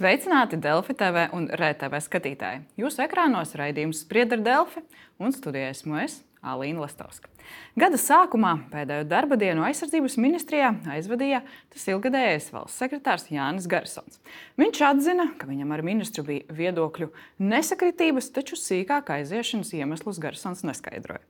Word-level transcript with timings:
Sveicināti 0.00 0.56
Delfi 0.56 0.94
TV 0.96 1.26
un 1.36 1.44
RTV 1.52 1.98
skatītāji. 2.00 2.62
Jūsu 2.80 3.02
ekrānos 3.04 3.50
raidījums 3.60 3.98
Spriedra 4.00 4.38
Delfi 4.40 4.80
un 5.20 5.34
studijā 5.36 5.74
esmu 5.74 5.98
es, 6.00 6.14
Alīna 6.40 6.86
Lastovska. 6.86 7.28
Gada 7.76 8.00
sākumā 8.00 8.54
pēdējo 8.72 9.04
darba 9.10 9.36
dienu 9.36 9.66
aizsardzības 9.66 10.16
ministrijā 10.16 10.70
aizvadīja 10.94 11.42
tas 11.44 11.84
ilgadējais 11.92 12.48
valsts 12.54 12.80
sekretārs 12.80 13.28
Jānis 13.28 13.68
Garsons. 13.68 14.22
Viņš 14.56 14.80
atzina, 14.88 15.28
ka 15.36 15.50
viņam 15.50 15.76
ar 15.76 15.84
ministru 15.84 16.24
bija 16.24 16.48
viedokļu 16.48 17.10
nesakritības, 17.52 18.32
taču 18.32 18.56
sīkāk 18.56 19.12
aiziešanas 19.18 19.74
iemeslus 19.76 20.22
Garsons 20.24 20.64
neskaidroja. 20.64 21.20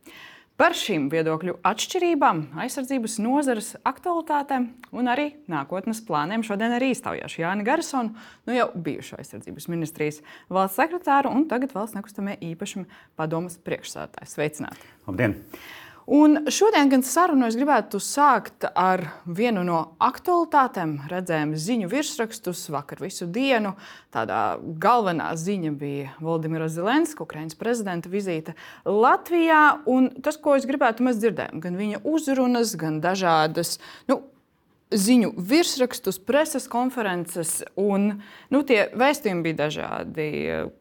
Par 0.61 0.75
šīm 0.77 1.07
viedokļu 1.09 1.55
atšķirībām, 1.65 2.43
aizsardzības 2.61 3.15
nozares 3.25 3.71
aktualitātēm 3.89 4.67
un 4.93 5.09
arī 5.09 5.31
nākotnes 5.49 6.03
plāniem 6.05 6.45
šodien 6.45 6.75
arī 6.77 6.91
iztaujāšu 6.93 7.41
Jāni 7.41 7.65
Garsonu, 7.65 8.13
nu 8.45 8.59
jau 8.59 8.67
bijušo 8.77 9.17
aizsardzības 9.23 9.71
ministrijas 9.73 10.21
valsts 10.53 10.77
sekretāru 10.77 11.33
un 11.33 11.49
tagad 11.49 11.73
valsts 11.73 11.97
nekustamie 11.97 12.37
īpašumi 12.51 12.85
padomas 13.17 13.57
priekšsēdētāju. 13.65 14.29
Sveicināti! 14.35 14.93
Labdien! 15.09 15.39
Un 16.11 16.41
šodien 16.51 16.89
gan 16.91 17.05
sarunu 17.07 17.47
es 17.47 17.55
gribētu 17.55 18.01
sākt 18.03 18.65
ar 18.75 19.05
vienu 19.31 19.63
no 19.63 19.77
aktualitātēm. 20.03 20.97
Redzējām 21.07 21.53
ziņu 21.55 21.91
virsrakstus 21.93 22.65
vakar 22.75 22.99
visu 23.05 23.29
dienu. 23.31 23.77
Tādā 24.11 24.59
galvenā 24.83 25.29
ziņa 25.39 25.71
bija 25.79 26.17
Valdimira 26.19 26.67
Zelenska, 26.67 27.23
Ukraiņas 27.23 27.55
prezidenta 27.61 28.11
vizīte 28.11 28.57
Latvijā. 28.83 29.63
Un 29.87 30.11
tas, 30.19 30.35
ko 30.35 30.57
es 30.59 30.67
gribētu, 30.67 31.07
mēs 31.07 31.23
dzirdējām, 31.23 31.63
gan 31.63 31.79
viņa 31.79 32.03
uzrunas, 32.03 32.75
gan 32.81 32.99
dažādas. 33.05 33.77
Nu, 34.11 34.19
ziņu 34.91 35.33
virsrakstus, 35.37 36.19
preses 36.19 36.67
konferences. 36.71 37.61
Un, 37.79 38.21
nu, 38.51 38.63
tie 38.67 38.89
vēstījumi 38.99 39.45
bija 39.47 39.59
dažādi. 39.65 40.29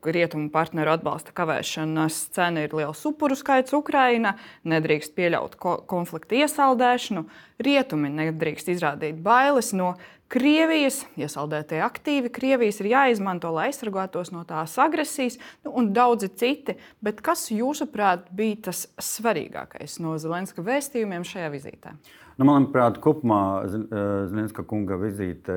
Rietumu 0.03 0.49
partneru 0.53 0.95
atbalsta 0.95 1.33
kavēšanas 1.37 2.21
cena 2.35 2.65
ir 2.65 2.75
liels 2.77 3.03
upuru 3.07 3.37
skaits 3.37 3.75
Ukraina, 3.77 4.35
nedrīkst 4.67 5.15
pieļaut 5.17 5.57
ko 5.61 5.77
konflikta 5.89 6.39
iesaldēšanu, 6.41 7.27
rietumi 7.61 8.13
nedrīkst 8.15 8.73
izrādīt 8.73 9.21
bailes 9.25 9.73
no 9.77 9.95
Krievijas, 10.29 10.99
iesaldētie 11.17 11.79
aktīvi 11.81 12.29
Krievijas 12.29 12.77
ir 12.83 12.91
jāizmanto, 12.91 13.49
lai 13.49 13.71
aizsargātos 13.71 14.29
no 14.29 14.43
tās 14.45 14.75
agresijas, 14.77 15.39
nu, 15.65 15.73
un 15.81 15.89
daudzi 15.95 16.29
citi. 16.37 16.75
Bet 17.01 17.23
kas, 17.25 17.47
jūsuprāt, 17.49 18.27
bija 18.37 18.67
tas 18.69 18.83
svarīgākais 19.01 19.97
no 20.05 20.13
Zelenska 20.21 20.61
vēstījumiem 20.65 21.25
šajā 21.25 21.49
vizītē? 21.55 21.95
Nu, 22.39 22.45
manuprāt, 22.47 23.01
kopumā 23.03 23.67
Zelenska 23.67 24.63
kunga 24.63 24.95
vizīte 25.01 25.55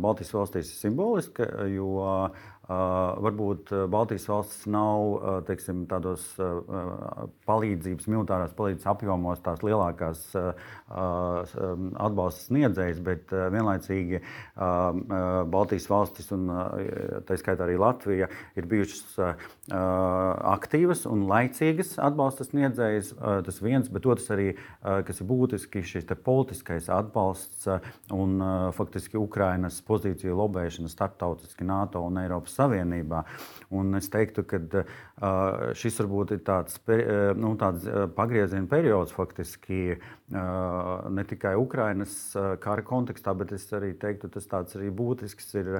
Baltijas 0.00 0.30
valstīs 0.32 0.70
ir 0.70 0.78
simboliska, 0.80 1.44
jo 1.68 1.90
varbūt 2.66 3.70
Baltijas 3.92 4.26
valstis 4.26 4.64
nav 4.70 5.42
teiksim, 5.46 5.84
tādos 5.90 6.24
palīdzības, 7.46 8.08
militārās 8.10 8.54
palīdzības 8.58 8.88
apjomos 8.90 9.42
tās 9.44 9.62
lielākās 9.62 10.24
atbalsta 10.90 12.42
sniedzējas, 12.48 13.02
bet 13.06 13.30
vienlaicīgi 13.30 14.20
Baltijas 14.56 15.86
valstis 15.92 16.32
un 16.34 16.50
tā 17.28 17.38
skaitā 17.38 17.68
arī 17.68 17.78
Latvija 17.78 18.30
ir 18.58 18.66
bijušas 18.66 19.14
aktīvas 19.70 21.06
un 21.10 21.26
laicīgas 21.30 21.96
atbalsta 22.02 22.48
sniedzējas. 22.48 23.12
Tas 23.46 23.62
viens, 23.62 23.86
bet 23.92 24.10
otrs 24.10 24.26
arī, 24.34 24.48
kas 24.82 25.22
ir 25.22 25.30
būtiski, 25.30 25.84
šis 25.86 26.10
politiskais 26.26 26.90
atbalsts 26.90 27.68
un 28.14 28.40
faktiski 28.74 29.18
Ukrainas 29.20 29.78
pozīciju 29.86 30.34
lobēšana 30.42 30.90
starptautiski 30.90 31.66
NATO 31.66 32.02
un 32.06 32.18
Eiropas 32.22 32.55
Savienībā. 32.56 33.22
Un 33.76 33.98
es 33.98 34.08
teiktu, 34.12 34.44
ka 34.46 34.60
šis 35.76 36.00
varbūt 36.02 36.36
ir 36.36 36.42
tāds, 36.46 36.78
nu, 37.38 37.54
tāds 37.60 37.86
pagrieziena 38.16 38.68
periods 38.70 39.14
faktiski 39.16 39.96
ne 40.30 41.24
tikai 41.30 41.54
Ukrainas 41.58 42.14
kara 42.62 42.84
kontekstā, 42.86 43.34
bet 43.38 43.52
es 43.56 43.66
arī 43.76 43.92
teiktu, 43.98 44.30
tas 44.32 44.48
tāds 44.50 44.78
arī 44.78 44.90
būtisks 44.94 45.54
ir 45.60 45.70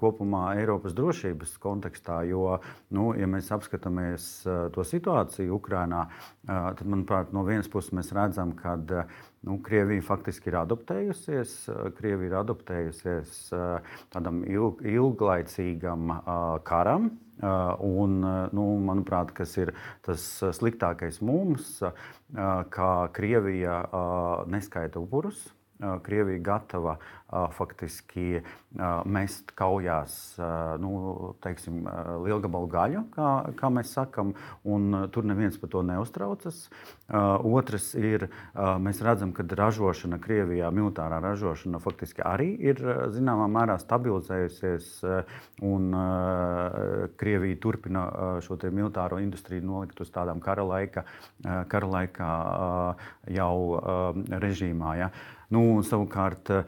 kopumā 0.00 0.54
Eiropas 0.60 0.96
drošības 0.96 1.56
kontekstā. 1.62 2.22
Jo, 2.30 2.58
nu, 2.94 3.12
ja 3.18 3.28
mēs 3.30 3.52
apskatāmies 3.54 4.30
to 4.74 4.86
situāciju 4.86 5.58
Ukrainā, 5.58 6.06
tad, 6.46 6.84
manuprāt, 6.86 7.34
no 7.34 7.44
vienas 7.46 7.70
puses 7.70 7.94
mēs 7.96 8.14
redzam, 8.16 8.54
ka 8.58 8.78
nu, 9.44 9.58
Krievija 9.64 10.02
faktiski 10.04 10.50
ir 10.50 10.58
adaptējusies. 10.62 11.56
Krievija 11.98 12.30
ir 12.30 12.38
adaptējusies 12.40 13.36
tādam 14.14 14.42
ilg, 14.48 14.82
ilglaicīgam 14.88 16.12
karam. 16.68 17.12
Un, 17.84 18.20
nu, 18.54 18.64
manuprāt, 18.86 19.32
kas 19.34 19.56
ir 19.58 19.74
tas 20.06 20.22
sliktākais 20.54 21.18
mums, 21.24 21.80
ka 22.76 22.90
Krievija 23.16 23.80
neskaita 24.50 25.02
upurus. 25.02 25.42
Krievija 26.06 26.38
gatava 26.38 26.94
faktiski 27.30 28.42
mest 29.04 29.52
kaujās 29.56 30.36
nu, 30.82 30.90
teiksim, 31.42 31.84
lielgabalu 32.24 32.68
gaļu, 32.70 33.04
kā, 33.14 33.30
kā 33.58 33.70
mēs 33.72 33.94
sakām, 33.96 34.34
un 34.66 35.08
tur 35.14 35.26
neviens 35.26 35.56
par 35.58 35.70
to 35.72 35.82
neuztraucas. 35.86 36.64
Otrs 37.08 37.92
ir, 37.98 38.28
mēs 38.54 39.02
redzam, 39.04 39.34
ka 39.36 39.46
ražošana 39.46 40.18
Krievijā, 40.22 40.70
militārā 40.74 41.20
ražošana 41.22 41.80
faktiski 41.82 42.24
arī 42.26 42.50
ir 42.70 42.82
zināmā 43.14 43.48
mērā 43.52 43.78
stabilizējusies, 43.82 44.90
un 45.66 45.90
Krievija 47.20 47.60
turpina 47.62 48.08
šo 48.44 48.58
militāro 48.70 49.20
industriju 49.22 49.64
nolikt 49.66 50.00
uz 50.00 50.10
tādām 50.14 50.42
kara 50.44 50.64
laika, 50.66 51.06
kara 51.42 51.94
laika 51.98 52.28
jau 53.30 53.56
režīmā. 54.44 54.98
Ja. 54.98 55.10
Nu, 55.52 55.82
savukārt, 55.86 56.50
uh, 56.50 56.64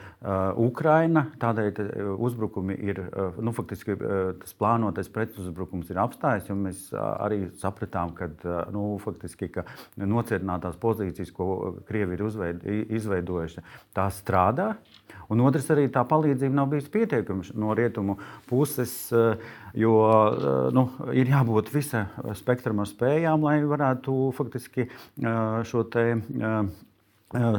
Ukraina 0.60 1.26
tādēļ 1.40 2.16
uzbrukumi 2.22 2.76
ir, 2.88 3.00
uh, 3.06 3.36
nu, 3.42 3.52
faktiski 3.56 3.94
uh, 3.96 4.32
tas 4.40 4.54
plānotais 4.58 5.08
pretuzbrukums 5.12 5.90
ir 5.92 6.00
apstājies, 6.02 6.50
mēs 6.54 6.82
uh, 6.94 7.00
arī 7.24 7.46
sapratām, 7.60 8.12
ka, 8.16 8.28
uh, 8.44 8.60
nu, 8.74 8.84
faktiski, 9.02 9.48
ka 9.54 9.66
nocietinātās 9.96 10.78
pozīcijas, 10.82 11.32
ko 11.36 11.76
Krievi 11.88 12.18
ir 12.18 12.24
izveidojuši, 12.98 13.64
tās 13.96 14.20
strādā. 14.22 14.74
Un 15.32 15.42
otrs 15.42 15.66
arī 15.74 15.88
tā 15.90 16.04
palīdzība 16.06 16.54
nav 16.54 16.70
bijusi 16.70 16.92
pietiekama 16.94 17.46
no 17.58 17.74
rietumu 17.74 18.14
puses, 18.46 18.92
jo 19.74 19.94
nu, 20.74 20.84
ir 21.18 21.32
jābūt 21.32 21.72
visam 21.74 22.12
spektram 22.38 22.84
ar 22.84 22.90
spējām, 22.90 23.42
lai 23.42 23.56
varētu 23.66 24.14
faktiski 24.36 24.86
šo 25.66 25.82
te 25.90 26.06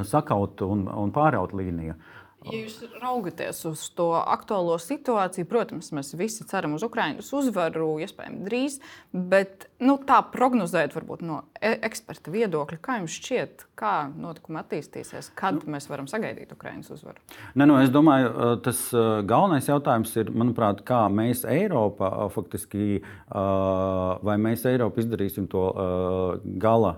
sakaut 0.07 0.63
un, 0.63 0.87
un 0.87 1.11
pāraut 1.11 1.53
līniju. 1.53 1.97
Ja 2.45 2.59
jūs 2.61 2.77
raugaties 3.01 3.63
uz 3.65 3.81
to 3.97 4.11
aktuālo 4.19 4.77
situāciju, 4.79 5.47
protams, 5.49 5.89
mēs 5.95 6.13
visi 6.15 6.45
ceram 6.47 6.75
uz 6.77 6.85
Ukraiņas 6.85 7.31
uzvaru, 7.33 7.95
iespējams, 8.05 8.43
drīz, 8.45 8.77
bet 9.11 9.65
nu, 9.83 9.97
tā 10.07 10.19
prognozēt, 10.31 10.93
varbūt 10.95 11.23
no 11.25 11.41
e, 11.57 11.73
eksperta 11.87 12.31
viedokļa, 12.31 12.77
kā 12.83 12.99
jums 13.01 13.15
šķiet, 13.17 13.65
kā 13.77 13.93
notikumi 14.13 14.61
attīstīsies, 14.61 15.31
kad 15.37 15.57
nu, 15.57 15.73
mēs 15.73 15.89
varam 15.89 16.07
sagaidīt 16.09 16.53
Ukraiņas 16.53 16.93
uzvaru? 16.95 17.21
Ne, 17.57 17.65
nu, 17.65 17.79
es 17.81 17.91
domāju, 17.93 18.29
tas 18.65 18.83
galvenais 19.27 19.67
jautājums 19.69 20.13
ir, 20.21 20.31
manuprāt, 20.31 20.85
kā 20.87 21.03
mēs 21.13 21.43
Eiropa 21.49 22.29
faktiski, 22.33 23.01
vai 23.27 24.37
mēs 24.45 24.65
Eiropa 24.69 25.01
izdarīsim 25.03 25.49
to 25.51 25.65
gala 26.61 26.93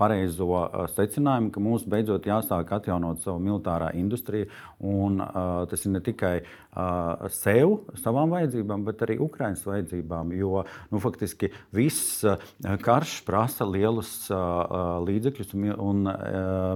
pareizo 0.00 0.64
secinājumu, 0.96 1.52
ka 1.54 1.62
mums 1.62 1.86
beidzot 1.88 2.28
jāsāk 2.28 2.72
atjaunot 2.80 3.22
savu 3.24 3.40
militārā 3.44 3.92
industriju. 4.00 4.48
Un, 4.78 5.18
tas 5.66 5.82
ir 5.82 5.90
ne 5.90 5.98
tikai 5.98 6.36
sev, 7.34 7.72
savām 7.98 8.30
vajadzībām, 8.30 8.84
bet 8.86 9.00
arī 9.02 9.16
Ukraiņas 9.18 9.64
vajadzībām. 9.66 10.30
Jo 10.38 10.60
nu, 10.92 11.00
faktiski 11.02 11.48
viss 11.74 12.20
karš 12.84 13.16
prasa 13.26 13.66
lielus 13.66 14.28
līdzekļus 14.30 15.56
un 15.82 16.06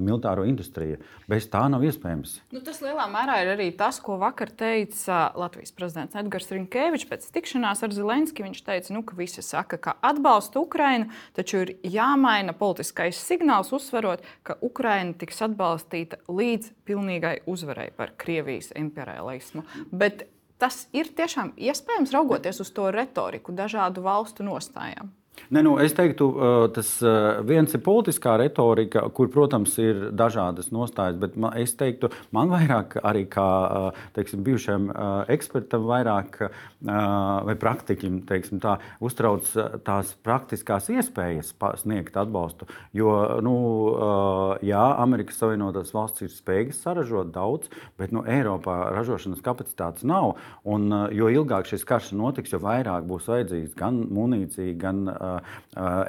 militāro 0.02 0.42
industriju. 0.50 0.98
Bez 1.30 1.46
tā 1.52 1.62
nav 1.70 1.86
iespējams. 1.86 2.40
Nu, 2.50 2.64
tas 2.66 2.82
lielā 2.82 3.06
mērā 3.12 3.38
ir 3.44 3.52
arī 3.54 3.68
tas, 3.78 4.00
ko 4.02 4.18
vakar 4.18 4.50
teica 4.50 5.28
Latvijas 5.38 5.70
prezidents 5.78 6.18
Edgars 6.18 6.50
Rinkēvičs 6.50 7.06
pēc 7.06 7.30
tikšanās 7.38 7.86
ar 7.86 7.94
Zelenski. 7.94 8.42
Viņš 8.42 8.64
teica, 8.66 8.96
nu, 8.96 9.04
ka 9.06 9.14
visi 9.14 9.46
saka, 9.46 9.78
ka 9.78 9.94
atbalsta 10.02 10.58
Ukrainu, 10.58 11.12
taču 11.38 11.62
ir 11.62 11.76
jāmaina 11.86 12.50
politiskais 12.58 13.22
signāls, 13.22 13.70
uzsverot, 13.70 14.26
ka 14.42 14.58
Ukraina 14.58 15.14
tiks 15.14 15.38
atbalstīta 15.46 16.18
līdz 16.26 16.74
pilnīgai 16.90 17.36
uzvarai 17.46 17.91
par 17.96 18.14
Krievijas 18.16 18.72
imperialismu. 18.78 19.64
Bet 19.90 20.26
tas 20.62 20.86
ir 20.92 21.10
tiešām 21.16 21.54
iespējams 21.56 22.12
raugoties 22.14 22.62
uz 22.62 22.70
to 22.74 22.90
retoriku, 22.94 23.54
dažādu 23.56 24.04
valstu 24.04 24.46
nostājām. 24.46 25.10
Ne, 25.52 25.60
nu, 25.60 25.74
es 25.80 25.92
teiktu, 25.92 26.26
tas 26.72 26.90
viens 27.44 27.72
ir 27.76 27.80
politiskā 27.84 28.38
retorika, 28.40 29.02
kur, 29.12 29.28
protams, 29.32 29.74
ir 29.80 30.06
dažādas 30.16 30.70
nostājas, 30.72 31.18
bet 31.20 31.34
man, 31.40 31.52
es 31.60 31.74
teiktu, 31.76 32.08
man 32.32 32.48
vairāk 32.52 32.96
arī 33.04 33.26
kā 33.28 33.44
teiksim, 34.16 34.40
bijušam 34.46 34.88
ekspertam, 35.32 35.84
vairāk, 35.88 36.38
vai 36.84 37.56
praktiķim, 37.60 38.22
teiksim, 38.28 38.62
tā, 38.64 38.78
uztrauc 39.04 39.48
tās 39.84 40.14
praktiskās 40.24 40.88
iespējas 40.92 41.52
sniegt 41.82 42.16
atbalstu. 42.16 42.68
Jo, 42.96 43.12
nu, 43.44 43.54
jā, 44.64 44.84
Amerikas 45.04 45.40
Savienotās 45.42 45.92
valsts 45.96 46.24
ir 46.24 46.32
spējīgas 46.32 46.80
saražot 46.84 47.32
daudz, 47.34 47.68
bet 48.00 48.12
nu, 48.16 48.24
Eiropā 48.24 48.78
ražošanas 48.96 49.44
kapacitātes 49.44 50.08
nav. 50.08 50.38
Un, 50.64 50.88
jo 51.12 51.28
ilgāk 51.32 51.68
šis 51.68 51.84
karš 51.88 52.14
notiks, 52.16 52.56
jo 52.56 52.62
vairāk 52.64 53.04
būs 53.08 53.28
vajadzīgs 53.32 53.76
gan 53.76 54.04
munīcija, 54.12 54.76
gan 54.80 55.04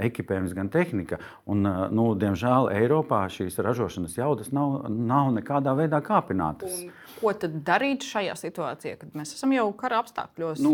ekipējums, 0.08 0.56
gan 0.58 0.72
tehnika. 0.74 1.20
Un, 1.50 1.66
nu, 1.94 2.10
diemžēl 2.20 2.72
Eiropā 2.74 3.24
šīs 3.32 3.60
ražošanas 3.64 4.18
jaudas 4.18 4.52
nav, 4.56 4.84
nav 4.90 5.32
nekādā 5.38 5.76
veidā 5.78 6.02
kāpinātas. 6.06 6.84
Un 6.84 7.03
ko 7.24 7.34
tad 7.40 7.56
darīt 7.66 8.04
šajā 8.06 8.36
situācijā, 8.40 8.98
kad 9.02 9.16
mēs 9.18 9.34
esam 9.38 9.54
jau 9.56 9.66
kara 9.80 10.02
apstākļos? 10.04 10.62
Nu, 10.64 10.74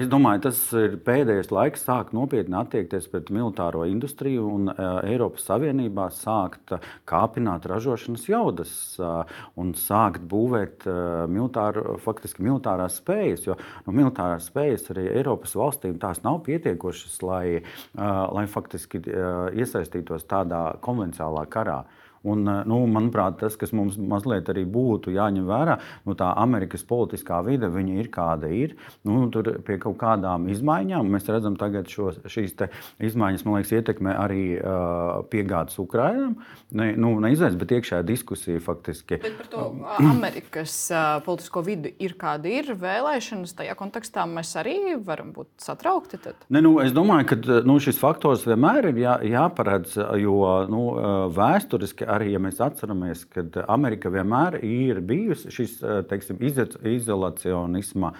es 0.00 0.08
domāju, 0.10 0.42
tas 0.48 0.62
ir 0.78 0.96
pēdējais 1.04 1.52
laiks 1.52 1.84
sākt 1.86 2.14
nopietni 2.16 2.56
attiekties 2.60 3.08
pret 3.12 3.30
militāro 3.34 3.84
industriju 3.88 4.46
un 4.48 4.72
uh, 4.72 5.00
Eiropas 5.06 5.46
Savienībā 5.50 6.08
sākt 6.16 6.74
kāpināt 7.10 7.68
ražošanas 7.70 8.26
jaudas 8.30 8.74
uh, 9.00 9.22
un 9.60 9.74
sākt 9.78 10.24
būvēt 10.30 10.88
uh, 10.88 11.24
militāru, 11.30 11.98
faktiski 12.04 12.44
militārās 12.46 13.00
spējas. 13.02 13.46
Jo 13.48 13.58
nu, 13.86 13.96
militārās 14.00 14.48
spējas 14.50 14.90
arī 14.94 15.08
Eiropas 15.12 15.56
valstīm 15.58 15.98
tās 16.02 16.22
nav 16.26 16.42
pietiekošas, 16.48 17.20
lai, 17.26 17.44
uh, 17.60 18.04
lai 18.34 18.46
faktiski 18.50 19.02
uh, 19.04 19.48
iesaistītos 19.52 20.28
tādā 20.30 20.70
konvencionālā 20.84 21.46
karā. 21.50 21.82
Uh, 21.84 21.99
Un, 22.22 22.44
eh, 22.44 22.62
nu, 22.68 22.82
manuprāt, 22.84 23.38
tas, 23.40 23.56
kas 23.56 23.72
mums 23.72 23.96
mazliet 23.96 24.50
arī 24.52 24.66
būtu 24.68 25.14
jāņem 25.14 25.46
vērā, 25.48 25.78
nu, 26.04 26.12
tā 26.18 26.28
Amerikas 26.36 26.84
politiskā 26.84 27.40
vide 27.46 27.70
ir 27.80 28.10
kāda 28.12 28.50
ir. 28.52 28.74
Nu, 29.08 29.30
tur 29.32 29.48
pie 29.64 29.78
kaut 29.80 29.96
kādām 30.00 30.48
izmaiņām 30.52 31.08
mēs 31.08 31.30
redzam, 31.32 31.56
ka 31.56 31.70
šo, 31.88 32.10
šīs 32.28 32.56
izmaiņas 33.00 33.46
liekas, 33.46 33.72
ietekmē 33.72 34.12
arī 34.20 34.42
uh, 34.58 35.22
piegādes 35.32 35.78
Ukraiņām. 35.80 36.34
Ne, 36.76 36.90
nu, 37.00 37.14
neizvērst, 37.24 37.56
bet 37.58 37.72
iekšējā 37.78 38.02
diskusija 38.04 38.60
faktiski. 38.60 39.16
Bet 39.22 39.38
par 39.40 39.48
to 39.54 39.64
Amerikas 39.98 40.74
uh, 40.92 41.22
politisko 41.24 41.64
vidi 41.64 41.94
ir 42.04 42.18
kāda 42.20 42.52
ir 42.52 42.74
vēlēšanas. 42.76 43.56
Tajā 43.62 43.78
kontekstā 43.78 44.26
mēs 44.28 44.52
arī 44.60 44.76
varam 45.00 45.32
būt 45.36 45.48
satraukti. 45.64 46.20
Ne, 46.52 46.60
nu, 46.60 46.76
es 46.84 46.92
domāju, 46.92 47.30
ka 47.32 47.60
nu, 47.64 47.78
šis 47.80 47.98
faktors 48.00 48.44
vienmēr 48.48 48.90
ir 48.92 49.02
jā, 49.06 49.16
jāparedz, 49.32 49.96
jo 50.20 50.38
nu, 50.70 50.84
vēsturiski 51.32 52.09
arī, 52.10 52.32
ja 52.34 52.40
mēs 52.42 52.60
atceramies, 52.62 53.24
ka 53.30 53.44
Amerika 53.70 54.10
vienmēr 54.12 54.58
ir 54.66 55.00
bijusi 55.06 55.52
šis 55.54 55.76
teiksim, 56.10 56.40
izolacionisma, 56.40 58.12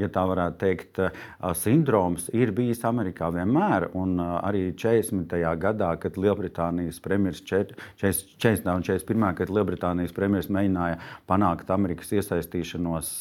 ja 0.00 0.08
tā 0.12 0.24
varētu 0.30 0.58
teikt, 0.60 1.00
sindroms, 1.60 2.28
ir 2.36 2.52
bijis 2.56 2.82
Amerikā 2.88 3.30
vienmēr. 3.34 3.90
Un 3.98 4.16
arī 4.20 4.70
40. 4.78 5.36
gadā, 5.60 5.90
kad 6.00 6.18
Lielbritānijas 6.20 7.00
premjerministrs 7.04 7.76
40. 8.00 8.70
un 8.74 8.86
41. 8.86 9.26
kad 9.38 9.52
Lielbritānijas 9.52 10.14
premjerministrs 10.16 10.56
mēģināja 10.56 11.00
panākt 11.30 11.70
Amerikas 11.74 12.12
iesaistīšanos 12.16 13.12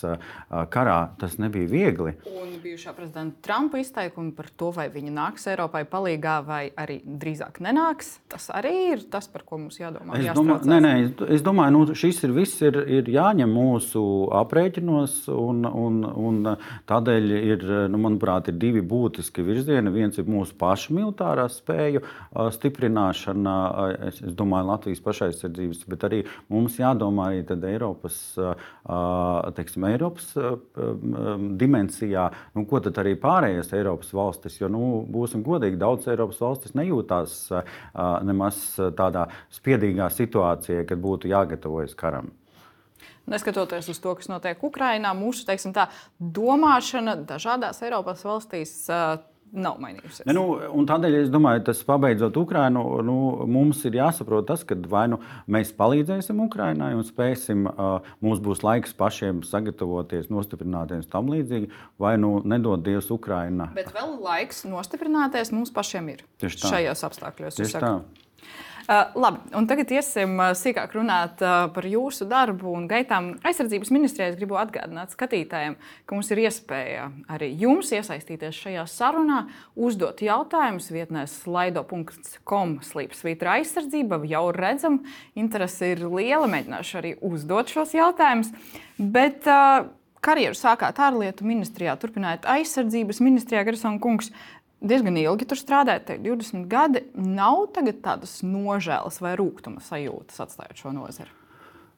karā, 0.74 1.00
tas 1.19 1.38
nebija 1.42 1.68
viegli. 1.72 2.16
Un 2.30 2.56
bijušā 2.63 2.95
prezidenta 2.98 3.42
Trumpa 3.45 3.81
izteikumi 3.81 4.34
par 4.38 4.48
to, 4.56 4.72
vai 4.75 4.88
viņi 4.94 5.12
nāks 5.16 5.48
Eiropai 5.52 5.84
palīdzīgā 5.90 6.36
vai 6.48 6.62
arī 6.80 7.00
drīzāk 7.04 7.60
nenāks, 7.63 8.16
tas 8.31 8.50
arī 8.56 8.75
ir 8.94 9.04
tas, 9.12 9.28
par 9.31 9.44
ko 9.48 9.57
mums 9.62 9.78
jādomā 9.80 9.89
jādomā. 9.90 10.20
Es 10.20 10.38
domāju, 10.38 10.70
nē, 10.70 10.80
nē, 10.84 10.94
es 11.36 11.44
domāju 11.46 11.74
nu, 11.76 11.82
šis 11.98 12.22
ir 12.28 12.34
viss 12.36 12.62
ir, 12.66 12.78
ir 13.00 13.10
jāņem 13.12 13.52
mūsu 13.54 14.02
aprēķinos, 14.40 15.16
un, 15.34 15.66
un, 15.68 16.00
un 16.06 16.52
tādēļ 16.90 17.34
ir, 17.38 17.66
nu, 17.92 18.02
manuprāt, 18.02 18.50
ir 18.52 18.58
divi 18.62 18.84
būtiski 18.86 19.46
virzieni. 19.46 19.94
Viens 19.94 20.20
ir 20.20 20.30
mūsu 20.30 20.56
pašu 20.60 20.96
militārā 20.98 21.48
spēju 21.52 22.04
stiprināšana, 22.56 23.56
es, 24.10 24.22
es 24.24 24.36
domāju, 24.38 24.70
Latvijas 24.70 25.04
pašaizsardzības, 25.06 25.84
bet 25.90 26.06
arī 26.08 26.22
mums 26.52 26.78
jādomā 26.80 27.32
arī 27.32 27.44
Eiropas, 27.70 28.18
teiksim, 29.58 29.88
Eiropas 29.90 30.32
dimensijā, 31.60 32.30
nu, 32.56 32.66
ko 32.70 32.82
tad 32.84 33.00
arī 33.02 33.16
pārējās 33.20 33.74
Eiropas 33.78 34.14
valstis, 34.16 34.60
jo, 34.62 34.70
nu, 34.72 34.84
būsim 35.10 35.44
godīgi, 35.46 35.80
daudz 35.80 36.10
Eiropas 36.12 36.42
valstis 36.44 36.76
nejūtās 36.78 37.38
nemaz 38.28 38.62
tādā 38.98 39.28
spiedīgā 39.54 39.79
bēdīgā 39.80 40.10
situācijā, 40.14 40.86
kad 40.90 41.02
būtu 41.02 41.31
jāgatavojas 41.31 41.96
karam. 41.96 42.31
Neskatoties 43.30 43.90
uz 43.92 44.00
to, 44.02 44.16
kas 44.18 44.30
notiek 44.30 44.62
Ukrajinā, 44.64 45.14
mūsu 45.14 45.46
teiksim, 45.46 45.74
tā, 45.76 45.90
domāšana 46.20 47.20
dažādās 47.30 47.84
Eiropas 47.86 48.24
valstīs 48.26 48.72
uh, 48.90 49.20
nav 49.54 49.78
mainījusies. 49.81 50.26
Ne, 50.26 50.34
nu, 50.34 50.58
tādēļ 50.90 51.18
es 51.20 51.30
domāju, 51.30 51.62
tas 51.68 51.84
pabeidzot 51.86 52.38
Ukrajinu, 52.42 52.81
nu, 53.06 53.18
mums 53.50 53.84
ir 53.86 54.00
jāsaprot 54.00 54.48
tas, 54.50 54.64
ka 54.66 54.78
vai 54.90 55.06
nu 55.14 55.20
mēs 55.46 55.72
palīdzēsim 55.78 56.42
Ukrajinai 56.48 56.96
un 56.98 57.06
spēsim, 57.06 57.68
uh, 57.70 58.08
mums 58.26 58.42
būs 58.46 58.64
laiks 58.66 58.98
pašiem 58.98 59.44
sagatavoties, 59.46 60.31
nostiprināties 60.34 61.10
tam 61.12 61.30
līdzīgi, 61.30 61.70
vai 62.02 62.16
nu 62.22 62.40
nedod 62.42 62.81
Dievs 62.86 63.12
Ukrajinā. 63.14 63.70
Bet 63.78 63.94
vēl 63.94 64.18
laiks 64.26 64.66
nostiprināties 64.70 65.54
mums 65.54 65.74
pašiem 65.76 66.16
ir 66.16 66.26
šajos 66.42 67.06
apstākļos. 67.12 67.62
Tieši 67.62 67.78
tā. 67.78 67.94
Uh, 68.90 69.22
labi, 69.22 69.38
un 69.54 69.68
tagad 69.70 69.92
iesim 69.94 70.32
uh, 70.40 70.48
sīkāk 70.58 70.96
runāt 70.98 71.44
uh, 71.46 71.68
par 71.70 71.86
jūsu 71.86 72.26
darbu 72.26 72.72
un 72.74 72.88
gaitām. 72.90 73.28
Aizsardzības 73.46 73.92
ministrijā 73.94 74.32
es 74.32 74.38
gribu 74.40 74.58
atgādināt 74.58 75.14
skatītājiem, 75.14 75.76
ka 76.10 76.18
mums 76.18 76.32
ir 76.34 76.42
iespēja 76.48 77.04
arī 77.30 77.52
jums 77.62 77.92
iesaistīties 77.94 78.58
šajā 78.64 78.88
sarunā, 78.90 79.44
uzdot 79.78 80.24
jautājumus 80.26 80.90
vietnē 80.90 81.28
slaido.com 81.30 82.74
slīpsvītra 82.90 83.60
aizsardzība. 83.60 84.24
Jau 84.34 84.48
redzam, 84.58 85.04
interese 85.38 85.94
ir 85.94 86.02
liela, 86.10 86.50
mēģināšu 86.50 87.00
arī 87.04 87.14
uzdot 87.30 87.70
šos 87.70 87.94
jautājumus. 87.94 88.50
Bet, 88.98 89.46
uh, 89.46 89.86
Karjeru 90.20 90.58
sākāt 90.58 90.98
ārlietu 91.00 91.46
ministrijā, 91.48 91.94
turpinājāt 91.96 92.44
aizsardzības 92.52 93.22
ministrijā, 93.24 93.62
Garsona 93.64 94.02
kungs 94.04 94.34
diezgan 94.81 95.18
ilgi 95.19 95.48
tur 95.50 95.59
strādājat, 95.59 96.16
20 96.24 96.68
gadi. 96.71 97.04
Nav 97.16 97.68
tādas 97.76 98.40
nožēlas 98.45 99.19
vai 99.24 99.36
rūkuma 99.40 99.83
sajūtas 99.83 100.45
atstājot 100.45 100.83
šo 100.83 100.95
nozari. 100.95 101.39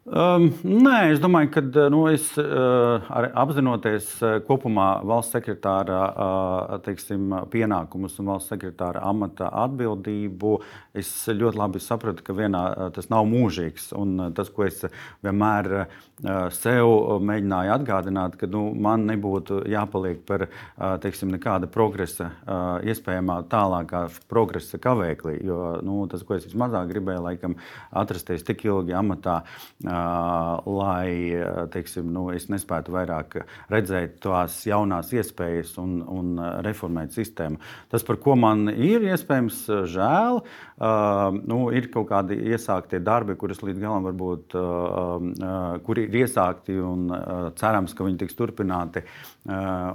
Um, 0.02 0.48
nē, 0.66 1.12
es 1.14 1.20
domāju, 1.22 1.52
ka 1.54 1.62
nu, 1.94 2.00
es 2.10 2.24
uh, 2.42 3.04
apzinoties 3.38 4.08
uh, 4.26 4.40
kopumā 4.42 4.96
valsts 5.06 5.36
sekretāra 5.36 6.00
uh, 6.10 6.72
teiksim, 6.82 7.28
pienākumus 7.54 8.16
un 8.18 8.32
valsts 8.32 8.50
sekretāra 8.50 9.04
amata 9.06 9.52
atbildību, 9.62 10.56
es 10.98 11.12
ļoti 11.30 11.60
labi 11.60 11.82
sapratu, 11.86 12.26
ka 12.26 12.34
vienā, 12.34 12.62
uh, 12.72 12.88
tas 12.96 13.12
nav 13.14 13.28
mūžīgs. 13.30 13.92
Un, 13.94 14.16
uh, 14.18 14.32
tas, 14.34 14.50
ko 14.50 14.66
es 14.66 14.80
vienmēr 15.22 15.70
uh, 15.84 15.86
sev 16.58 17.22
mēģināju 17.22 17.76
atgādināt, 17.78 18.40
ka 18.42 18.50
nu, 18.50 18.72
man 18.74 19.06
nebūtu 19.06 19.62
jāpaliek 19.70 20.26
par 20.26 20.48
uh, 20.48 20.98
teiksim, 21.06 21.30
nekāda 21.38 21.70
progresa, 21.70 22.32
uh, 22.42 22.82
iespējamā 22.90 23.44
tālākā 23.54 24.08
progresa 24.34 24.82
kavēklī. 24.82 25.38
Jo 25.46 25.76
nu, 25.86 26.02
tas, 26.10 26.26
ko 26.26 26.42
es 26.42 26.50
vismazāk 26.50 26.90
gribēju, 26.90 27.28
laikam, 27.30 27.58
atrasties 28.02 28.50
tik 28.50 28.66
ilgi 28.66 28.98
amatā. 28.98 29.44
Uh, 29.86 29.91
lai 29.92 31.12
teiksim, 31.74 32.10
nu, 32.14 32.28
es 32.36 32.48
nespētu 32.52 32.94
vairāk 32.96 33.38
redzēt 33.72 34.20
tās 34.24 34.60
jaunās 34.68 35.12
iespējas 35.16 35.76
un, 35.82 36.00
un 36.06 36.42
reformēt 36.66 37.16
sistēmu. 37.16 37.60
Tas, 37.92 38.06
par 38.08 38.20
ko 38.24 38.38
man 38.40 38.70
ir 38.72 39.06
iespējams 39.12 39.64
žēl, 39.92 40.42
nu, 41.52 41.60
ir 41.76 41.92
kaut 41.94 42.10
kādi 42.12 42.40
iesāktie 42.54 43.02
darbi, 43.04 43.38
kurus 43.40 43.64
līdz 43.66 43.82
galam 43.82 44.08
varbūt 44.10 44.58
kuri 45.88 46.08
ir 46.08 46.20
iesākti 46.24 46.80
un 46.82 47.08
cerams, 47.60 47.96
ka 47.98 48.08
viņi 48.08 48.24
tiks 48.24 48.38
turpināti 48.40 49.06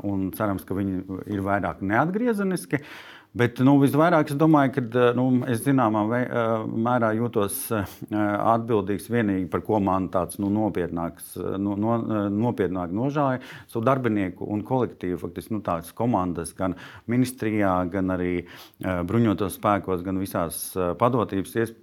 un 0.06 0.30
cerams, 0.36 0.66
ka 0.66 0.76
viņi 0.76 1.20
ir 1.32 1.44
vairāk 1.46 1.84
neatgriezeniski. 1.86 2.82
Uh, 2.82 3.15
Bet 3.36 3.58
nu, 3.60 3.74
visvairāk 3.82 4.30
es 4.32 4.36
domāju, 4.38 4.70
ka 4.72 4.82
eh, 4.86 5.08
nu, 5.16 5.24
es 5.50 5.60
zināmā 5.64 6.02
eh, 6.16 6.44
mērā 6.86 7.10
jūtos 7.18 7.56
eh, 7.74 7.96
atbildīgs 8.14 9.10
vienīgi 9.12 9.48
par 9.52 9.60
ko 9.66 9.80
man 9.82 10.06
tāds 10.12 10.38
nu, 10.40 10.48
nopietnāks, 10.54 11.34
nu, 11.60 11.74
no, 11.80 11.98
nopietnāk 12.32 12.94
nožēloja 12.96 13.42
savu 13.68 13.82
darbinieku 13.84 14.46
un 14.52 14.62
kolektīvu, 14.64 15.18
faktiski 15.20 15.56
nu, 15.56 15.60
tādas 15.66 15.92
komandas 15.96 16.54
gan 16.56 16.78
ministrijā, 17.10 17.74
gan 17.92 18.14
arī 18.14 18.46
bruņotos 18.80 19.58
spēkos, 19.58 20.04
gan 20.06 20.20
visās 20.22 20.62
padotības 21.00 21.54
ies, 21.60 21.74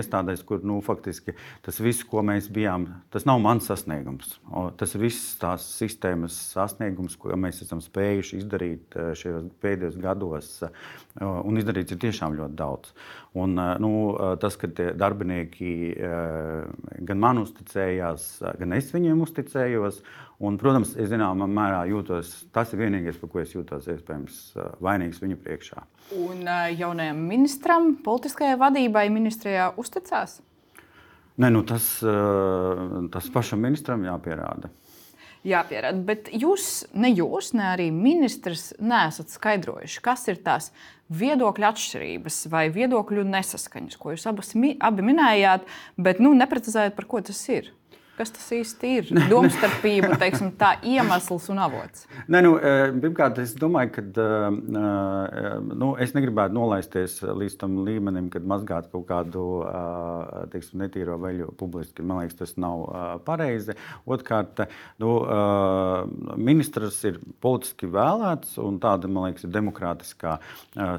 iestādēs, 0.00 0.44
kur 0.48 0.64
nu, 0.64 0.78
faktiski 0.84 1.34
tas 1.66 1.80
viss, 1.82 2.06
ko 2.08 2.24
mēs 2.24 2.48
bijām, 2.52 2.86
tas 3.12 3.26
nav 3.28 3.42
mans 3.44 3.68
sasniegums. 3.68 4.38
Tas 4.80 4.96
viss 5.00 5.36
tās 5.40 5.66
sistēmas 5.80 6.36
sasniegums, 6.54 7.18
ko 7.20 7.36
mēs 7.36 7.60
esam 7.66 7.82
spējuši 7.84 8.40
izdarīt 8.40 9.00
šajos 9.20 9.50
pēdējos 9.60 10.00
gados 10.00 10.54
Un 11.20 11.58
izdarīts 11.58 11.92
ir 11.94 12.00
tiešām 12.00 12.36
ļoti 12.38 12.56
daudz. 12.58 12.92
Un, 13.38 13.58
nu, 13.82 13.92
tas, 14.42 14.56
ka 14.60 14.70
darbinieki 14.70 15.72
gan 17.06 17.22
man 17.22 17.42
uzticējās, 17.42 18.26
gan 18.60 18.76
es 18.78 18.92
viņiem 18.94 19.22
uzticējos, 19.26 20.02
Un, 20.40 20.54
protams, 20.56 20.94
es 20.96 21.10
zināmā 21.10 21.44
mērā 21.52 21.82
jūtos, 21.90 22.30
tas 22.54 22.70
ir 22.72 22.80
vienīgais, 22.80 23.18
par 23.20 23.28
ko 23.28 23.42
es 23.42 23.50
jūtos 23.52 23.90
iespējams 23.92 24.38
vainīgs 24.80 25.20
viņu 25.20 25.36
priekšā. 25.42 25.82
Un 26.16 26.48
jaunajam 26.78 27.20
ministram, 27.28 27.90
politiskajai 28.00 28.56
vadībai 28.62 29.02
ministrijā 29.12 29.68
uzticās? 29.80 30.38
Nē, 31.40 31.50
nu 31.52 31.60
tas, 31.68 31.90
tas 33.12 33.28
pašam 33.34 33.60
ministram 33.66 34.06
jāpierāda. 34.08 34.72
Jāpierāda, 35.46 36.02
bet 36.04 36.28
jūs, 36.36 36.84
ne 36.92 37.08
jūs, 37.14 37.54
ne 37.56 37.70
arī 37.70 37.86
ministrs, 37.94 38.74
neesat 38.76 39.32
skaidrojuši, 39.32 40.02
kas 40.04 40.26
ir 40.28 40.40
tās 40.44 40.68
viedokļu 41.08 41.66
atšķirības 41.70 42.42
vai 42.52 42.66
viedokļu 42.74 43.24
nesaskaņas, 43.24 43.96
ko 43.96 44.12
jūs 44.12 44.28
abas, 44.28 44.52
abi 44.52 45.06
minējāt, 45.06 45.64
bet 45.96 46.20
nu, 46.20 46.34
neprecizējat, 46.36 46.96
par 46.98 47.08
ko 47.08 47.22
tas 47.24 47.40
ir. 47.48 47.72
Kas 48.20 48.34
tas 48.36 48.50
īsti 48.52 48.88
ir? 48.98 49.06
Domstarpība, 49.30 50.10
teiksim, 50.20 50.50
tā 50.60 50.74
iemesls 50.84 51.46
un 51.54 51.60
avots. 51.64 52.02
Nē, 52.28 52.42
nu, 52.44 52.50
e, 52.60 52.90
pirmkārt, 53.00 53.38
es 53.40 53.54
domāju, 53.56 53.94
ka 53.94 54.04
e, 54.04 54.26
e, 54.76 55.52
nu, 55.70 55.88
es 56.04 56.12
negribētu 56.12 56.52
nolaisties 56.52 57.14
līdz 57.24 57.56
tam 57.62 57.78
līmenim, 57.86 58.28
kad 58.34 58.44
mazgāt 58.44 58.90
kaut 58.92 59.06
kādu 59.08 59.46
teiksim, 60.52 60.82
netīro 60.82 61.16
veļu 61.22 61.48
publiski. 61.56 62.04
Man 62.04 62.20
liekas, 62.20 62.36
tas 62.42 62.54
nav 62.60 62.84
pareizi. 63.24 63.78
Otrkārt, 64.04 64.66
nu, 65.00 65.16
ministrs 66.36 67.00
ir 67.08 67.22
politiski 67.40 67.88
vēlēts, 67.88 68.58
un 68.60 68.76
tāda, 68.84 69.08
man 69.08 69.30
liekas, 69.30 69.48
ir 69.48 69.56
demokrātiskā 69.56 70.36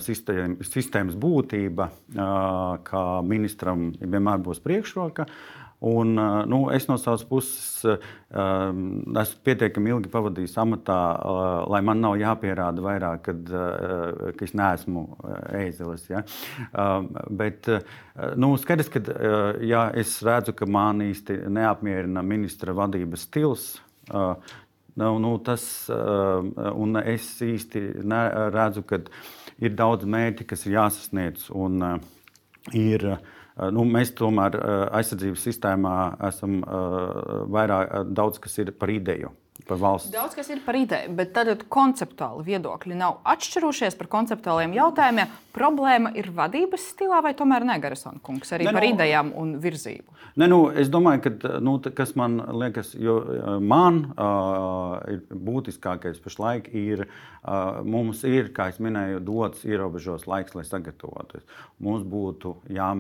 sistēmas, 0.01 0.73
sistēmas 0.73 1.21
būtība, 1.21 1.91
ka 2.89 3.07
ministram 3.29 3.91
vienmēr 4.01 4.41
būs 4.41 4.65
priekšroka. 4.65 5.29
Un, 5.81 6.13
nu, 6.45 6.69
es 6.69 6.85
no 6.85 6.93
savas 7.01 7.23
puses 7.25 7.81
um, 8.29 8.81
esmu 9.17 9.39
pietiekami 9.47 9.89
ilgi 9.89 10.11
pavadījis 10.13 10.53
amatā, 10.61 10.97
uh, 11.17 11.45
lai 11.73 11.79
man 11.81 12.03
nav 12.03 12.19
jāpierāda 12.21 12.83
vairāk, 12.85 13.23
kad, 13.25 13.49
ka 14.37 14.45
es 14.45 14.53
neesmu 14.57 15.07
ēzelis. 15.57 16.05
Ja? 16.11 16.21
Bet 17.33 17.71
nu, 18.37 18.51
skaidrs, 18.61 18.91
ka 18.93 19.01
ja 19.65 19.87
es 19.97 20.19
redzu, 20.25 20.53
ka 20.53 20.69
man 20.69 21.01
īsti 21.07 21.39
neapmierina 21.49 22.21
ministra 22.21 22.77
vadības 22.77 23.25
stils. 23.25 23.67
Nu, 25.01 25.11
nu, 25.23 25.35
tas, 25.41 25.65
un 25.89 27.01
es 27.01 27.33
īsti 27.41 27.87
redzu, 28.53 28.85
ka 28.85 29.01
ir 29.57 29.73
daudz 29.81 30.05
mērķi, 30.05 30.45
kas 30.53 30.67
ir 30.67 30.77
jāsasniedz. 30.77 31.49
Un, 31.57 31.81
ir, 32.77 33.13
uh, 33.15 33.37
Eh, 33.40 33.40
nu, 33.69 33.85
mēs 33.85 34.13
tomēr 34.17 34.57
eh, 34.57 34.83
aizsardzības 34.99 35.45
sistēmā 35.45 35.95
esam 36.31 36.61
eh, 36.63 37.21
vairāk 37.53 38.11
daudz 38.17 38.41
kas 38.41 38.57
ir 38.63 38.73
par 38.77 38.93
ideju 38.93 39.33
par 39.67 39.77
valsts. 39.77 40.11
Daudz 40.13 40.35
kas 40.35 40.49
ir 40.51 40.61
par 40.65 40.77
ideju, 40.79 41.11
bet 41.15 41.33
tad 41.35 41.65
konceptuāli 41.71 42.45
viedokļi 42.47 42.97
nav 42.97 43.19
atšķirušies 43.33 43.97
par 43.99 44.09
konceptuāliem 44.11 44.73
jautājumiem. 44.77 45.31
Problēma 45.55 46.13
ir 46.17 46.31
vadības 46.35 46.85
stilā 46.93 47.19
vai 47.23 47.33
tomēr 47.37 47.65
Negarisona 47.67 48.21
kungs 48.23 48.53
arī 48.55 48.67
ne, 48.67 48.73
par 48.75 48.85
nu, 48.85 48.93
idejām 48.95 49.33
un 49.37 49.53
virzību? 49.63 50.17
Ne, 50.39 50.47
nu, 50.47 50.61
es 50.71 50.89
domāju, 50.91 51.25
ka 51.25 51.57
nu, 51.63 51.75
kas 51.95 52.15
man 52.19 52.39
liekas, 52.61 52.93
jo 52.95 53.17
man 53.59 54.05
uh, 54.13 55.01
ir 55.11 55.25
būtiskākais 55.27 56.21
pašlaik 56.23 56.71
ir, 56.71 57.05
uh, 57.43 57.81
mums 57.83 58.23
ir, 58.27 58.53
kā 58.55 58.69
jau 58.71 58.87
minēju, 58.87 59.19
dots 59.27 59.67
ierobežos 59.67 60.27
laiks, 60.31 60.55
lai 60.55 60.63
sagatavotos. 60.67 61.43
Mums 61.83 62.07
būtu 62.07 62.55
jā, 62.71 62.93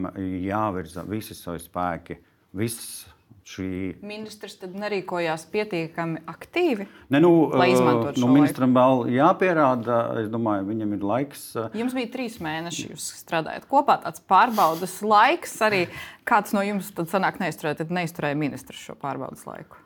jāvirza 0.43 1.07
visi 1.07 1.37
savi 1.37 1.63
spēki, 1.63 2.19
visas 2.59 3.07
šī. 3.51 3.67
Ministrs 4.05 4.57
tad 4.61 4.73
nerīkojās 4.79 5.45
pietiekami 5.51 6.23
aktīvi. 6.31 6.87
Ne, 7.13 7.21
nu, 7.23 7.31
lai 7.53 7.71
izmantotu 7.73 8.15
nu, 8.15 8.23
šo 8.23 8.29
nu, 8.29 8.37
ministram 8.39 8.75
vēl 8.77 9.05
jāpierāda. 9.17 9.99
Es 10.23 10.31
domāju, 10.31 10.67
viņam 10.71 10.95
ir 10.97 11.05
laiks. 11.11 11.45
Jums 11.77 11.95
bija 11.97 12.11
trīs 12.15 12.39
mēneši, 12.43 12.87
jūs 12.93 13.11
strādājat 13.21 13.67
kopā. 13.71 13.99
Tāds 14.05 14.23
pārbaudas 14.31 14.97
laiks 15.05 15.57
arī. 15.67 15.85
Kāds 16.27 16.55
no 16.55 16.63
jums 16.65 16.91
tad 16.95 17.11
sanāk 17.11 17.41
neizturēt, 17.41 17.81
tad 17.81 17.93
neizturēja 17.93 18.39
ministrs 18.39 18.83
šo 18.87 18.97
pārbaudas 18.99 19.47
laiku? 19.49 19.79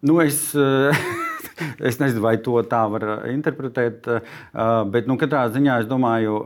Nu, 0.00 0.20
es, 0.22 0.52
es 1.88 1.98
nezinu, 1.98 2.22
vai 2.22 2.36
to 2.42 2.60
tā 2.70 2.84
var 2.92 3.06
interpretēt, 3.32 4.06
bet 4.92 5.08
nu, 5.10 5.18
katrā 5.18 5.48
ziņā 5.50 5.80
es 5.82 5.88
domāju, 5.90 6.36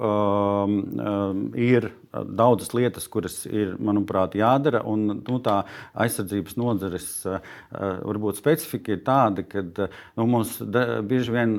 ir 1.60 1.90
daudzas 2.12 2.72
lietas, 2.76 3.08
kuras 3.08 3.42
ir, 3.46 3.76
manuprāt, 3.80 4.36
jādara. 4.38 4.82
Un, 4.88 5.22
nu, 5.22 5.38
tā 5.44 5.62
aizsardzības 6.04 6.58
nozares 6.60 7.08
uh, 7.26 7.40
varbūt 7.72 8.40
specifika 8.40 8.96
ir 8.96 9.02
tāda, 9.06 9.44
ka 9.46 9.62
nu, 10.18 10.26
mums 10.28 10.58
bieži 11.08 11.32
vien 11.34 11.56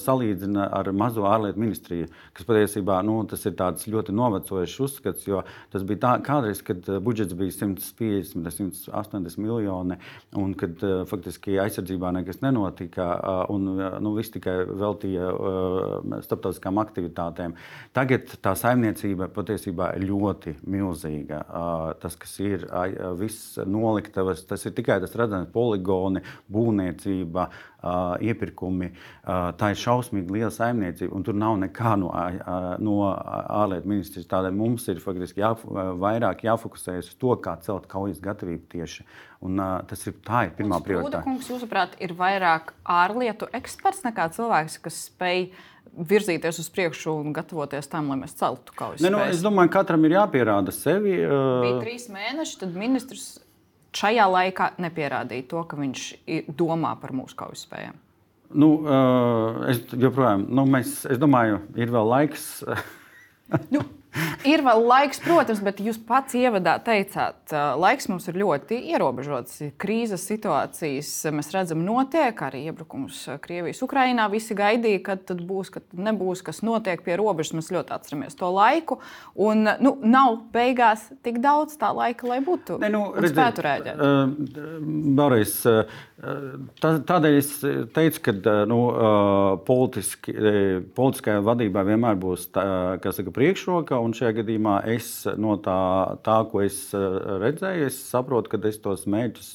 salīdzina 0.00 0.68
ar 0.76 0.90
mazo 0.96 1.24
ārlietu 1.28 1.60
ministriju, 1.60 2.08
kas 2.36 2.48
patiesībā 2.48 3.00
nu, 3.06 3.18
tas 3.30 3.44
ir 3.48 3.56
ļoti 3.94 4.14
novecojušs 4.16 4.78
uzskats, 4.86 5.28
tas 5.72 5.84
bija 5.86 6.02
tā, 6.04 6.12
kādreiz, 6.24 6.62
kad 6.66 6.86
budžets 7.04 7.36
bija 7.38 7.54
150, 7.54 8.86
180 8.88 9.40
miljoni, 9.42 9.98
un 10.40 10.54
kad 10.58 10.82
faktiski 11.10 11.58
aizsardzībā 11.62 12.12
nekas 12.20 12.40
nenotika, 12.44 13.10
un 13.52 13.68
nu, 14.02 14.14
viss 14.16 14.32
tikai 14.34 14.56
veltīja 14.68 15.30
starptautiskām 16.26 16.80
aktivitātēm. 16.82 17.56
Tagad 17.96 18.36
tā 18.42 18.54
saimniecība 18.58 19.30
patiesībā 19.34 19.89
ļoti 19.98 20.56
milzīga. 20.70 21.40
Tas, 22.02 22.16
kas 22.20 22.36
ir 22.44 22.66
viss 23.18 23.58
noliktavas, 23.66 24.44
tas 24.48 24.66
ir 24.66 24.74
tikai 24.76 25.00
tas 25.02 25.16
redzams 25.18 25.50
poligoni, 25.54 26.22
būvniecība, 26.52 27.48
iepirkumi. 27.80 28.90
Tā 29.24 29.70
ir 29.72 29.80
šausmīgi 29.80 30.34
liela 30.34 30.50
saimniecība, 30.54 31.14
un 31.16 31.24
tur 31.26 31.38
nav 31.38 31.56
nekā 31.62 31.94
no, 32.00 32.10
no 32.82 32.98
ārlietu 33.10 33.90
ministrijas. 33.90 34.28
Tādēļ 34.30 34.56
mums 34.56 34.86
ir 34.92 35.00
faktiski 35.02 35.42
jā, 35.42 35.54
vairāk 36.00 36.44
jāfokusējas 36.46 37.12
uz 37.12 37.18
to, 37.20 37.34
kā 37.42 37.56
celt 37.64 37.88
kaujas 37.90 38.20
gatavību 38.24 38.68
tieši. 38.76 39.08
Un, 39.46 39.60
tas 39.88 40.04
ir 40.04 40.18
tā 40.26 40.44
ir 40.48 40.54
pirmā 40.58 40.82
prioritāte. 40.84 41.24
Kungs, 41.24 41.48
jūsuprāt, 41.48 41.96
ir 42.04 42.12
vairāk 42.18 42.74
ārlietu 42.84 43.48
eksperts 43.56 44.04
nekā 44.04 44.28
cilvēks, 44.36 44.76
kas 44.84 45.06
spēj 45.08 45.46
virzīties 45.90 46.60
uz 46.62 46.68
priekšu 46.70 47.14
un 47.22 47.32
gatavoties 47.34 47.88
tam, 47.90 48.12
lai 48.12 48.20
mēs 48.20 48.36
celtu 48.38 48.74
kaujas. 48.76 49.02
Ne, 49.02 49.10
nu, 49.12 49.22
es 49.32 49.40
domāju, 49.42 49.72
ka 49.72 49.80
katram 49.80 50.04
ir 50.06 50.18
jāpierāda 50.18 50.74
sevi. 50.74 51.16
Uh... 51.24 51.64
Bija 51.64 51.80
trīs 51.80 52.06
mēneši, 52.12 52.58
tad 52.60 52.76
ministrs 52.78 53.30
šajā 53.96 54.26
laikā 54.30 54.70
nepierādīja 54.82 55.48
to, 55.50 55.64
ka 55.68 55.78
viņš 55.80 56.06
domā 56.56 56.94
par 57.00 57.14
mūsu 57.16 57.38
kaujas 57.38 57.64
spējām. 57.66 57.98
Nu, 58.50 58.72
uh, 58.82 59.60
es 59.70 59.84
joprojām, 59.94 60.48
nu, 60.50 60.64
mēs, 60.66 61.04
es 61.06 61.20
domāju, 61.22 61.60
ir 61.78 61.92
vēl 61.94 62.08
laiks. 62.10 62.48
nu, 63.74 63.84
Ir 64.48 64.62
vēl 64.64 64.82
laiks, 64.88 65.20
protams, 65.20 65.60
bet 65.64 65.80
jūs 65.84 65.98
pats 66.08 66.32
ievadā 66.38 66.78
teicāt, 66.84 67.52
laiks 67.52 68.08
mums 68.08 68.28
ir 68.30 68.38
ļoti 68.40 68.78
ierobežots. 68.94 69.58
Krīzes 69.80 70.24
situācijas 70.30 71.10
mēs 71.36 71.50
redzam, 71.52 71.82
notiek 71.84 72.40
arī 72.46 72.62
iebrukums 72.70 73.18
Krievijas 73.44 73.82
Ukrajinā. 73.84 74.30
Visi 74.32 74.56
gaidīja, 74.56 75.02
kad 75.10 75.26
tad 75.28 75.42
būs, 75.44 75.72
kad 75.74 75.84
nebūs, 75.92 76.44
kas 76.46 76.62
notiek 76.64 77.04
pie 77.04 77.18
robežas. 77.20 77.52
Mēs 77.58 77.68
ļoti 77.74 77.94
atceramies 77.96 78.38
to 78.38 78.48
laiku. 78.54 79.00
Un, 79.36 79.68
nu, 79.84 79.94
nav 80.00 80.38
beigās 80.54 81.04
tik 81.26 81.42
daudz 81.44 81.76
tā 81.80 81.92
laika, 81.96 82.28
lai 82.30 82.40
būtu 82.44 82.78
ne, 82.80 82.92
nu, 82.94 83.04
spētu 83.20 83.66
rēģēt. 83.66 84.00
Uh, 84.00 84.80
Boris, 85.20 85.58
uh, 85.68 86.00
Tādēļ 86.20 87.36
es 87.38 87.50
teicu, 87.96 88.20
ka 88.26 88.32
nu, 88.68 88.78
politiski, 89.64 90.34
politiskajā 90.96 91.40
vadībā 91.46 91.84
vienmēr 91.88 92.18
būs 92.20 92.50
tā, 92.52 92.64
saka, 93.00 93.32
priekšroka. 93.32 94.00
Šajā 94.18 94.34
gadījumā 94.42 94.74
es 94.92 95.08
no 95.40 95.56
tā, 95.64 95.78
tā, 96.26 96.36
ko 96.50 96.60
es 96.66 96.82
redzēju, 96.92 97.88
es 97.88 98.02
saprotu, 98.10 98.52
ka 98.52 98.60
es 98.68 98.80
tos 98.84 99.06
mērķus 99.08 99.50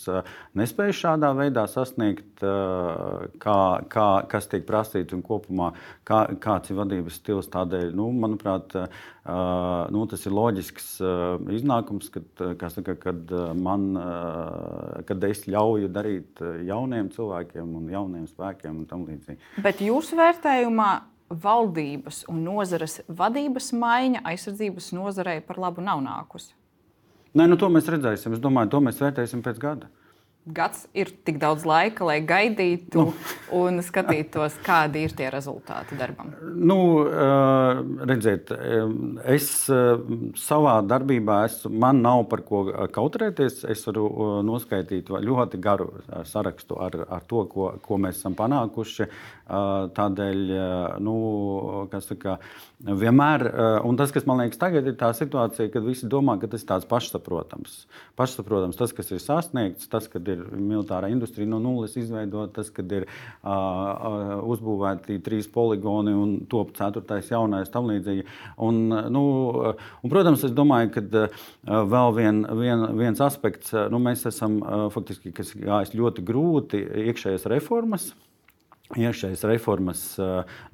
nespēju 0.58 0.98
šādā 1.04 1.36
veidā 1.38 1.68
sasniegt, 1.70 2.42
kā, 2.42 3.60
kā, 3.94 4.10
kas 4.32 4.50
tiek 4.50 4.66
prasīts 4.66 5.14
un 5.14 5.22
kopumā 5.26 5.76
kā, 6.08 6.26
kāds 6.42 6.74
ir 6.74 6.80
vadības 6.82 7.20
stils. 7.22 7.52
Tādēļ, 7.54 7.94
nu, 7.94 8.10
manuprāt, 8.26 8.74
nu, 9.94 10.08
tas 10.10 10.26
ir 10.26 10.34
loģisks 10.34 10.90
iznākums, 11.60 12.10
kad, 12.14 12.46
saka, 12.74 12.98
kad, 13.06 13.38
man, 13.58 13.88
kad 15.06 15.30
es 15.30 15.46
ļauju 15.46 15.94
darīt 15.94 16.42
jauniem 16.68 17.10
cilvēkiem 17.14 17.76
un 17.80 17.90
jauniem 17.92 18.28
spēkiem 18.30 18.78
un 18.82 18.88
tam 18.90 19.04
līdzīgi. 19.08 19.40
Bet 19.66 19.82
jūsu 19.84 20.18
vērtējumā 20.20 20.90
valdības 21.30 22.24
un 22.32 22.44
nozares 22.46 23.00
vadības 23.08 23.72
maiņa 23.76 24.22
aizsardzības 24.30 24.92
nozarei 24.96 25.42
par 25.46 25.60
labu 25.62 25.84
nav 25.86 26.04
nākusi? 26.06 26.54
Nē, 27.36 27.50
nu, 27.52 27.58
to 27.60 27.68
mēs 27.68 27.90
redzēsim. 27.92 28.36
Es 28.38 28.42
domāju, 28.44 28.72
to 28.72 28.80
mēs 28.86 29.02
vērtēsim 29.02 29.42
pēc 29.44 29.60
gada. 29.60 29.90
Gads 30.46 30.86
ir 30.94 31.10
tik 31.26 31.40
daudz 31.42 31.66
laika, 31.66 32.06
lai 32.06 32.20
gaidītu 32.26 33.02
nu. 33.02 33.14
un 33.58 33.82
skatītos, 33.86 34.60
kādi 34.66 35.06
ir 35.08 35.16
tie 35.18 35.30
rezultāti 35.34 35.98
darbam? 35.98 36.34
Nu, 36.42 36.78
redziet, 38.06 38.54
es 39.36 39.50
savā 40.46 40.76
darbībā, 40.86 41.40
es, 41.50 41.64
man 41.66 42.04
nav 42.06 42.28
par 42.30 42.46
ko 42.46 42.66
kautrēties. 42.94 43.64
Es 43.72 43.86
varu 43.90 44.06
noskaidrot 44.46 45.10
ļoti 45.26 45.62
garu 45.62 45.90
sarakstu 46.30 46.78
ar, 46.82 47.00
ar 47.10 47.26
to, 47.26 47.46
ko, 47.50 47.72
ko 47.82 48.00
mēs 48.02 48.22
esam 48.22 48.38
panākuši. 48.38 49.10
Tādēļ, 49.46 50.40
nu, 51.06 51.18
kas 51.92 52.10
saka, 52.10 52.40
vienmēr, 52.84 53.46
un 53.88 53.98
tas, 54.00 54.12
kas 54.12 54.26
man 54.28 54.42
liekas 54.42 54.60
tagad, 54.60 54.88
ir 54.88 54.98
tā 55.00 55.12
situācija, 55.16 55.70
kad 55.74 55.86
visi 55.86 56.10
domā, 56.12 56.36
ka 56.42 56.50
tas 56.52 56.64
ir 56.64 56.70
tāds 56.70 56.88
pašsaprotams. 56.90 57.86
Pašsaprotams, 58.20 58.78
tas, 58.80 58.92
kas 58.96 59.12
ir 59.16 59.22
sasniegts, 59.24 59.88
tas, 59.92 60.10
kad 60.12 60.28
ir 60.32 60.44
militārā 60.52 61.10
industrija 61.14 61.48
no 61.50 61.62
nulles 61.64 61.96
izveidota, 62.00 62.60
tas, 62.60 62.72
kad 62.76 62.92
ir 62.92 63.08
uh, 63.08 64.42
uzbūvēti 64.44 65.22
trīs 65.26 65.48
poligoni 65.52 66.14
un 66.16 66.36
top 66.52 66.76
ceturtais 66.78 67.32
jaunais 67.32 67.72
tam 67.74 67.90
līdzīgi. 67.92 68.28
Un, 68.68 68.84
nu, 69.14 69.26
un, 69.56 70.12
protams, 70.12 70.44
es 70.48 70.54
domāju, 70.56 70.92
ka 70.98 71.26
vēl 71.96 72.16
vien, 72.20 72.44
vien, 72.60 72.88
viens 73.00 73.24
aspekts, 73.24 73.74
nu, 73.92 74.04
mēs 74.04 74.28
esam 74.30 74.60
faktiski, 74.94 75.34
kas 75.36 75.56
gājis 75.56 75.96
ļoti 75.96 76.28
grūti, 76.28 76.86
iekšējas 77.08 77.48
reformas 77.56 78.12
iekšējas 78.94 79.44
reformas 79.50 80.02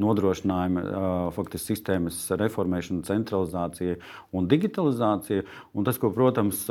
nodrošinājuma, 0.02 0.82
faktiski 1.36 1.72
sistēmas 1.72 2.18
reformēšana, 2.36 3.06
centralizācija 3.08 3.96
un 4.36 4.50
digitalizācija. 4.52 5.46
Un 5.78 5.88
tas, 5.88 6.00
ko, 6.02 6.12
protams, 6.16 6.66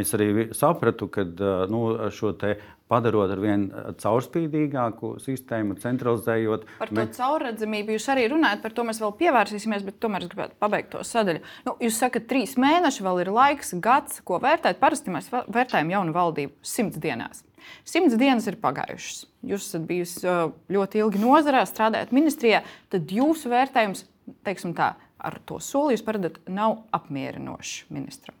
es 0.00 0.14
arī 0.16 0.48
sapratu, 0.56 1.10
kad 1.12 1.36
nu, 1.68 1.82
šo 2.16 2.32
te 2.40 2.56
padarot 2.88 3.32
ar 3.34 3.40
vien 3.42 3.66
caurspīdīgāku 4.00 5.16
sistēmu, 5.22 5.76
centralizējot. 5.82 6.66
Par 6.78 6.92
to 6.92 6.98
bet... 7.00 7.16
caurredzamību 7.18 7.96
jūs 7.96 8.06
arī 8.14 8.28
runājat, 8.32 8.62
par 8.62 8.76
to 8.76 8.86
mēs 8.86 9.02
vēl 9.02 9.12
pievērsīsimies, 9.20 9.84
bet 9.86 9.98
tomēr 10.02 10.24
es 10.24 10.30
gribētu 10.32 10.56
pabeigt 10.62 10.92
to 10.94 11.02
sadaļu. 11.06 11.42
Nu, 11.66 11.74
jūs 11.82 11.98
sakat, 12.00 12.28
trīs 12.30 12.54
mēneši 12.62 13.04
vēl 13.06 13.24
ir 13.26 13.32
laiks, 13.34 13.74
gads, 13.82 14.22
ko 14.26 14.38
vērtēt. 14.42 14.78
Parasti 14.80 15.12
mēs 15.12 15.28
vērtējam 15.34 15.92
jaunu 15.96 16.16
valdību 16.16 16.56
simts 16.76 17.02
dienās. 17.02 17.42
Simts 17.86 18.16
dienas 18.18 18.46
ir 18.50 18.58
pagājušas. 18.62 19.24
Jūs 19.46 19.68
esat 19.70 19.84
bijusi 19.88 20.36
ļoti 20.72 21.02
ilgi 21.02 21.22
nozarē, 21.22 21.64
strādājat 21.68 22.14
ministrijā. 22.16 22.62
Tad 22.92 23.12
jūsu 23.14 23.52
vērtējums, 23.52 24.04
teiksim 24.46 24.74
tā, 24.78 24.94
ar 25.18 25.38
to 25.48 25.60
soli 25.62 25.96
jūs 25.96 26.04
paredat, 26.06 26.40
nav 26.46 26.82
apmierinošs 26.96 27.86
ministram. 27.94 28.35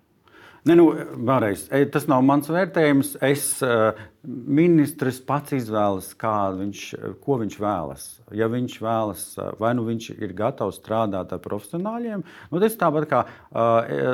Ne, 0.66 0.74
nu, 0.74 0.88
vēlreiz, 1.14 1.68
tas 1.94 2.08
nav 2.10 2.24
mans 2.26 2.48
vērtējums. 2.50 3.12
Es, 3.22 3.44
ministrs 4.26 5.20
pats 5.22 5.54
izvēlas, 5.54 6.08
viņš, 6.18 6.80
ko 7.22 7.36
viņš 7.38 7.58
vēlas. 7.62 8.06
Ja 8.34 8.48
viņš 8.50 8.74
vēlas, 8.82 9.22
vai 9.60 9.70
nu 9.78 9.84
viņš 9.86 10.10
ir 10.16 10.34
gatavs 10.34 10.80
strādāt 10.80 11.36
ar 11.36 11.42
profesionāļiem, 11.44 12.26
nu, 12.50 12.62
tas 12.62 12.78
tāpat 12.80 13.06
kā 13.12 13.22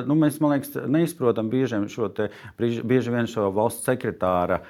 nu, 0.05 0.19
mēs 0.21 0.41
liekas, 0.45 0.77
neizprotam 0.93 1.49
bieži, 1.53 1.81
šo 1.89 2.13
te, 2.13 2.29
bieži 2.61 3.17
vien 3.17 3.31
šo 3.31 3.49
valsts 3.57 3.89
sekretāra 3.89 4.61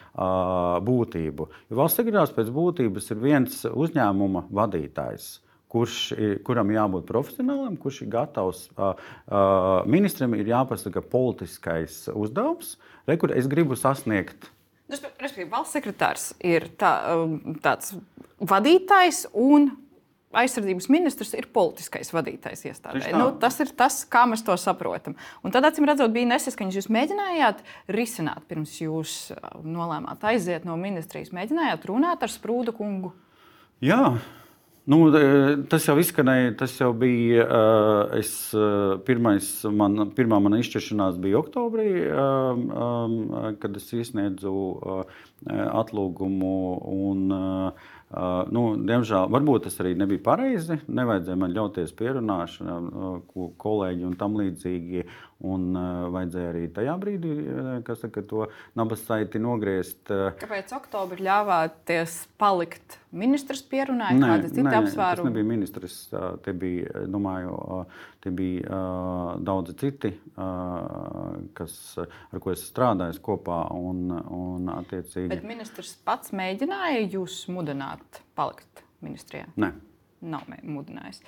būtību. 0.86 1.50
Jo 1.66 1.82
valsts 1.82 1.98
sekretārs 1.98 2.36
pēc 2.36 2.54
būtības 2.54 3.10
ir 3.10 3.24
viens 3.26 3.64
uzņēmuma 3.72 4.46
vadītājs 4.54 5.32
kurš, 5.72 5.98
kuram 6.46 6.72
jābūt 6.74 7.06
profesionālam, 7.08 7.78
kurš 7.80 8.02
ir 8.04 8.10
gatavs. 8.12 8.66
Uh, 8.76 8.92
uh, 9.26 9.68
ministram 9.88 10.36
ir 10.36 10.50
jāpasaka 10.52 11.04
politiskais 11.12 12.04
uzdevums, 12.12 12.76
re, 13.08 13.16
kur 13.20 13.32
es 13.34 13.48
gribu 13.50 13.78
sasniegt. 13.78 14.50
Nu, 14.92 14.98
respektīvi, 14.98 15.48
valsts 15.52 15.78
sekretārs 15.78 16.26
ir 16.44 16.68
tā, 16.76 16.92
tāds 17.64 17.94
vadītājs 18.44 19.24
un 19.32 19.70
aizsardzības 20.36 20.88
ministrs 20.92 21.32
ir 21.36 21.48
politiskais 21.52 22.10
vadītājs 22.14 22.64
iestādē. 22.70 23.12
Nu, 23.16 23.30
tas 23.40 23.58
ir 23.64 23.72
tas, 23.76 24.02
kā 24.08 24.24
mēs 24.28 24.44
to 24.46 24.56
saprotam. 24.60 25.16
Un 25.44 25.54
tad, 25.54 25.66
acīm 25.68 25.86
redzot, 25.88 26.12
bija 26.14 26.30
nesaskaņas. 26.32 26.78
Jūs 26.80 26.90
mēģinājāt 26.92 27.60
risināt, 27.92 28.44
pirms 28.48 28.78
jūs 28.80 29.16
nolēmāt 29.64 30.24
aiziet 30.32 30.68
no 30.68 30.78
ministrijas. 30.80 31.32
Mēģinājāt 31.36 31.88
runāt 31.90 32.24
ar 32.24 32.32
Sprūdu 32.32 32.74
kungu. 32.76 33.12
Jā, 33.82 34.14
Nu, 34.90 34.96
tas 35.70 35.84
jau 35.86 35.94
izskanēja, 36.02 36.56
tas 36.58 36.72
jau 36.80 36.88
bija. 36.98 37.44
Es, 38.18 38.32
pirmais, 39.06 39.46
man, 39.70 40.08
pirmā 40.16 40.40
mana 40.42 40.58
izšķiršanās 40.58 41.20
bija 41.22 41.38
oktobrī, 41.38 41.86
kad 43.62 43.78
es 43.78 43.86
iesniedzu 43.94 44.54
atlūgumu. 45.46 46.56
Un, 46.96 47.22
nu, 48.58 48.64
diemžēl, 48.90 49.30
varbūt 49.30 49.68
tas 49.68 49.78
arī 49.84 49.94
nebija 50.02 50.24
pareizi. 50.26 50.80
Nevajadzēja 50.90 51.38
man 51.44 51.54
ļauties 51.54 51.94
pierunāšanai, 52.02 52.80
uh, 52.82 53.46
kolēģi 53.62 54.08
un 54.10 54.18
tam 54.18 54.34
līdzīgi. 54.40 55.06
Un 55.42 55.72
uh, 55.74 56.08
vajadzēja 56.14 56.50
arī 56.52 56.64
tajā 56.70 56.96
brīdī, 57.02 57.32
kas 57.86 58.04
saka, 58.04 58.22
to 58.22 58.46
nabas 58.78 59.02
saiti 59.08 59.40
nogriezt. 59.42 60.04
Kāpēc 60.38 60.70
oktobrī 60.76 61.24
ļāvāties 61.26 62.20
palikt 62.38 63.00
Ministrs 63.12 63.60
pierunāja, 63.68 64.16
nē, 64.16 64.28
kāda 64.30 64.48
cita 64.48 64.70
apsvēruma? 64.78 65.16
Tas 65.18 65.26
nebija 65.26 65.44
ministrs. 65.44 65.96
Te 66.44 66.54
bija, 66.56 67.02
domāju, 67.12 67.56
te 68.24 68.32
bija 68.32 68.78
daudzi 69.44 69.74
citi, 69.82 70.14
kas, 71.58 71.74
ar 72.00 72.40
ko 72.40 72.54
es 72.54 72.62
strādāju 72.70 73.20
kopā. 73.26 73.58
Un, 73.76 74.06
un 74.16 74.70
attiecīgi... 74.78 75.28
Bet 75.34 75.44
ministrs 75.44 75.92
pats 76.06 76.32
mēģināja 76.32 77.04
jūs 77.18 77.42
mudināt 77.52 78.22
palikt 78.38 78.80
ministrijā? 79.04 79.50
Nē. 79.60 79.74
Nav 80.32 80.48
mudinājis. 80.62 81.20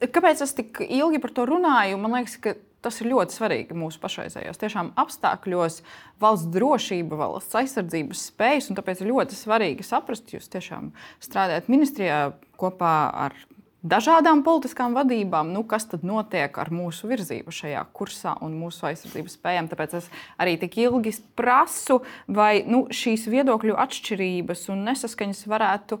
Kāpēc 0.00 0.42
es 0.42 0.56
tik 0.56 0.82
ilgi 0.88 1.20
par 1.22 1.36
to 1.36 1.46
runāju? 1.46 2.00
Man 2.00 2.16
liekas, 2.16 2.38
ka 2.42 2.56
Tas 2.80 3.00
ir 3.02 3.10
ļoti 3.12 3.36
svarīgi 3.36 3.76
mūsu 3.76 4.00
pašreizējos 4.00 4.60
tiešām 4.60 4.94
apstākļos, 5.00 5.82
valsts 6.22 6.48
drošība, 6.54 7.18
valsts 7.20 7.58
aizsardzības 7.60 8.26
spējas. 8.30 8.70
Tāpēc 8.76 9.02
ir 9.02 9.12
ļoti 9.12 9.36
svarīgi 9.36 9.84
saprast, 9.84 10.32
jūs 10.32 10.48
tiešām 10.52 10.92
strādājat 11.20 11.68
ministrijā 11.72 12.22
kopā 12.60 12.94
ar 13.26 13.36
dažādām 13.82 14.42
politiskām 14.44 14.94
vadībām, 14.96 15.52
nu, 15.54 15.62
kas 15.68 15.86
tad 15.88 16.04
notiek 16.06 16.56
ar 16.60 16.70
mūsu 16.72 17.08
virzību 17.10 17.52
šajā 17.54 17.84
kursā 17.96 18.36
un 18.44 18.56
mūsu 18.60 18.86
aizsardzības 18.90 19.36
spējām. 19.38 19.70
Tāpēc 19.70 19.96
es 20.00 20.08
arī 20.40 20.56
tik 20.60 20.76
ilgi 20.84 21.14
prasu, 21.38 22.00
vai 22.28 22.62
nu, 22.68 22.86
šīs 22.92 23.28
viedokļu 23.32 23.78
atšķirības 23.80 24.68
un 24.74 24.84
nesaskaņas 24.90 25.46
varētu 25.50 26.00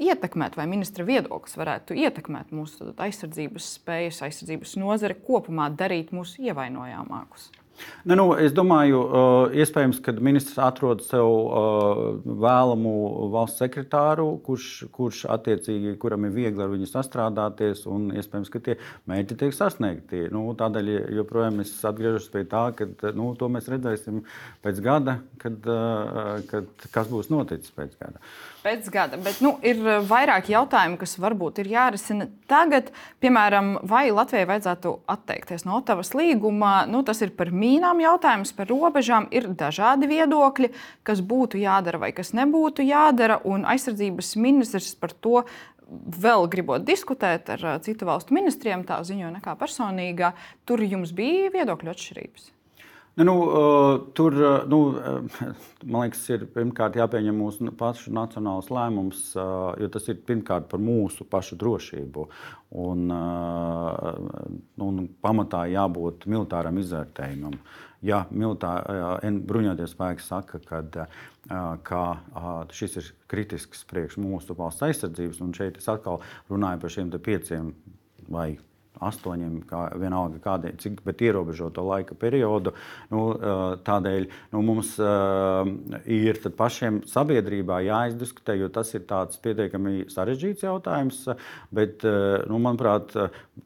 ietekmēt, 0.00 0.56
vai 0.58 0.68
ministra 0.70 1.06
viedoklis 1.06 1.58
varētu 1.58 1.96
ietekmēt 1.98 2.54
mūsu 2.54 2.92
aizsardzības 2.98 3.74
spējas, 3.78 4.22
aizsardzības 4.26 4.78
nozare 4.82 5.18
kopumā, 5.26 5.70
darīt 5.74 6.14
mūs 6.14 6.38
ievainojamākus? 6.42 7.52
Ne, 8.06 8.14
nu, 8.14 8.28
es 8.38 8.52
domāju, 8.54 9.00
uh, 9.02 9.54
iespējams, 9.58 9.98
ka 10.04 10.12
ministrs 10.22 10.60
atrod 10.62 11.00
sev 11.02 11.26
uh, 11.26 12.02
vēlamu 12.22 12.92
valsts 13.32 13.58
sekretāru, 13.64 14.28
kurš, 14.46 14.68
kurš 14.94 15.24
attiecīgi, 15.34 15.96
kuram 15.98 16.28
ir 16.28 16.36
viegli 16.36 16.62
ar 16.62 16.70
viņu 16.70 16.86
sastrādāties, 16.92 17.82
un 17.90 18.12
iespējams, 18.14 18.52
ka 18.54 18.62
tie 18.62 18.78
mērķi 19.10 19.40
tiek 19.42 19.58
sasniegti. 19.58 20.28
Nu, 20.34 20.46
tādēļ 20.60 20.92
joprojām 21.18 21.64
es 21.64 21.74
atgriežos 21.90 22.30
pie 22.30 22.44
tā, 22.50 22.68
ka 22.78 23.10
nu, 23.16 23.32
to 23.40 23.50
mēs 23.50 23.70
redzēsim 23.74 24.22
pēc 24.62 24.82
gada, 24.84 25.18
kad, 25.42 25.58
uh, 25.66 26.44
kad 26.50 26.90
kas 26.94 27.10
būs 27.10 27.32
noticis 27.34 27.74
pēc 27.74 27.98
gada. 27.98 28.22
Uh, 28.22 28.53
pēc 28.64 28.88
gada. 28.92 29.18
Bet 29.20 29.40
nu, 29.44 29.54
ir 29.66 29.80
eh, 29.82 30.00
vairāk 30.08 30.48
jautājumu, 30.52 30.98
kas 31.00 31.16
varbūt 31.20 31.60
ir 31.62 31.70
jārisina 31.74 32.28
tagad. 32.50 32.90
Piemēram, 33.22 33.74
vai 33.88 34.06
Latvijai 34.14 34.48
vajadzētu 34.50 34.94
atteikties 35.14 35.66
no 35.68 35.78
Otavas 35.80 36.14
līguma? 36.16 36.72
Nu, 36.90 37.04
tas 37.06 37.20
ir 37.24 37.34
par 37.36 37.52
mīnām 37.54 38.00
jautājums, 38.04 38.54
par 38.56 38.70
robežām. 38.72 39.28
Ir 39.34 39.50
dažādi 39.52 40.08
viedokļi, 40.10 40.72
kas 41.06 41.22
būtu 41.24 41.60
jādara 41.62 42.00
vai 42.06 42.14
kas 42.16 42.34
nebūtu 42.36 42.86
jādara. 42.88 43.40
Un 43.44 43.68
aizsardzības 43.68 44.34
ministrs 44.40 44.94
par 44.98 45.12
to 45.12 45.44
vēl 46.24 46.48
gribot 46.48 46.84
diskutēt 46.86 47.52
ar 47.54 47.68
eh, 47.74 47.78
citu 47.84 48.08
valstu 48.08 48.36
ministriem, 48.36 48.86
tā 48.88 49.02
ziņo 49.04 49.32
nekā 49.38 49.56
personīgā. 49.60 50.34
Tur 50.64 50.84
jums 50.84 51.12
bija 51.16 51.52
viedokļu 51.54 51.94
atšķirības. 51.94 52.53
Nu, 53.14 53.24
nu, 53.24 53.34
uh, 53.46 54.00
tur, 54.12 54.32
uh, 54.32 54.64
nu, 54.66 54.78
man 55.86 56.02
liekas, 56.02 56.24
ir 56.34 56.48
pirmkārt 56.50 56.96
jāpieņem 56.98 57.36
mūsu 57.38 57.70
pašu 57.78 58.10
nacionāls 58.14 58.72
lēmums, 58.74 59.20
jo 59.78 59.88
tas 59.94 60.10
ir 60.10 60.18
pirmkārt 60.26 60.66
par 60.72 60.82
mūsu 60.82 61.26
pašu 61.30 61.58
drošību. 61.60 62.26
Un, 62.84 63.06
un 64.82 64.96
pamatā 65.22 65.60
jābūt 65.70 66.26
militāram 66.26 66.80
izvērtējumam. 66.82 67.54
Ja 68.04 68.24
bruņoties 68.34 69.94
spēki 69.94 70.26
saka, 70.26 70.58
ka, 70.66 71.06
ka 71.86 72.02
šis 72.74 72.98
ir 72.98 73.14
kritisks 73.30 73.86
priekš 73.88 74.18
mūsu 74.20 74.58
valsts 74.58 74.82
aizsardzības, 74.90 75.38
un 75.46 75.54
šeit 75.54 75.78
es 75.78 75.86
atkal 75.92 76.18
runāju 76.50 76.82
par 76.82 76.98
šiem 76.98 77.14
pieciem 77.14 77.70
vai 78.26 78.56
astoņiem, 79.08 79.60
kā, 79.68 79.86
vienalga 80.00 80.40
kādiem, 80.44 80.78
cik, 80.80 81.02
bet 81.06 81.22
ierobežoto 81.24 81.84
laika 81.86 82.16
periodu. 82.18 82.74
Nu, 83.12 83.26
tādēļ 83.86 84.26
nu, 84.54 84.62
mums 84.66 84.94
ir 86.08 86.40
pašiem 86.58 87.02
sabiedrībā 87.10 87.80
jāizdiskutē, 87.86 88.56
jo 88.60 88.70
tas 88.72 88.94
ir 88.96 89.06
pietiekami 89.44 90.08
sarežģīts 90.12 90.66
jautājums. 90.66 91.24
Bet, 91.74 92.04
nu, 92.50 92.60
manuprāt, 92.62 93.14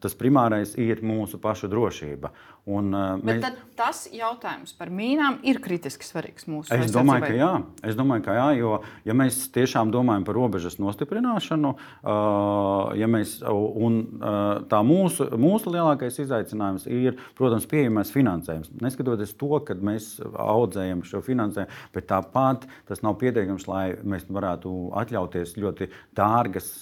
tas 0.03 0.17
primārais 0.19 0.75
ir 0.79 1.03
mūsu 1.05 1.41
pašu 1.41 1.71
drošība. 1.71 2.33
Un, 2.69 2.93
uh, 2.93 3.17
mēs... 3.25 3.45
Tas 3.79 4.01
jautājums 4.11 4.73
par 4.75 4.89
mīnām 4.91 5.37
ir 5.47 5.61
kritiski 5.63 6.03
svarīgs 6.03 6.49
mūsu 6.51 6.75
es 6.75 6.91
domāju, 6.91 7.29
ka 7.29 7.35
jā. 7.37 7.51
es 7.87 7.95
domāju, 7.95 8.25
ka 8.25 8.33
jā. 8.35 8.47
Jo, 8.59 8.71
ja 9.07 9.13
mēs 9.15 9.37
tiešām 9.55 9.93
domājam 9.93 10.25
par 10.27 10.35
robežas 10.35 10.75
nostiprināšanu, 10.83 11.71
uh, 11.79 12.91
ja 12.99 13.07
mēs, 13.07 13.37
un 13.47 14.01
uh, 14.19 14.59
tā 14.69 14.81
mūsu, 14.83 15.29
mūsu 15.39 15.71
lielākais 15.71 16.19
izaicinājums 16.25 16.89
ir, 16.91 17.15
protams, 17.39 17.69
pieejamais 17.71 18.11
finansējums. 18.11 18.73
Neskatoties 18.83 19.31
to, 19.39 19.53
ka 19.63 19.77
mēs 19.79 20.11
audzējam 20.27 21.05
šo 21.07 21.23
finansējumu, 21.23 21.79
bet 21.95 22.09
tāpat 22.11 22.67
tas 22.91 22.99
nav 23.05 23.15
pietiekams, 23.23 23.69
lai 23.71 23.85
mēs 24.03 24.27
varētu 24.27 24.75
atļauties 24.99 25.55
ļoti 25.55 25.87
dārgas 26.19 26.73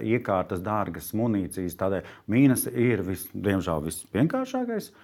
iekārtas, 0.00 0.64
dārgas 0.64 1.12
munīcijas. 1.12 1.76
Tādēļ 1.76 2.12
mīnas 2.32 2.66
ir, 2.72 3.04
vis, 3.04 3.28
diemžēl, 3.36 3.84
visvienkāršākais 3.84 4.95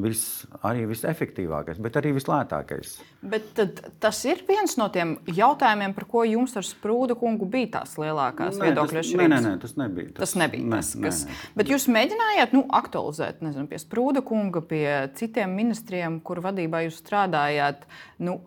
vis, 0.00 0.22
arī 0.64 0.86
visefektīvākais, 0.88 1.80
bet 1.84 1.96
arī 2.00 2.14
vislētākais. 2.16 2.94
Bet 3.20 3.60
tas 4.00 4.20
ir 4.24 4.40
viens 4.48 4.78
no 4.80 4.88
tiem 4.92 5.18
jautājumiem, 5.28 5.92
par 5.96 6.06
ko 6.08 6.22
jums 6.24 6.56
ar 6.56 6.64
Sprūdu 6.64 7.18
kungu 7.20 7.48
bija 7.52 7.74
tās 7.78 7.98
lielākās 8.00 8.56
viedokļu 8.62 9.02
atšķirības. 9.02 9.34
Nē, 9.34 9.40
nē, 9.42 9.50
nē, 9.50 9.58
tas 9.60 9.76
nebija. 9.76 10.12
Tas, 10.14 10.22
tas 10.24 10.38
nebija 10.40 10.64
nē, 10.64 10.78
tas, 10.78 10.94
kas. 10.96 11.24
Nē, 11.26 11.36
nē. 11.36 11.50
Bet 11.60 11.74
jūs 11.74 11.88
mēģinājāt 11.92 12.56
nu, 12.56 12.64
aktualizēt 12.80 13.44
nezinu, 13.44 13.68
pie 13.68 13.82
Sprūda 13.82 14.24
kunga, 14.24 14.64
pie 14.64 14.86
citiem 15.20 15.52
ministriem, 15.60 16.22
kur 16.24 16.40
vadībā 16.44 16.86
jūs 16.86 17.02
strādājāt. 17.04 17.84
Nu, 18.24 18.40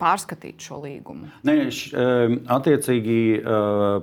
pārskatīt 0.00 0.64
šo 0.64 0.80
līgumu? 0.84 1.28
Nē, 1.46 1.56
š, 1.68 1.92
attiecīgi 2.50 3.18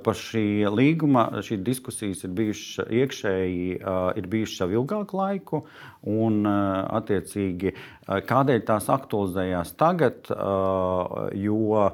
par 0.04 0.18
šī 0.18 0.46
līguma 0.70 1.26
šī 1.44 1.58
diskusijas 1.66 2.24
ir 2.26 2.34
bijušas 2.38 2.92
iekšēji, 3.00 3.78
ir 4.20 4.30
bijušas 4.30 4.62
jau 4.62 4.70
ilgāku 4.78 5.18
laiku. 5.18 5.62
Un, 6.06 6.44
attiecīgi, 6.46 7.72
kādēļ 8.06 8.60
tās 8.68 8.86
aktualizējās 8.94 9.72
tagad, 9.80 10.28
jo 11.34 11.88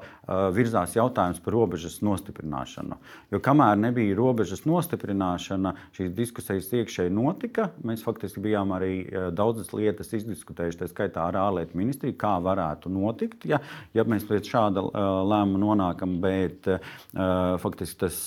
virzās 0.55 0.93
jautājums 0.97 1.41
par 1.45 1.57
robežas 1.57 1.97
nostiprināšanu. 2.05 2.99
Jo 3.33 3.41
kamēr 3.45 3.81
nebija 3.81 4.17
robežas 4.19 4.67
nostiprināšana, 4.69 5.73
šīs 5.97 6.13
diskusijas 6.17 6.69
iekšēji 6.77 7.15
notika. 7.17 7.71
Mēs 7.85 8.05
faktiski 8.05 8.45
bijām 8.45 8.77
arī 8.77 8.93
daudzas 9.33 9.73
lietas 9.73 10.13
izdiskutējuši, 10.21 10.83
tā 10.83 10.91
skaitā 10.93 11.25
ar 11.31 11.41
ārlietu 11.47 11.81
ministriju, 11.81 12.19
kā 12.21 12.37
varētu 12.45 12.93
notikt, 12.93 13.49
ja, 13.49 13.63
ja 13.97 14.05
mēs 14.05 14.29
pēc 14.29 14.53
šāda 14.53 14.85
lēmuma 14.93 15.65
nonākam. 15.65 16.19
Bet 16.25 16.69
faktiski 17.65 18.05
tas 18.05 18.21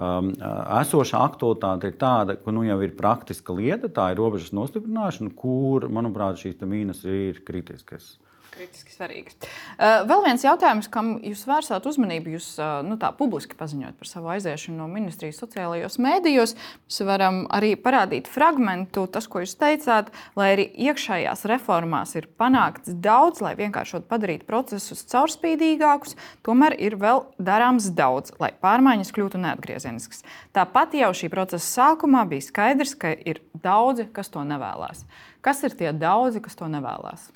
esošā 0.00 1.20
aktualitāte 1.28 1.90
ir 1.90 1.98
tāda, 2.00 2.36
ka 2.40 2.54
nu, 2.54 2.64
jau 2.64 2.78
ir 2.84 2.96
praktiska 2.96 3.54
lieta, 3.56 3.90
tā 3.92 4.10
ir 4.12 4.20
robežas 4.20 4.54
nostiprināšana 4.56 5.34
kur, 5.36 5.88
manuprāt, 5.92 6.40
šīs 6.40 6.60
mīnas 6.64 7.04
ir 7.04 7.42
kritiskas 7.46 8.14
kritiski 8.54 8.94
svarīgas. 8.94 9.36
Uh, 9.40 10.02
vēl 10.08 10.24
viens 10.26 10.44
jautājums, 10.44 10.88
kam 10.92 11.12
jūs 11.24 11.42
vērsāt 11.48 11.86
uzmanību, 11.88 12.34
jūs 12.36 12.48
uh, 12.60 12.80
nu, 12.86 12.96
tā 13.00 13.10
publiski 13.16 13.56
paziņojat 13.58 13.98
par 14.00 14.10
savu 14.10 14.30
aiziešanu 14.34 14.78
no 14.80 14.88
ministrijas 14.90 15.40
sociālajos 15.42 15.98
mēdījos. 16.02 16.54
Mēs 16.86 17.00
varam 17.08 17.42
arī 17.54 17.72
parādīt 17.80 18.30
fragment, 18.30 18.98
tas, 19.14 19.28
ko 19.30 19.44
jūs 19.44 19.56
teicāt, 19.60 20.10
lai 20.38 20.50
arī 20.54 20.66
iekšējās 20.88 21.46
reformās 21.50 22.14
ir 22.18 22.28
panākts 22.40 22.94
daudz, 23.02 23.42
lai 23.44 23.54
vienkāršot 23.58 24.08
padarītu 24.10 24.48
procesus 24.48 25.04
caurspīdīgākus, 25.10 26.16
tomēr 26.46 26.76
ir 26.78 26.98
vēl 27.00 27.24
darāms 27.40 27.90
daudz, 27.96 28.34
lai 28.42 28.52
pārmaiņas 28.62 29.14
kļūtu 29.16 29.40
neatgriezeniskas. 29.42 30.24
Tāpat 30.56 30.96
jau 31.00 31.12
šī 31.16 31.30
procesa 31.32 31.66
sākumā 31.80 32.26
bija 32.30 32.48
skaidrs, 32.48 32.96
ka 32.98 33.14
ir 33.14 33.42
daudzi, 33.54 34.08
kas 34.12 34.32
to 34.32 34.44
nevēlas. 34.46 35.04
Kas 35.44 35.62
ir 35.64 35.76
tie 35.76 35.94
daudzi, 35.96 36.42
kas 36.44 36.58
to 36.58 36.68
nevēlas? 36.70 37.30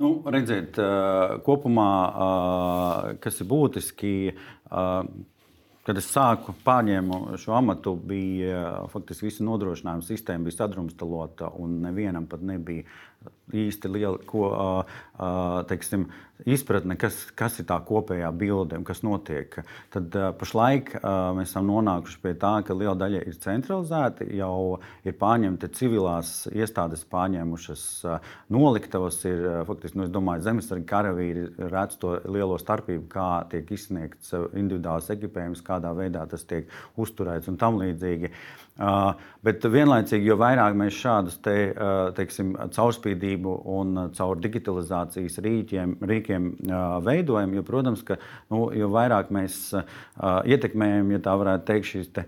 Nu, 0.00 0.14
redziet, 0.32 0.78
kopumā, 1.44 1.90
kas 3.20 3.42
ir 3.42 3.48
būtiski, 3.50 4.12
kad 4.70 6.00
es 6.00 6.08
sāku 6.08 6.54
pārņēmu 6.64 7.36
šo 7.40 7.52
amatu, 7.58 7.92
bija 8.08 8.86
faktiski 8.92 9.28
visa 9.28 9.44
nodrošinājuma 9.44 10.06
sistēma 10.06 10.48
bija 10.48 10.62
sadrumstalota 10.62 11.50
un 11.60 11.82
nevienam 11.84 12.30
pat 12.30 12.40
nebija 12.48 12.86
īsti 13.52 13.92
liela 13.92 14.18
ko, 14.26 14.50
teiksim, 15.70 16.08
izpratne, 16.48 16.94
kas, 16.96 17.16
kas 17.36 17.58
ir 17.60 17.66
tā 17.68 17.76
kopējā 17.84 18.30
bilde 18.32 18.78
un 18.78 18.84
kas 18.88 19.02
notiek. 19.04 19.58
Tad 19.92 20.14
pašlaik 20.40 20.94
mēs 21.36 21.50
esam 21.50 21.66
nonākuši 21.68 22.20
pie 22.22 22.32
tā, 22.40 22.52
ka 22.64 22.76
liela 22.76 22.94
daļa 22.96 23.20
ir 23.28 23.36
centralizēta, 23.42 24.24
jau 24.38 24.78
ir 25.04 25.16
pārņemta 25.20 25.68
civilās 25.76 26.30
iestādes, 26.48 27.04
pārņēmušas 27.12 27.84
noliktavas. 28.56 29.20
Ir, 29.28 29.44
faktiski, 29.68 30.00
nu, 30.00 30.08
domāju, 30.12 30.46
zemesargi 30.48 30.88
karavīri 30.88 31.44
redz 31.68 32.00
to 32.00 32.16
lielo 32.24 32.56
starpību, 32.60 33.04
kā 33.12 33.28
tiek 33.52 33.68
izsniegts 33.76 34.32
individuāls 34.32 35.12
ekipējums, 35.12 35.64
kādā 35.66 35.92
veidā 35.96 36.24
tas 36.30 36.48
tiek 36.48 36.72
uzturēts 36.96 37.52
un 37.52 37.60
tam 37.60 37.76
līdzīgi. 37.82 38.32
Bet 39.44 39.64
vienlaicīgi, 39.68 40.24
jo 40.30 40.38
vairāk 40.40 40.72
mēs 40.78 40.96
šādus 40.96 41.36
te, 41.44 41.54
teiksim, 42.16 42.54
caurspīdību 42.72 43.39
un 43.48 44.10
caur 44.16 44.40
digitalizācijas 44.40 45.38
rīkiem, 45.44 45.96
rīkiem 46.04 46.50
uh, 46.52 47.00
veidojam, 47.04 47.54
jo, 47.54 47.64
protams, 47.66 48.02
ka 48.06 48.16
nu, 48.52 48.66
jo 48.76 48.88
vairāk 48.92 49.30
mēs 49.34 49.58
ietekmējam, 50.20 51.10
ja 51.14 51.20
tā 51.24 51.34
varētu 51.40 51.66
teikt, 51.68 51.88
šīs 51.90 52.10
te, 52.14 52.24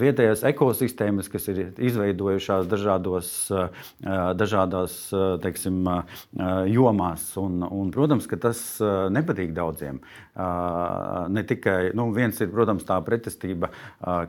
vietējās 0.00 0.44
ekosistēmas, 0.50 1.30
kas 1.32 1.48
ir 1.52 1.60
izveidojušās 1.88 2.68
dažādos, 2.70 3.30
dažādās 4.40 4.98
teiksim, 5.44 5.80
jomās. 6.70 7.26
Un, 7.40 7.62
un, 7.64 7.90
protams, 7.94 8.28
ka 8.30 8.38
tas 8.40 8.60
nepatīk 9.14 9.54
daudziem. 9.56 10.00
Ne 11.34 11.44
tikai 11.46 11.92
nu, 11.96 12.08
viens 12.14 12.40
ir, 12.42 12.50
protams, 12.52 12.86
tā 12.88 12.98
pretestība, 13.06 13.70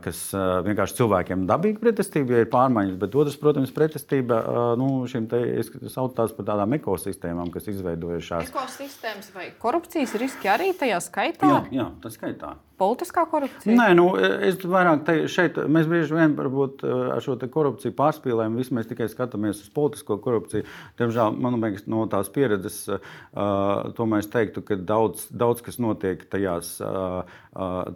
kas 0.04 0.28
vienkārši 0.66 1.00
cilvēkiem 1.00 1.46
dabīga 1.50 1.82
pretestība, 1.82 2.36
ja 2.36 2.46
ir 2.46 2.52
pārmaiņas, 2.52 2.98
bet 3.02 3.18
otrs, 3.18 3.38
protams, 3.42 3.74
pretestība 3.76 4.40
nu, 4.80 4.90
šīm 5.10 5.28
te, 5.30 5.42
es 5.60 5.98
saucu 6.06 6.16
tās 6.16 6.34
par 6.36 6.46
tādām 6.50 6.76
ekosistēmām, 6.78 7.50
kas 7.54 7.68
izveidojušās. 7.72 8.50
Ekosistēmas 8.50 9.32
vai 9.34 9.50
korupcijas 9.58 10.14
riski 10.20 10.50
arī 10.50 10.72
tajā 10.78 11.00
skaitā? 11.02 11.50
Jā, 11.50 11.62
jā 11.72 11.88
tas 12.02 12.16
skaitā 12.18 12.56
politiskā 12.78 13.24
korupcija? 13.30 13.74
Nē, 13.76 13.88
nu, 13.98 14.06
es 14.16 14.58
vairāk 14.62 15.04
te, 15.06 15.16
šeit 15.32 15.58
mēs 15.70 15.88
bieži 15.90 16.16
vien 16.16 16.36
varbūt, 16.38 16.84
ar 17.16 17.24
šo 17.24 17.36
korupciju 17.40 17.94
pārspīlējam. 17.96 18.58
Visi 18.60 18.76
mēs 18.76 18.90
tikai 18.90 19.08
skatāmies 19.12 19.62
uz 19.64 19.72
politisko 19.74 20.18
korupciju. 20.24 20.66
Diemžēl, 21.00 21.36
man 21.42 21.58
liekas, 21.62 21.86
no 21.90 22.04
tās 22.10 22.30
pieredzes, 22.32 22.78
uh, 22.92 23.88
tomēr 23.96 24.24
es 24.24 24.30
teiktu, 24.32 24.64
ka 24.66 24.78
daudz, 24.78 25.26
daudz 25.30 25.64
kas 25.66 25.80
notiek 25.82 26.24
tajās 26.32 26.76
uh, 26.84 27.22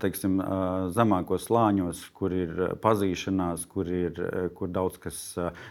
teiksim, 0.00 0.40
uh, 0.40 0.88
zemākos 0.96 1.48
slāņos, 1.48 2.02
kur 2.16 2.34
ir 2.34 2.64
pazīšanās, 2.82 3.66
kur, 3.70 3.88
ir, 3.88 4.20
kur 4.56 4.72
daudz 4.72 5.00
kas 5.02 5.20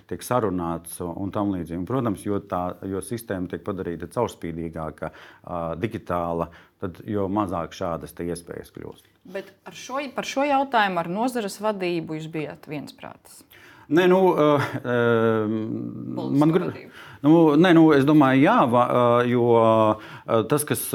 tiek 0.10 0.24
sarunāts 0.26 1.00
un 1.02 1.34
tam 1.34 1.54
līdzīgi. 1.56 1.86
Protams, 1.90 2.26
jo, 2.28 2.42
tā, 2.46 2.64
jo 2.86 3.02
sistēma 3.06 3.50
tiek 3.50 3.66
padarīta 3.66 4.10
caurspīdīgāka, 4.14 5.14
digitāla. 5.82 6.50
Uh, 6.50 6.66
tad 6.80 7.02
jo 7.08 7.28
mazāk 7.32 7.76
šādas 7.76 8.16
iespējas 8.16 8.74
kļūst. 8.76 9.10
Bet 9.30 9.52
šo, 9.76 10.00
par 10.16 10.28
šo 10.28 10.46
jautājumu 10.48 11.02
ar 11.02 11.12
nozares 11.12 11.60
vadību 11.64 12.18
jūs 12.18 12.30
bijat 12.32 12.68
viensprātis? 12.72 13.44
Nē, 13.90 14.06
nu, 14.06 14.20
uh, 14.38 14.66
uh, 14.86 15.50
man 16.30 16.52
gribas. 16.54 16.78
Nu, 17.26 17.32
nē, 17.60 17.74
nu, 17.76 17.84
es 17.92 18.06
domāju, 18.08 18.46
jā, 18.46 18.58
va, 18.72 18.84
jo 19.28 19.48
tas, 20.48 20.64
kas 20.68 20.86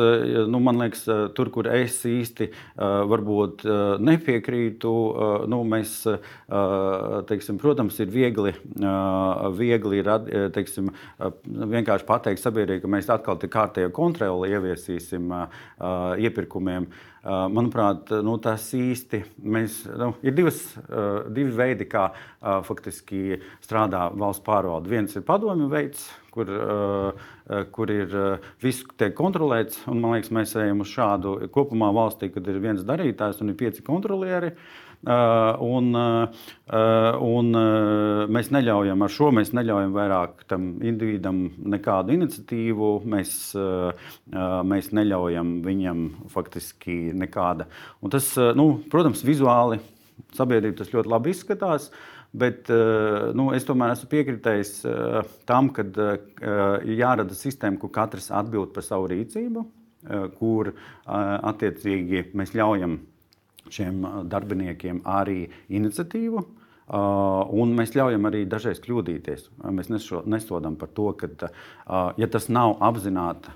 nu, 0.49 0.61
man 0.65 0.81
liekas, 0.81 1.05
tur, 1.37 1.51
kur 1.53 1.69
es 1.69 1.99
īsti 2.09 2.49
varbūt 3.11 3.67
nepiekrītu, 4.01 4.95
nu, 5.53 5.61
mēs, 5.69 5.99
teiksim, 7.29 7.61
protams, 7.61 8.01
ir 8.01 8.13
viegli, 8.15 8.55
viegli 9.61 10.05
teiksim, 10.57 10.93
vienkārši 11.77 12.09
pateikt 12.09 12.41
sabiedrībai, 12.41 12.81
ka 12.87 12.95
mēs 12.97 13.13
atkal 13.13 13.41
tik 13.43 13.53
kārtējo 13.53 13.93
kontroli 13.93 14.55
ieviesīsim 14.57 15.29
iepirkumiem. 16.25 16.89
Manuprāt, 17.25 18.11
nu, 18.21 18.35
tas 18.43 18.67
īsti 18.77 19.23
mēs, 19.49 19.79
nu, 19.97 20.11
ir 20.21 20.35
divas, 20.37 20.59
divi 21.33 21.55
veidi, 21.57 21.87
kā 21.89 22.11
faktiski 22.67 23.39
strādā 23.65 24.11
valsts 24.13 24.45
pārvalde. 24.45 24.93
Viens 24.93 25.17
ir 25.17 25.25
padomju 25.25 25.71
veids, 25.73 26.05
kur, 26.35 26.53
kur 27.73 27.93
ir 27.95 28.13
viss 28.61 28.85
tiek 29.01 29.17
kontrolēts. 29.17 29.87
Un, 29.89 30.03
man 30.05 30.19
liekas, 30.19 30.35
mēs 30.37 30.53
ejam 30.61 30.85
uz 30.85 30.93
šādu 30.93 31.37
kopumā 31.55 31.89
valstī, 31.97 32.29
kad 32.35 32.45
ir 32.53 32.61
viens 32.61 32.85
darītājs 32.85 33.41
un 33.41 33.55
ir 33.55 33.61
pieci 33.63 33.87
kontrolieri. 33.87 34.53
Un, 35.05 35.91
un 37.29 37.49
mēs 38.33 38.49
neļaujam 38.55 39.05
ar 39.05 39.13
šo, 39.13 39.29
mēs 39.37 39.53
neļaujam 39.57 39.93
vairāk 39.93 40.47
tam 40.49 40.71
individam 40.81 41.43
nekādu 41.75 42.15
iniciatīvu. 42.17 42.91
Mēs, 43.13 43.35
mēs 44.73 44.91
neļaujam 44.97 45.59
viņam 45.67 46.03
faktiski 46.33 47.13
nekāda. 47.21 47.69
Un 48.01 48.15
tas, 48.17 48.33
nu, 48.57 48.71
protams, 48.93 49.25
vizuāli 49.27 49.83
sabiedrība 50.37 50.81
tas 50.81 50.93
ļoti 50.95 51.13
labi 51.13 51.37
izskatās. 51.37 51.91
Bet 52.35 52.67
nu, 53.37 53.51
es 53.55 53.69
tomēr 53.69 53.93
esmu 53.95 54.09
piekritējis 54.11 54.77
tam, 55.47 55.69
ka 55.75 55.85
ir 55.85 56.97
jārada 56.99 57.37
sistēma, 57.37 57.79
kur 57.79 57.93
katrs 57.95 58.33
atbild 58.35 58.73
par 58.75 58.83
savu 58.89 59.13
rīcību, 59.13 59.63
kur 60.41 60.73
attiecīgi 61.07 62.31
mēs 62.35 62.57
ļaujam 62.57 62.99
šiem 63.73 64.05
darbiniekiem 64.31 65.03
arī 65.09 65.45
iniciatīvu. 65.73 66.45
Uh, 66.85 67.41
un 67.57 67.71
mēs 67.73 67.95
ļaujam 67.97 68.29
arī 68.29 68.43
dažreiz 68.45 68.77
kļūdīties. 68.85 69.47
Mēs 69.73 69.89
neso, 69.89 70.21
nesodām 70.29 70.75
par 70.77 70.91
to, 70.93 71.07
ka, 71.17 71.31
uh, 71.49 72.11
ja 72.21 72.29
tas 72.29 72.51
nav 72.53 72.77
apzināti 72.85 73.55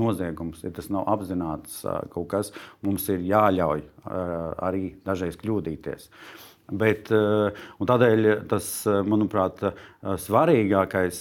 noziegums, 0.00 0.62
ja 0.64 0.70
tas 0.72 0.88
nav 0.88 1.04
apzināts 1.12 1.82
uh, 1.84 1.98
kaut 2.14 2.30
kas, 2.30 2.52
mums 2.80 3.04
ir 3.12 3.26
jāļauj 3.28 3.84
arī 4.08 4.86
dažreiz 5.04 5.36
kļūdīties. 5.42 6.08
Bet, 6.72 7.10
tādēļ 7.10 8.28
tas, 8.48 8.66
manuprāt, 9.04 9.58
svarīgākais 10.24 11.18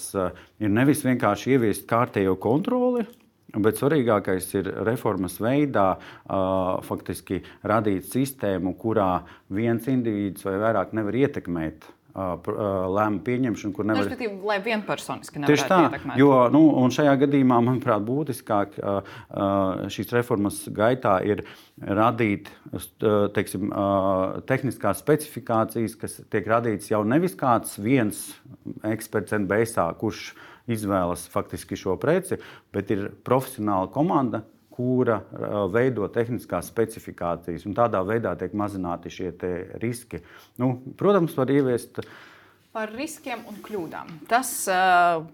ir 0.64 0.72
nevis 0.72 1.02
vienkārši 1.04 1.58
ieviest 1.58 1.84
kārtējo 1.90 2.38
kontroli, 2.40 3.04
Bet 3.52 3.80
svarīgākais 3.82 4.46
ir 4.56 4.70
reformas 4.88 5.36
veidā 5.44 5.88
uh, 5.98 6.78
faktiski 6.88 7.42
radīt 7.68 8.08
sistēmu, 8.08 8.78
kurā 8.80 9.26
viens 9.52 9.90
indivīds 9.92 10.46
vai 10.48 10.56
vairāk 10.62 10.94
nevar 10.96 11.18
ietekmēt 11.20 11.84
uh, 11.84 12.38
lēmumu 12.96 13.20
pieņemšanu, 13.26 13.74
kur 13.76 13.88
nevar. 13.90 14.06
Respektīvi, 14.06 14.38
lai 14.48 14.58
vienpersoniski 14.64 15.42
nevarētu 15.42 15.58
Tieši 15.58 15.68
tā, 15.72 15.80
ietekmēt. 15.88 16.22
Jo, 16.22 16.32
nu, 16.54 16.62
un 16.80 16.96
šajā 16.96 17.16
gadījumā, 17.26 17.58
manuprāt, 17.68 18.06
būtiskāk 18.08 18.78
šīs 19.92 20.14
reformas 20.16 20.62
gaitā 20.76 21.18
ir 21.28 21.44
radīt 21.82 22.52
teiksim, 23.36 23.72
tehniskās 24.48 25.04
specifikācijas, 25.04 25.98
kas 26.00 26.22
tiek 26.32 26.48
radītas 26.52 26.92
jau 26.94 27.04
nevis 27.08 27.36
kāds 27.40 27.76
viens 27.84 28.30
eksperts 28.88 29.36
NBSā, 29.42 29.90
kurš 30.00 30.32
izvēlas 30.70 31.28
faktiski 31.32 31.78
šo 31.80 31.96
preci, 32.02 32.38
bet 32.74 32.92
ir 32.94 33.08
profesionāla 33.26 33.90
komanda, 33.94 34.44
kura 34.72 35.20
veido 35.72 36.08
tehniskās 36.12 36.70
specifikācijas. 36.72 37.68
Tādā 37.76 38.02
veidā 38.08 38.34
tiek 38.40 38.54
mazināti 38.58 39.12
šie 39.14 39.34
riski. 39.82 40.22
Nu, 40.62 40.74
protams, 40.98 41.36
var 41.38 41.52
ieviest. 41.52 42.02
Par 42.72 42.94
riskiem 42.96 43.44
un 43.52 43.60
kļūdām. 43.66 44.14
Tas 44.32 44.54
uh, 44.72 45.26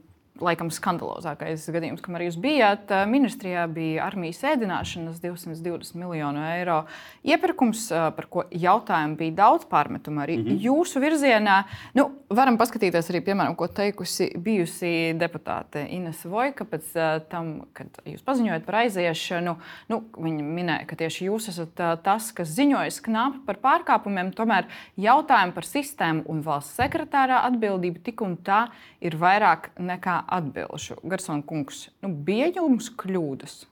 laikam 0.44 0.70
skandalozākais 0.74 1.66
gadījums, 1.74 2.02
kam 2.04 2.18
arī 2.18 2.30
jūs 2.30 2.38
bijāt. 2.42 2.92
Ministrijā 3.10 3.66
bija 3.72 4.06
armijas 4.08 4.44
ēdināšanas 4.48 5.22
220 5.24 5.98
miljonu 6.00 6.44
eiro 6.52 6.82
iepirkums, 7.28 7.88
par 7.92 8.28
ko 8.32 8.46
jautājumu 8.52 9.18
bija 9.20 9.38
daudz 9.42 9.68
pārmetumu 9.70 10.24
arī 10.24 10.38
mm 10.38 10.46
-hmm. 10.48 10.62
jūsu 10.68 11.02
virzienā. 11.04 11.64
Nu, 11.94 12.10
varam 12.30 12.58
paskatīties 12.58 13.10
arī, 13.12 13.22
piemēram, 13.22 13.56
ko 13.56 13.68
teikusi 13.68 14.32
bijusi 14.38 15.14
deputāte 15.18 15.88
Ines 15.90 16.26
Vojka 16.26 16.66
pēc 16.66 16.94
tam, 17.30 17.62
kad 17.74 17.88
jūs 18.06 18.24
paziņojat 18.24 18.66
par 18.66 18.76
aiziešanu. 18.76 19.56
Nu, 19.90 20.04
viņa 20.18 20.44
minēja, 20.44 20.86
ka 20.86 20.96
tieši 20.96 21.26
jūs 21.26 21.50
esat 21.50 22.04
tas, 22.04 22.32
kas 22.32 22.48
ziņoja 22.48 22.92
sknāpi 22.92 23.44
par 23.46 23.56
pārkāpumiem. 23.56 24.34
Tomēr 24.36 24.66
jautājumi 24.98 25.54
par 25.54 25.64
sistēmu 25.64 26.24
un 26.26 26.42
valsts 26.42 26.78
sekretārā 26.80 27.44
atbildību 27.48 28.04
tik 28.04 28.22
un 28.22 28.38
tā 28.38 28.68
ir 29.02 29.18
vairāk 29.20 29.72
nekā 29.80 30.27
atbildšu. 30.28 31.00
Garsona 31.08 31.46
kungs, 31.48 31.88
nu, 32.04 32.12
bija 32.28 32.52
jums 32.58 32.92
kļūdas? 33.00 33.66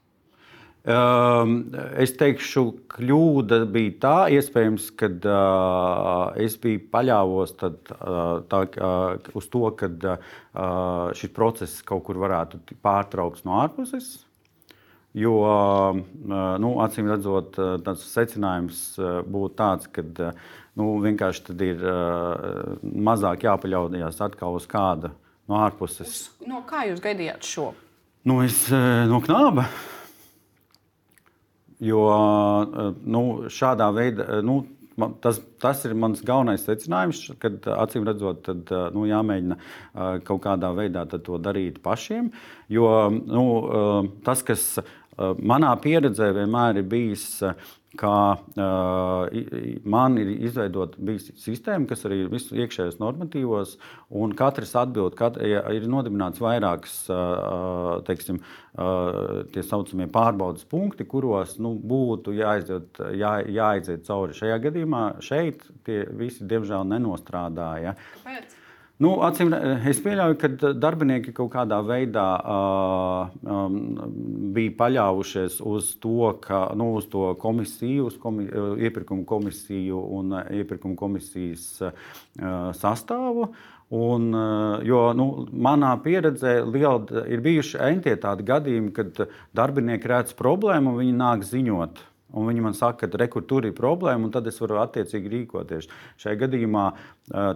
Um, 0.86 1.72
es 1.98 2.12
teikšu, 2.14 2.62
kļūda 2.92 3.64
bija 3.74 3.94
tā, 4.04 4.18
iespējams, 4.36 4.84
ka 4.94 5.08
uh, 5.10 6.36
es 6.38 6.54
biju 6.62 6.84
paļāvos 6.92 7.56
tad, 7.58 7.80
uh, 7.96 8.44
tā, 8.46 8.60
uh, 8.78 9.32
uz 9.34 9.48
to, 9.50 9.64
ka 9.80 9.88
uh, 9.90 11.10
šis 11.18 11.34
process 11.34 11.82
kaut 11.82 12.04
kur 12.06 12.22
varētu 12.22 12.62
pārtraukt 12.86 13.42
no 13.48 13.58
ārpuses. 13.64 14.12
Jo, 15.18 15.34
uh, 15.42 15.98
nu, 16.62 16.72
acīm 16.86 17.10
redzot, 17.10 17.58
tas 17.82 18.06
secinājums 18.12 18.86
uh, 19.00 19.24
būtu 19.26 19.58
tāds, 19.58 19.90
ka 19.90 20.06
uh, 20.06 20.48
nu, 20.78 20.92
vienkārši 21.02 21.58
ir 21.66 21.82
uh, 21.82 22.76
mazāk 22.86 23.48
jāpaļaujas 23.48 24.22
atkal 24.30 24.62
uz 24.62 24.70
kādu 24.70 25.10
no 25.50 25.60
ārpuses. 25.62 26.14
Uz, 26.40 26.46
no 26.48 26.62
kā 26.68 26.86
jūs 26.90 27.02
gaidījāt 27.04 27.46
šo? 27.46 27.70
Nu, 28.26 28.40
es, 28.42 28.64
eh, 28.74 29.04
no 29.06 29.20
knāba. 29.22 29.68
Jo 31.78 32.06
eh, 32.10 32.88
nu, 33.06 33.22
šādā 33.52 33.92
veidā. 33.94 34.30
Eh, 34.38 34.42
nu, 34.46 34.64
Tas, 34.96 35.36
tas 35.60 35.82
ir 35.84 35.92
mans 35.92 36.22
galvenais 36.24 36.62
secinājums, 36.64 37.18
kad 37.36 37.66
acīm 37.68 38.06
redzot, 38.08 38.38
tad, 38.46 38.70
nu, 38.94 39.02
jāmēģina 39.04 39.58
kaut 40.24 40.40
kādā 40.46 40.70
veidā 40.72 41.02
to 41.12 41.36
darīt 41.36 41.82
pašiem. 41.84 42.30
Jo 42.72 42.86
nu, 43.12 43.44
tas, 44.24 44.40
kas 44.40 44.64
manā 45.20 45.74
pieredzē 45.84 46.30
vienmēr 46.38 46.80
ir 46.80 46.88
bijis 46.88 47.26
ka 47.98 48.14
uh, 48.36 49.80
man 49.88 50.18
ir 50.20 50.32
izveidota 50.36 51.16
sistēma, 51.40 51.88
kas 51.90 52.04
arī 52.08 52.22
ir 52.24 52.32
visu 52.32 52.56
iekšējos 52.58 52.98
normatīvos, 53.02 53.76
un 54.22 54.34
katrs 54.38 54.74
atbild, 54.78 55.16
kat, 55.18 55.38
ja 55.42 55.62
ir 55.74 55.88
nodibināts 55.90 56.42
vairākas 56.42 56.98
uh, 57.12 57.96
teiksim, 58.06 58.42
uh, 58.76 59.46
tie 59.54 59.64
saucamie 59.66 60.08
pārbaudas 60.12 60.66
punkti, 60.68 61.08
kuros 61.08 61.56
nu, 61.62 61.74
būtu 61.80 62.36
jāaiziet, 62.36 63.02
jā, 63.16 63.38
jāaiziet 63.58 64.06
cauri. 64.08 64.36
Šajā 64.36 64.60
gadījumā 64.68 65.06
šeit 65.24 65.66
tie 65.88 66.04
visi 66.16 66.46
diemžēl 66.48 66.86
nenostrādāja. 66.92 67.96
Kāpēc? 68.20 68.55
Nu, 68.96 69.10
acīm, 69.20 69.50
es 69.90 69.98
pieļauju, 70.00 70.36
ka 70.40 70.48
darbinieki 70.72 71.34
kaut 71.36 71.50
kādā 71.52 71.82
veidā 71.84 72.24
uh, 72.40 73.34
um, 73.44 73.74
bija 74.56 74.72
paļāvušies 74.78 75.58
uz 75.68 75.90
to, 76.00 76.30
ka, 76.40 76.62
nu, 76.80 76.94
uz 76.96 77.10
to 77.12 77.34
komisiju, 77.42 78.06
uz 78.08 78.16
komi, 78.22 78.48
iepirkuma 78.88 79.26
komisiju 79.28 80.00
un 80.16 80.38
iepirkuma 80.40 80.96
komisijas 80.96 81.68
uh, 81.84 81.92
sastāvu. 82.80 83.50
Un, 83.92 84.30
uh, 84.32 84.80
jo 84.88 85.02
nu, 85.14 85.28
manā 85.52 85.92
pieredzē 86.02 86.62
liela, 86.64 87.26
ir 87.28 87.44
bijuši 87.44 87.76
entie 87.92 88.16
tādi 88.24 88.48
gadījumi, 88.48 88.96
kad 88.96 89.26
darbinieki 89.54 90.08
redz 90.10 90.32
problēmu 90.40 90.96
un 90.96 91.02
viņi 91.04 91.18
nāk 91.20 91.44
ziņot 91.44 92.00
Un 92.36 92.50
viņi 92.50 92.64
man 92.66 92.74
saka, 92.76 93.06
ka 93.06 93.20
rekur, 93.20 93.44
tur 93.48 93.64
ir 93.64 93.72
problēma, 93.76 94.28
un 94.28 94.32
tad 94.34 94.48
es 94.50 94.58
varu 94.60 94.76
attiecīgi 94.82 95.32
rīkoties. 95.32 95.88
Šajā 96.20 96.40
gadījumā 96.44 96.84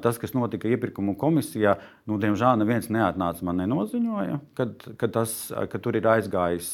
tas, 0.05 0.21
kas 0.21 0.33
notika 0.37 0.71
iepirkuma 0.71 1.13
komisijā, 1.21 1.77
nu, 2.09 2.17
diemžēl 2.23 2.63
neviens 2.63 2.89
neatnāca 2.93 3.45
man 3.47 3.61
nenoziņoja, 3.61 4.41
kad, 4.57 4.89
kad, 4.97 5.13
tas, 5.19 5.37
ka 5.53 5.83
tur 5.83 6.01
ir 6.01 6.09
aizgājis 6.15 6.73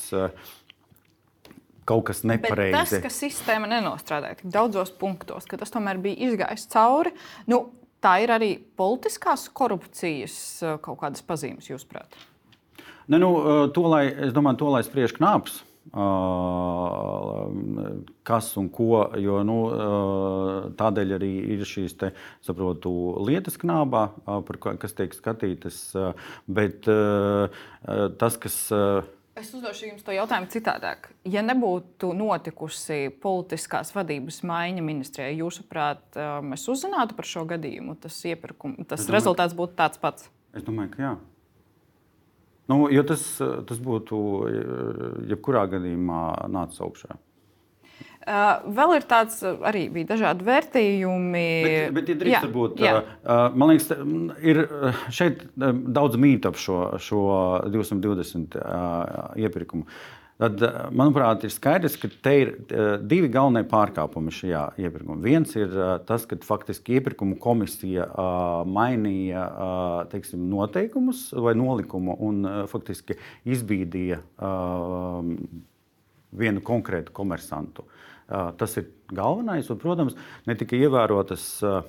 kaut 1.86 2.06
kas 2.08 2.22
nepareizi. 2.26 2.76
Bet 2.76 2.94
tas, 2.94 3.02
ka 3.02 3.12
sistēma 3.14 3.70
nenostrādāja 3.70 4.40
tik 4.40 4.54
daudzos 4.54 4.94
punktos, 4.94 5.46
ka 5.50 5.58
tas 5.58 5.74
tomēr 5.74 5.98
bija 6.02 6.30
izgājis 6.30 6.66
cauri, 6.70 7.14
nu, 7.50 7.62
tā 8.02 8.18
ir 8.22 8.32
arī 8.34 8.54
politiskās 8.78 9.48
korupcijas 9.50 10.38
kaut 10.84 11.02
kādas 11.02 11.26
pazīmes, 11.26 11.70
jūsuprāt? 11.70 12.18
Ne, 13.06 13.18
nu, 13.22 13.30
to, 13.74 13.86
lai, 13.90 14.08
es 14.26 14.34
domāju, 14.34 14.62
to 14.62 14.70
lai 14.74 14.82
spriež 14.86 15.14
knāps 15.18 15.62
kas 18.26 18.48
un 18.60 18.68
ko. 18.74 19.10
Jo, 19.20 19.40
nu, 19.46 19.58
tādēļ 20.78 21.14
arī 21.16 21.32
ir 21.56 21.64
šīs 21.68 21.96
te, 22.00 22.12
saprotu, 22.44 22.90
lietas 23.26 23.58
knābā, 23.62 24.08
kas 24.82 24.96
tiek 24.98 25.14
skatītas. 25.16 25.82
Bet 26.46 26.88
tas, 28.18 28.40
kas. 28.42 28.58
Es 29.36 29.52
uzdošu 29.52 29.90
jums 29.90 30.04
to 30.04 30.14
jautājumu 30.16 30.48
citādāk. 30.48 31.10
Ja 31.28 31.42
nebūtu 31.44 32.14
notikusi 32.16 33.10
politiskās 33.20 33.92
vadības 33.92 34.40
maiņa 34.48 34.84
ministrijā, 34.84 35.28
jūsuprāt, 35.42 36.16
mēs 36.40 36.64
uzzinātu 36.72 37.18
par 37.18 37.28
šo 37.28 37.44
gadījumu, 37.50 37.98
tas, 38.00 38.16
iepirkum, 38.24 38.78
tas 38.88 39.04
domāju, 39.04 39.16
rezultāts 39.18 39.56
būtu 39.58 39.76
tāds 39.76 40.00
pats? 40.00 40.30
Es 40.56 40.64
domāju, 40.64 40.94
ka 40.96 41.02
jā. 41.04 41.12
Nu, 42.70 42.86
jo 42.90 43.04
tas, 43.06 43.22
tas 43.68 43.78
būtu 43.78 44.18
jebkurā 45.30 45.68
gadījumā 45.76 46.22
nācis 46.50 46.82
augšā. 46.82 47.16
Uh, 48.26 48.64
vēl 48.74 48.96
ir 48.96 49.04
tāds, 49.06 49.38
arī 49.46 49.84
bija 49.94 50.08
dažādi 50.08 50.42
vērtījumi. 50.48 51.42
Bet, 51.62 51.92
bet 51.94 52.08
ja 52.10 52.16
drīkst, 52.18 52.48
būt, 52.50 52.80
jā. 52.82 52.96
Man 53.54 53.70
liekas, 53.70 53.92
ir 54.42 54.64
šeit 55.14 55.44
daudz 55.54 56.18
mītu 56.18 56.50
ap 56.50 56.58
šo, 56.58 56.80
šo 56.98 57.22
220 57.70 58.58
uh, 58.58 59.30
iepirkumu. 59.38 59.86
Tad, 60.36 60.60
manuprāt, 60.92 61.46
ir 61.48 61.52
skaidrs, 61.54 61.94
ka 61.96 62.10
te 62.20 62.32
ir 62.42 62.50
divi 63.08 63.30
galvenie 63.32 63.62
pārkāpumi 63.70 64.34
šajā 64.36 64.64
iepirkumā. 64.84 65.16
Viens 65.24 65.54
ir 65.56 65.72
tas, 66.04 66.26
ka 66.28 66.36
faktiski 66.44 66.98
iepirkuma 66.98 67.38
komisija 67.40 68.04
mainīja 68.68 69.46
teiksim, 70.12 70.44
noteikumus 70.52 71.30
vai 71.32 71.54
nolikumu 71.56 72.18
un 72.28 72.44
faktiski 72.68 73.16
izbīdīja 73.48 74.20
vienu 76.36 76.64
konkrētu 76.68 77.16
komersantu. 77.16 77.86
Tas 78.28 78.76
ir 78.76 78.90
galvenais. 79.12 79.68
Un, 79.70 79.78
protams, 79.82 80.16
netika 80.48 80.78
ievērotas 80.78 81.44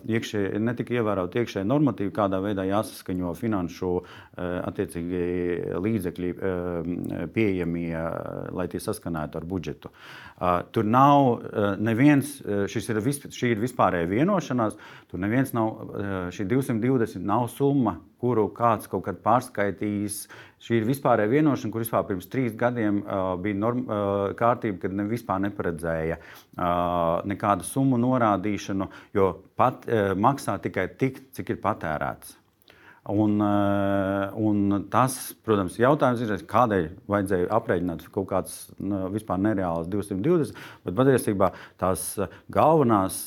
iekšēji, 0.08 0.62
netika 0.64 0.98
ievērot 0.98 1.38
iekšēji 1.42 1.70
normatīvi, 1.70 2.14
kādā 2.16 2.42
veidā 2.44 2.68
jāsaskaņo 2.68 3.34
finanšu 3.38 3.92
līdzekļi 5.88 6.34
pieejamie, 7.36 7.94
lai 8.58 8.68
tie 8.72 8.82
saskanētu 8.84 9.42
ar 9.42 9.48
budžetu. 9.50 9.94
Tur 10.72 10.86
nav 10.86 11.48
neviens, 11.82 12.38
ir, 12.46 12.68
šī 12.70 13.54
ir 13.54 13.64
vispārēja 13.64 14.10
vienošanās, 14.12 14.78
tur 15.10 15.24
neviens 15.24 15.56
nav, 15.58 16.30
šī 16.36 16.46
220 16.52 17.26
nav 17.26 17.48
summa, 17.54 17.98
kuru 18.22 18.48
kāds 18.54 18.90
kaut 18.90 19.06
kad 19.06 19.20
pārskaitījis. 19.26 20.28
Šī 20.58 20.80
ir 20.80 20.88
vispārēja 20.88 21.30
vienošana, 21.30 21.70
kur 21.70 21.84
vispār 21.84 22.06
pirms 22.08 22.30
trīs 22.34 22.56
gadiem 22.58 23.04
bija 23.44 23.58
norm, 23.58 23.84
kārtība, 24.38 24.80
kad 24.82 24.96
ne 24.98 25.06
vispār 25.10 25.44
neparedzēja 25.44 26.18
nekādu 27.30 27.68
summu 27.68 28.00
norādīšanu, 28.02 28.90
jo 29.18 29.32
pat, 29.60 29.88
maksā 30.18 30.58
tikai 30.64 30.90
tik, 31.00 31.24
cik 31.38 31.56
ir 31.56 31.64
patērēts. 31.64 32.38
Un, 33.08 33.40
un 33.40 34.82
tas, 34.92 35.14
protams, 35.48 35.78
jautājums 35.80 36.24
ir, 36.26 36.34
kādēļ 36.50 36.88
vajadzēja 37.08 37.48
aprēķināt 37.56 38.04
kaut 38.12 38.28
kādas 38.34 38.58
vispār 39.14 39.40
nereālas 39.46 39.88
220, 39.88 40.52
bet 40.84 40.98
patiesībā 40.98 41.54
tās 41.80 42.04
galvenās, 42.52 43.22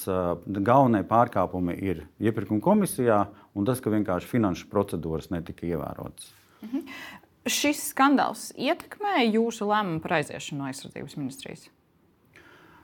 galvenie 0.44 1.00
pārkāpumi 1.08 1.78
ir 1.80 2.04
iepirkuma 2.20 2.60
komisijā 2.64 3.22
un 3.56 3.68
tas, 3.68 3.80
ka 3.80 3.92
vienkārši 3.94 4.28
finanšu 4.28 4.68
procedūras 4.72 5.32
netika 5.32 5.64
ievērotas. 5.70 6.28
Mhm. 6.66 6.84
Šis 7.48 7.86
skandāls 7.94 8.50
ietekmēja 8.60 9.30
jūsu 9.32 9.64
lēmumu 9.64 10.02
par 10.04 10.18
aiziešanu 10.18 10.60
no 10.60 10.68
aizsardzības 10.68 11.16
ministrijas? 11.16 11.70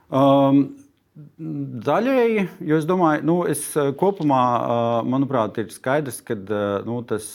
Um, 0.08 0.78
Daļēji, 1.16 2.42
jo 2.68 2.76
es 2.76 2.84
domāju, 2.84 3.22
nu, 3.24 3.36
es 3.48 3.62
uh, 3.72 3.86
kopumā, 3.96 4.40
uh, 4.60 4.96
manuprāt, 5.08 5.56
ir 5.62 5.70
skaidrs, 5.72 6.18
ka 6.20 6.36
uh, 6.36 6.64
nu, 6.84 6.98
tas 7.08 7.30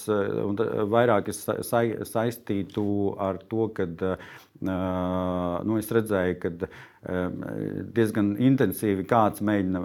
vairāk 0.92 1.32
saistītu 1.34 2.86
ar 3.18 3.40
to, 3.50 3.66
ka 3.74 3.88
nu, 4.62 5.78
es 5.80 5.92
redzēju, 5.92 6.38
ka 6.42 6.70
diezgan 7.02 8.36
intensīvi 8.38 9.08
kāds 9.10 9.42
mēģina 9.42 9.80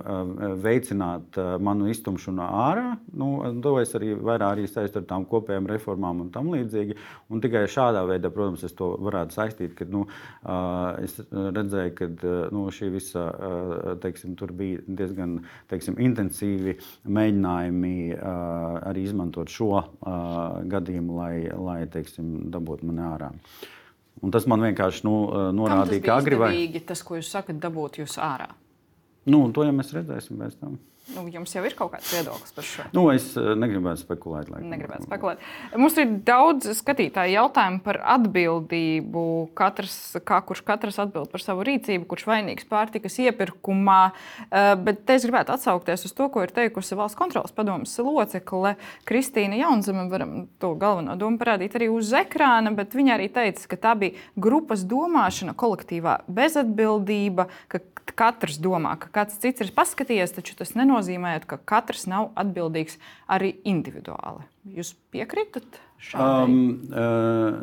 veicināt 0.61 1.39
manu 1.65 1.89
iztumšanu 1.89 2.45
ārā. 2.45 2.91
Nu, 3.17 3.31
to 3.65 3.73
es 3.81 3.95
arī 3.97 4.13
vairāk 4.13 4.51
arī 4.51 4.67
saistu 4.69 5.01
ar 5.01 5.07
tām 5.09 5.25
kopējām 5.29 5.69
reformām 5.71 6.21
un 6.27 6.29
tam 6.35 6.51
līdzīgi. 6.53 6.99
Un 7.33 7.41
tikai 7.41 7.65
šādā 7.73 8.03
veidā, 8.09 8.29
protams, 8.35 8.67
es 8.69 8.77
to 8.77 8.91
varētu 9.01 9.37
saistīt, 9.39 9.73
ka 9.79 9.89
nu, 9.89 10.05
es 11.01 11.17
redzēju, 11.33 11.95
ka 11.97 12.11
nu, 12.53 12.67
šī 12.77 12.91
visa, 12.99 13.25
teiksim, 14.05 14.37
tur 14.37 14.53
bija 14.57 14.85
diezgan 14.87 15.39
teiksim, 15.73 15.97
intensīvi 15.97 16.77
mēģinājumi 17.09 17.97
arī 18.21 19.07
izmantot 19.09 19.49
šo 19.53 19.73
gadījumu, 20.69 21.17
lai, 21.17 21.35
lai 21.49 21.81
teiksim, 21.97 22.51
dabūtu 22.53 22.93
mani 22.93 23.09
ārā. 23.09 23.33
Uh, 23.33 23.73
Un 24.25 24.33
tas 24.33 24.47
man 24.49 24.63
vienkārši 24.65 25.05
nu, 25.05 25.17
norādīja, 25.57 26.05
ka 26.07 26.21
agri 26.23 26.39
vai 26.41 26.53
tas, 26.89 27.03
ko 27.05 27.19
jūs 27.19 27.29
sakat, 27.35 27.59
dabūt 27.61 28.01
jūs 28.01 28.17
ārā. 28.23 28.49
Nu, 29.29 29.43
to 29.53 29.67
jau 29.67 29.75
mēs 29.75 29.93
redzēsim 29.93 30.39
pēc 30.41 30.57
tam. 30.61 30.79
Nu, 31.15 31.23
jums 31.31 31.53
jau 31.55 31.63
ir 31.63 31.75
kaut 31.79 31.93
kāds 31.93 32.09
viedoklis 32.11 32.55
par 32.57 32.67
šo? 32.67 32.85
Nu, 32.97 33.05
es 33.15 33.29
eh, 33.39 33.53
negribētu 33.55 34.03
spekulēt. 34.03 34.49
Laikam. 34.51 34.67
Negribētu 34.73 35.07
spekulēt. 35.07 35.45
Mums 35.79 35.99
ir 36.03 36.17
daudz 36.27 36.67
skatītāju 36.81 37.37
jautājumu 37.37 37.79
par 37.85 38.01
atbildību. 38.17 39.23
Katrs, 39.59 39.95
kā 40.27 40.41
kurš 40.49 40.65
katrs 40.67 40.99
atbild 41.05 41.31
par 41.31 41.45
savu 41.45 41.63
rīcību, 41.69 42.09
kurš 42.11 42.27
vainīgs 42.27 42.67
pārtikas 42.67 43.21
iepirkumā. 43.23 44.01
Eh, 44.51 44.73
bet 44.83 45.15
es 45.15 45.29
gribētu 45.29 45.55
atsaukties 45.55 46.09
uz 46.11 46.17
to, 46.17 46.27
ko 46.27 46.43
ir 46.43 46.55
teikusi 46.57 46.99
valsts 46.99 47.19
kontrolas 47.19 47.55
padomas 47.55 47.95
locekle 48.03 48.75
Kristīna 49.07 49.63
Jaunzeme. 49.63 50.09
Varam 50.11 50.49
to 50.59 50.75
galveno 50.75 51.15
domu 51.15 51.39
parādīt 51.39 51.79
arī 51.79 51.87
uz 51.95 52.11
ekrāna, 52.19 52.75
bet 52.75 52.99
viņa 52.99 53.15
arī 53.15 53.31
teica, 53.31 53.71
ka 53.71 53.79
tā 53.79 53.95
bija 54.03 54.19
grupas 54.35 54.83
domāšana, 54.83 55.55
kolektīvā 55.55 56.25
bezatbildība, 56.27 57.47
ka 57.71 57.87
katrs 58.15 58.59
domā, 58.63 58.95
ka 59.01 59.11
kāds 59.13 59.39
cits 59.43 59.65
ir 59.65 59.73
paskatījies, 59.75 60.35
taču 60.37 60.55
tas 60.59 60.75
nenozīmē, 60.97 61.37
ka 61.47 61.59
katrs 61.59 62.07
nav 62.09 62.33
atbildīgs 62.37 62.97
arī 63.29 63.57
individuāli. 63.65 64.47
Jūs 64.77 64.95
piekrītat? 65.13 65.83
Um, 66.13 66.89
uh, 66.93 67.57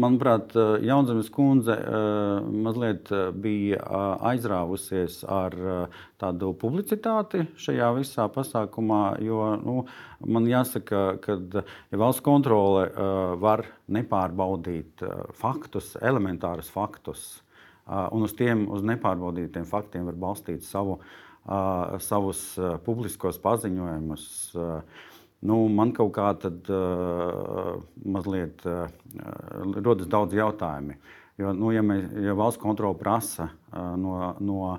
manuprāt, 0.00 0.52
uh, 0.54 0.76
Jaunzemes 0.78 1.28
kundze 1.34 1.74
uh, 1.74 2.38
mazliet 2.46 3.10
uh, 3.10 3.32
bija 3.34 3.80
uh, 3.82 4.28
aizrāvusies 4.30 5.24
ar 5.26 5.56
uh, 5.58 5.98
tādu 6.20 6.52
publicitāti 6.54 7.42
šajā 7.60 7.90
visā 7.98 8.28
pasākumā. 8.30 9.02
Jo, 9.26 9.42
nu, 9.60 9.76
man 10.22 10.46
jāsaka, 10.48 11.02
ka 11.24 11.38
ja 11.90 12.00
valsts 12.00 12.24
kontrole 12.24 12.86
uh, 12.86 13.34
var 13.42 13.66
nepārbaudīt 13.90 15.02
uh, 15.02 15.26
faktus, 15.36 15.96
elementārus 16.00 16.70
faktus, 16.70 17.42
un 17.90 18.22
uz 18.22 18.36
tiem 18.38 18.68
uz 18.70 18.84
nepārbaudītiem 18.86 19.64
faktiem 19.66 20.04
var 20.06 20.14
balstīt 20.28 20.62
savu, 20.62 21.00
savus 22.04 22.42
publiskos 22.84 23.40
paziņojumus. 23.42 24.24
Nu, 25.40 25.56
man 25.72 25.92
kaut 25.96 26.12
kā 26.14 26.28
tad 26.38 26.68
mazliet 28.04 28.62
rodas 29.80 30.10
daudz 30.12 30.36
jautājumu. 30.36 30.98
Jo, 31.40 31.54
nu, 31.56 31.70
ja, 31.72 31.80
mēs, 31.80 32.10
ja 32.20 32.34
valsts 32.36 32.60
kontrole 32.60 32.98
prasa 33.00 33.48
no, 33.72 34.34
no, 34.44 34.74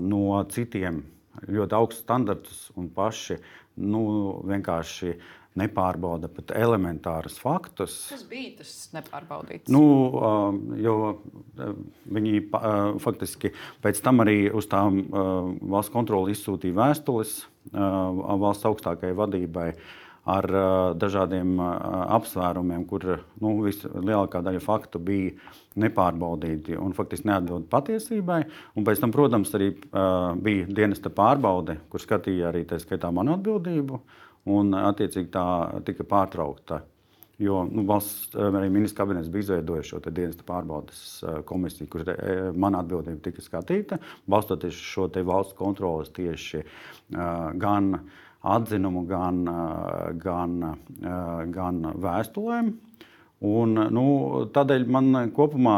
no 0.00 0.22
citiem 0.48 1.02
ļoti 1.44 1.76
augstus 1.76 2.06
standartus 2.06 2.62
un 2.80 2.88
paši 2.92 3.36
nu, 3.76 4.00
vienkārši 4.48 5.12
uh, 5.12 5.28
nepārbauda 5.58 6.30
pat 6.32 6.52
elementārus 6.56 7.36
faktus. 7.40 7.96
Tas 8.10 8.24
bija 8.28 8.54
tas 8.62 8.72
nepārbaudīts. 8.96 9.72
Nu, 9.72 9.82
um, 10.16 10.60
jo 10.80 10.96
uh, 11.12 11.72
viņi 12.12 12.44
uh, 12.44 12.80
faktiski 13.02 13.52
pēc 13.84 14.00
tam 14.04 14.24
arī 14.24 14.46
uz 14.48 14.68
tām 14.72 15.02
uh, 15.04 15.50
valsts 15.74 15.92
kontroli 15.92 16.36
izsūtīja 16.36 16.78
vēstules 16.78 17.42
valsts 17.72 18.66
augstākajai 18.66 19.14
vadībai 19.14 19.68
ar 20.32 20.46
dažādiem 20.98 21.60
apsvērumiem, 21.62 22.82
kur 22.90 23.04
nu, 23.38 23.52
lielākā 23.62 24.40
daļa 24.42 24.62
faktu 24.62 24.98
bija 25.02 25.30
nepārbaudīti 25.82 26.74
un 26.78 26.90
faktiski 26.94 27.30
neatbild 27.30 27.68
patiesībai. 27.70 28.40
Un 28.74 28.86
pēc 28.86 29.02
tam, 29.02 29.14
protams, 29.14 29.54
arī 29.54 29.70
bija 30.42 30.66
dienesta 30.74 31.10
pārbaude, 31.14 31.78
kur 31.90 32.02
skatīja 32.02 32.50
arī 32.50 32.64
tā 32.66 32.82
skaitā 32.82 33.10
manu 33.14 33.36
atbildību 33.38 34.02
un 34.50 34.74
attiecīgi 34.74 35.30
tā 35.32 35.44
tika 35.86 36.06
pārtraukta. 36.08 36.82
Jo 37.42 37.62
nu, 37.66 37.82
valsts 37.88 38.36
arī 38.38 38.68
ministrs 38.70 38.98
kabinets 38.98 39.30
bija 39.32 39.46
izveidojis 39.46 39.88
šo 39.88 40.00
dienesta 40.04 40.44
pārbaudas 40.46 41.22
komisiju, 41.48 41.88
kur 41.90 42.04
mana 42.54 42.82
atbildība 42.84 43.22
tika 43.24 43.42
skatīta, 43.42 43.98
balstoties 44.30 44.76
uz 44.76 44.90
šo 44.92 45.08
valsts 45.26 45.56
kontrolas 45.58 46.12
tieši 46.14 46.62
gan 47.64 47.96
atzinumu, 48.42 49.04
gan, 49.06 49.42
gan, 50.22 50.56
gan 51.54 51.82
vēstulēm. 52.02 52.72
Un, 53.42 53.74
nu, 53.90 54.04
tādēļ 54.54 54.84
man 54.86 55.14
kopumā 55.34 55.76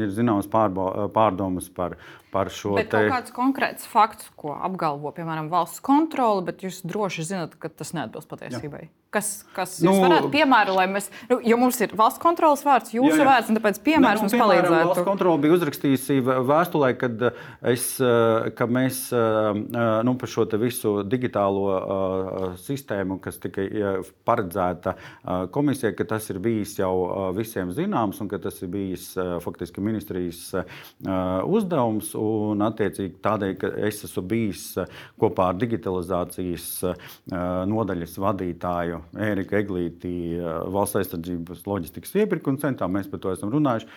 ir 0.00 0.10
zināmas 0.10 0.48
pārdomas 0.50 1.68
par, 1.70 1.94
par 2.34 2.50
šo 2.50 2.74
bet 2.78 2.90
te... 2.90 3.04
kāds 3.12 3.34
konkrēts 3.34 3.86
fakts, 3.90 4.28
ko 4.40 4.56
apgalvo 4.58 5.14
piemēram 5.14 5.52
valsts 5.52 5.82
kontrole, 5.84 6.42
bet 6.48 6.66
jūs 6.66 6.82
droši 6.82 7.30
zinat, 7.30 7.56
ka 7.60 7.70
tas 7.70 7.94
neatbilst 7.96 8.30
patiesībai. 8.30 8.86
Jā. 8.88 8.92
Kas, 9.14 9.28
kas 9.54 9.76
nu, 9.86 9.92
varētu 10.02 10.26
piemēru, 10.32 10.72
lai 10.74 10.88
mēs, 10.90 11.04
nu, 11.30 11.36
jo 11.46 11.54
mums 11.60 11.76
ir 11.84 11.92
valsts 11.94 12.18
kontrolas 12.18 12.64
vārds, 12.66 12.90
jūsu 12.96 13.12
jā, 13.12 13.20
jā. 13.20 13.26
vārds, 13.28 13.50
un 13.52 13.58
tāpēc 13.60 13.76
piemērs 13.86 14.18
nu, 14.18 14.24
mums 14.24 14.32
piemēram, 14.34 14.48
palīdzētu. 14.50 14.88
Valsts 14.88 15.06
kontrola 15.06 15.42
bija 15.44 15.54
uzrakstījusi 15.54 16.16
vēstulē, 16.48 16.88
kad, 16.98 17.22
es, 17.70 17.84
ka 18.58 18.66
mēs 18.66 18.98
nu, 19.14 20.16
par 20.18 20.32
šo 20.32 20.48
visu 20.58 20.96
digitālo 21.06 22.56
sistēmu, 22.64 23.20
kas 23.22 23.38
tika 23.44 23.68
paredzēta 24.26 24.96
komisijai, 25.54 25.94
ka 25.94 26.08
tas 26.16 26.26
ir 26.34 26.42
bijis 26.42 26.74
jau 26.80 27.30
visiem 27.38 27.70
zināms 27.76 28.18
un 28.18 28.32
ka 28.34 28.42
tas 28.42 28.58
ir 28.66 28.72
bijis 28.74 29.12
faktiski 29.46 29.84
ministrijas 29.84 30.42
uzdevums. 31.06 32.10
Un, 32.24 32.62
attiecīgi, 32.64 33.18
tādēļ, 33.24 33.54
ka 33.60 33.70
es 33.88 34.00
esmu 34.06 34.24
bijis 34.30 34.64
kopā 35.20 35.50
ar 35.52 35.58
digitalizācijas 35.60 36.68
nodaļas 37.70 38.18
vadītāju 38.24 39.00
Ērika 39.28 39.60
Eglīti, 39.60 40.14
valsts 40.74 41.00
aizsardzības 41.02 41.64
loģistikas 41.68 42.16
iepirkuma 42.22 42.62
centrā. 42.62 42.88
Mēs 42.90 43.10
par 43.12 43.22
to 43.24 43.34
esam 43.34 43.52
runājuši. 43.54 43.90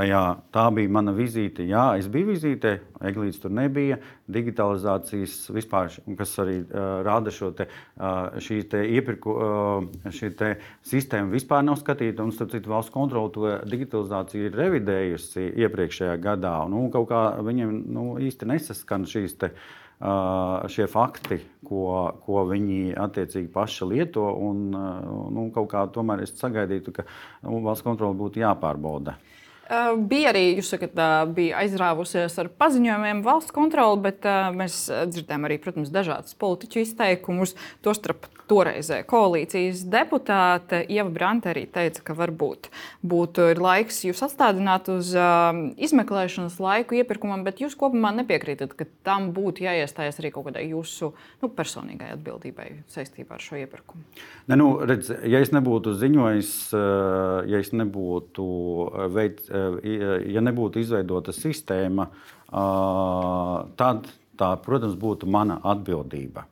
Tajā, 0.00 0.20
tā 0.48 0.62
bija 0.72 0.88
mana 0.88 1.12
vizīte. 1.12 1.66
Jā, 1.68 1.98
es 2.00 2.06
biju 2.08 2.30
vizītē, 2.30 2.70
Eglītes 3.04 3.40
tur 3.42 3.52
nebija. 3.52 3.98
Digitalizācijas 4.32 5.34
vispār, 5.52 5.90
kas 6.16 6.30
arī 6.40 6.54
uh, 6.62 7.02
rāda 7.04 7.32
šo 7.34 7.50
te, 7.58 7.66
uh, 7.68 8.38
šī 8.40 8.62
te 8.72 8.80
iepirku, 8.96 9.34
uh, 9.34 10.06
šī 10.16 10.30
te 10.38 10.48
sistēma 10.88 11.28
vispār 11.34 11.66
nav 11.66 11.76
skatīta. 11.82 12.24
Un, 12.24 12.32
starp 12.32 12.54
citu, 12.54 12.72
valsts 12.72 12.94
kontrole 12.94 13.32
to 13.34 13.50
digitalizāciju 13.68 14.48
ir 14.48 14.56
revidējusi 14.62 15.50
iepriekšējā 15.66 16.14
gadā. 16.24 16.54
Nu, 16.72 16.86
kaut 16.94 17.10
kā 17.10 17.20
viņiem 17.44 17.74
nu, 17.92 18.06
īsti 18.24 18.48
nesaskan 18.48 19.04
šīs 19.10 19.36
te, 19.42 19.50
uh, 19.52 20.64
šie 20.72 20.86
fakti, 20.88 21.42
ko, 21.66 21.82
ko 22.24 22.46
viņi 22.48 22.94
attiecīgi 22.96 23.52
paši 23.52 23.90
lieto. 23.92 24.30
Un, 24.48 24.64
uh, 24.72 25.28
nu, 25.28 25.50
kaut 25.52 25.68
kā 25.74 25.84
tomēr 25.92 26.24
es 26.24 26.32
sagaidītu, 26.40 26.96
ka 26.96 27.04
nu, 27.44 27.60
valsts 27.68 27.84
kontrole 27.84 28.16
būtu 28.22 28.40
jāpārbauda. 28.46 29.18
Uh, 29.70 29.92
bija 30.10 30.32
arī, 30.32 30.44
jūs 30.58 30.72
sakat, 30.74 30.96
uh, 30.98 31.22
bija 31.30 31.60
aizrāvusies 31.62 32.34
ar 32.42 32.48
paziņojumiem 32.58 33.20
valsts 33.22 33.54
kontroli, 33.54 34.00
bet 34.08 34.26
uh, 34.26 34.48
mēs 34.56 34.82
dzirdējām 34.90 35.46
arī, 35.46 35.60
protams, 35.62 35.92
dažādas 35.94 36.34
politiķu 36.40 36.82
izteikumus. 36.82 37.54
Tostarp 37.86 38.26
toreizē 38.50 39.00
koalīcijas 39.08 39.84
deputāte 39.90 40.82
Ieva 40.90 41.08
Brante 41.12 41.50
arī 41.52 41.66
teica, 41.70 42.02
ka 42.06 42.16
varbūt 42.18 42.68
būtu 43.06 43.46
laiks 43.60 44.02
jūs 44.08 44.22
atstādināt 44.26 44.90
uz 44.92 45.12
izmeklēšanas 45.14 46.58
laiku 46.62 46.98
iepirkumam, 46.98 47.44
bet 47.46 47.62
jūs 47.62 47.76
kopumā 47.78 48.12
nepiekrītat, 48.18 48.74
ka 48.76 48.88
tam 49.06 49.30
būtu 49.36 49.64
jāiestājas 49.66 50.20
arī 50.22 50.32
kaut 50.34 50.50
kādai 50.50 50.66
jūsu 50.70 51.12
nu, 51.14 51.50
personīgai 51.54 52.12
atbildībai 52.16 52.68
saistībā 52.90 53.38
ar 53.38 53.44
šo 53.44 53.60
iepirkumu. 53.62 54.04
Ne, 54.50 54.58
nu, 54.58 54.72
redz, 54.86 55.12
ja 55.30 55.42
es 55.42 55.54
nebūtu 55.54 55.94
ziņojis, 56.00 56.52
ja 57.50 57.62
es 57.62 57.74
nebūtu 57.76 58.46
veids, 59.14 59.50
ja 59.50 60.44
nebūtu 60.44 60.82
izveidota 60.82 61.34
sistēma, 61.36 62.10
tad 62.50 64.10
tā, 64.40 64.54
protams, 64.64 64.96
būtu 64.98 65.28
mana 65.30 65.60
atbildība. 65.70 66.49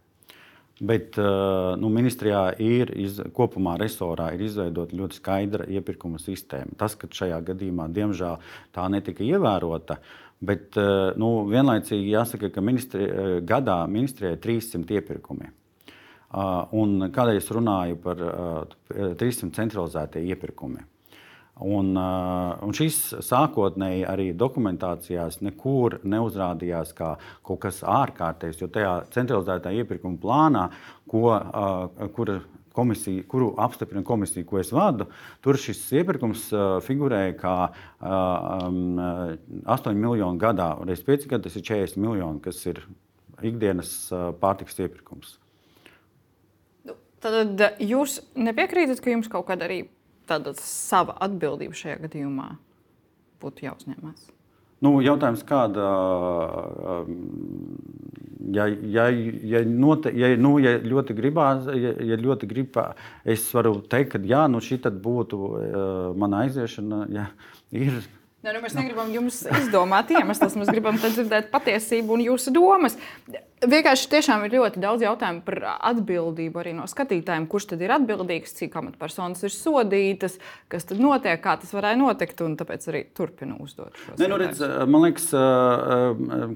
Bet 0.79 1.17
nu, 1.19 1.89
ministrijā 1.91 2.53
ir 2.63 2.93
iz, 2.95 3.17
kopumā 3.35 3.75
resorā 3.81 4.29
ir 4.37 4.45
izveidota 4.47 4.95
ļoti 4.95 5.19
skaidra 5.19 5.67
iepirkuma 5.75 6.21
sistēma. 6.23 6.77
Tas, 6.79 6.95
ka 6.95 7.11
šajā 7.11 7.41
gadījumā, 7.49 7.89
diemžēl, 7.91 8.39
tā 8.77 8.85
netika 8.93 9.27
ievērota, 9.27 9.99
bet 10.39 10.79
nu, 11.19 11.33
vienlaicīgi 11.51 12.13
jāsaka, 12.13 12.53
ka 12.55 12.63
ministri, 12.63 13.09
gadā 13.43 13.81
ministrijai 13.91 14.37
ir 14.37 14.45
300 14.45 15.01
iepirkumi. 15.01 15.51
Un 16.79 17.09
kādēļ 17.11 17.41
es 17.41 17.51
runāju 17.57 17.99
par 18.05 18.23
300 18.93 19.51
centralizētie 19.59 20.23
iepirkumi? 20.31 20.85
Un, 21.59 21.97
un 21.99 22.75
šis 22.77 22.99
sākotnēji 23.27 24.05
arī 24.07 24.29
dokumentācijās 24.39 25.41
nekur 25.43 25.99
neuzrādījās 26.07 26.93
kā 26.95 27.17
kaut 27.47 27.65
kas 27.65 27.81
ārkārtējs, 27.83 28.61
jo 28.63 28.69
tajā 28.71 28.93
centralizētā 29.15 29.73
iepirkuma 29.81 30.21
plānā, 30.23 30.69
ko, 31.11 31.35
kura 32.15 32.39
komisija, 32.79 33.25
kuru 33.27 33.51
apstiprina 33.59 34.05
komisija, 34.07 34.47
ko 34.47 34.61
es 34.63 34.71
vadu, 34.71 35.09
tur 35.43 35.59
šis 35.59 35.81
iepirkums 35.99 36.47
figurēja 36.87 37.35
kā 37.41 37.57
um, 37.67 39.03
8 39.67 39.99
miljoni 39.99 40.39
gadā. 40.39 40.71
Reiz 40.87 41.03
5 41.03 41.27
gadi 41.33 41.49
tas 41.49 41.59
ir 41.59 41.67
40 41.67 41.99
miljoni, 42.05 42.43
kas 42.45 42.63
ir 42.71 42.85
ikdienas 43.43 43.93
pārtiks 44.39 44.79
iepirkums. 44.79 45.35
Nu, 46.87 46.95
tad 47.19 47.67
jūs 47.83 48.21
nepiekrītat, 48.39 49.03
ka 49.03 49.11
jums 49.11 49.31
kaut 49.33 49.51
kāda 49.51 49.67
arī 49.67 49.83
tāda 50.29 50.55
sava 50.61 51.17
atbildība 51.25 51.77
šajā 51.77 52.01
gadījumā 52.07 52.51
būtu 53.43 53.69
jāuzņemas? 53.69 54.35
Nu, 54.85 54.93
jautājums, 55.03 55.41
kāda 55.43 55.85
um, 57.03 57.15
ja, 58.55 58.69
ja, 58.69 59.09
ja, 59.11 59.63
note, 59.67 60.13
ja, 60.15 60.31
nu, 60.39 60.53
ja 60.63 60.77
ļoti 60.79 61.17
gribās, 61.19 61.67
ja, 61.75 61.97
ja 62.13 62.19
ļoti 62.21 62.47
gribā, 62.51 62.93
es 63.27 63.49
varu 63.57 63.81
teikt, 63.83 64.13
ka 64.15 64.23
jā, 64.23 64.45
nu, 64.53 64.63
šī 64.63 64.79
būtu 65.03 65.41
uh, 65.41 65.59
mana 66.19 66.45
aiziešana. 66.47 67.09
Ja, 67.11 67.27
ir 67.75 67.99
Ne, 68.39 68.53
nu, 68.55 68.61
mēs 68.63 68.77
negribam 68.79 69.09
jums 69.11 69.41
izdomāt 69.51 70.13
iemeslus, 70.15 70.55
mēs 70.61 70.69
gribam 70.71 70.95
dzirdēt 71.03 71.49
patiesību 71.51 72.15
un 72.15 72.21
jūsu 72.23 72.53
domas. 72.55 72.95
Vienkārši 73.59 74.11
tiešām 74.13 74.45
ir 74.47 74.55
ļoti 74.55 74.83
daudz 74.83 75.03
jautājumu 75.03 75.43
par 75.47 75.59
atbildību 75.91 76.61
arī 76.63 76.75
no 76.77 76.87
skatītājiem. 76.91 77.49
Kurš 77.51 77.73
tad 77.73 77.83
ir 77.83 77.95
atbildīgs, 77.97 78.55
cik 78.61 78.77
amatpersonas 78.79 79.43
ir 79.47 79.55
sodītas, 79.55 80.39
kas 80.71 80.87
tad 80.87 81.03
notiek, 81.03 81.41
kā 81.43 81.57
tas 81.59 81.75
varēja 81.75 81.99
notikt, 81.99 82.45
un 82.47 82.55
tāpēc 82.61 82.87
arī 82.93 83.03
turpinu 83.19 83.59
uzdot 83.65 83.99
šos 84.05 84.21
ne, 84.21 84.31
nu, 84.31 84.39
redz, 84.39 84.63
Man 84.89 85.05
liekas, 85.05 85.29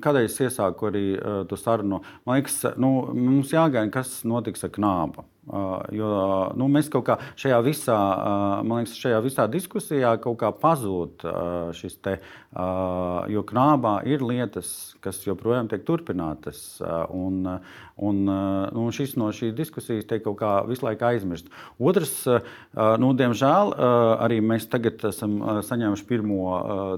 kādēļ 0.02 0.28
es 0.28 0.38
iesāku 0.46 0.88
arī 0.92 1.04
to 1.50 1.58
sarunu, 1.58 2.02
man 2.28 2.38
liekas, 2.38 2.62
nu, 2.80 2.94
mums 3.18 3.52
jāgaida, 3.54 3.90
kas 3.94 4.20
notiks 4.28 4.64
ar 4.66 4.72
knābu. 4.74 5.26
Jo, 5.90 6.08
nu, 6.54 6.68
mēs 6.70 6.86
kaut 6.92 7.02
kā 7.08 7.16
šajā 7.40 7.56
visā, 7.66 7.96
liekas, 8.62 8.94
šajā 8.94 9.18
visā 9.24 9.48
diskusijā 9.50 10.12
pazūd 10.62 11.24
šis 11.74 11.96
te, 11.98 12.14
jo 13.34 13.42
knābā 13.50 13.96
ir 14.06 14.22
lietas, 14.22 14.94
kas 15.02 15.18
joprojām 15.26 15.66
tiek 15.72 15.82
turpinātas. 15.88 16.62
Un, 17.12 17.46
un, 17.96 18.18
nu, 18.76 18.88
šis 18.94 19.14
no 19.20 19.30
šīs 19.34 19.54
diskusijas 19.58 20.08
tiek 20.10 20.24
kaut 20.24 20.38
kā 20.40 20.52
visu 20.68 20.86
laiku 20.86 21.08
aizmirst. 21.10 21.48
Otrs, 21.82 22.14
nu, 23.02 23.12
diemžēl, 23.18 23.74
arī 24.24 24.40
mēs 24.44 24.68
tagad 24.72 25.02
esam 25.12 25.38
saņēmuši 25.66 26.08
pirmo 26.08 26.42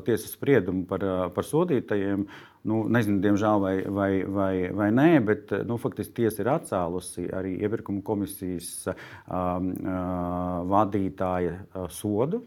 tiesas 0.07 0.35
spriedumu 0.37 0.85
par, 0.91 1.07
par 1.37 1.49
sodītajiem. 1.49 2.27
Nu, 2.65 2.79
nezinu, 2.89 3.19
diemžēl, 3.21 3.61
vai, 3.61 3.75
vai, 3.93 4.11
vai, 4.25 4.53
vai 4.73 4.87
nē, 4.97 5.09
bet 5.29 5.51
nu, 5.69 5.77
faktiski 5.81 6.23
tiesa 6.23 6.41
ir 6.41 6.49
atcēlusi 6.55 7.27
arī 7.37 7.59
iepirkuma 7.61 8.01
komisijas 8.07 8.89
um, 8.89 9.69
uh, 9.85 10.63
vadītāja 10.73 11.59
uh, 11.61 11.85
sodu, 11.93 12.41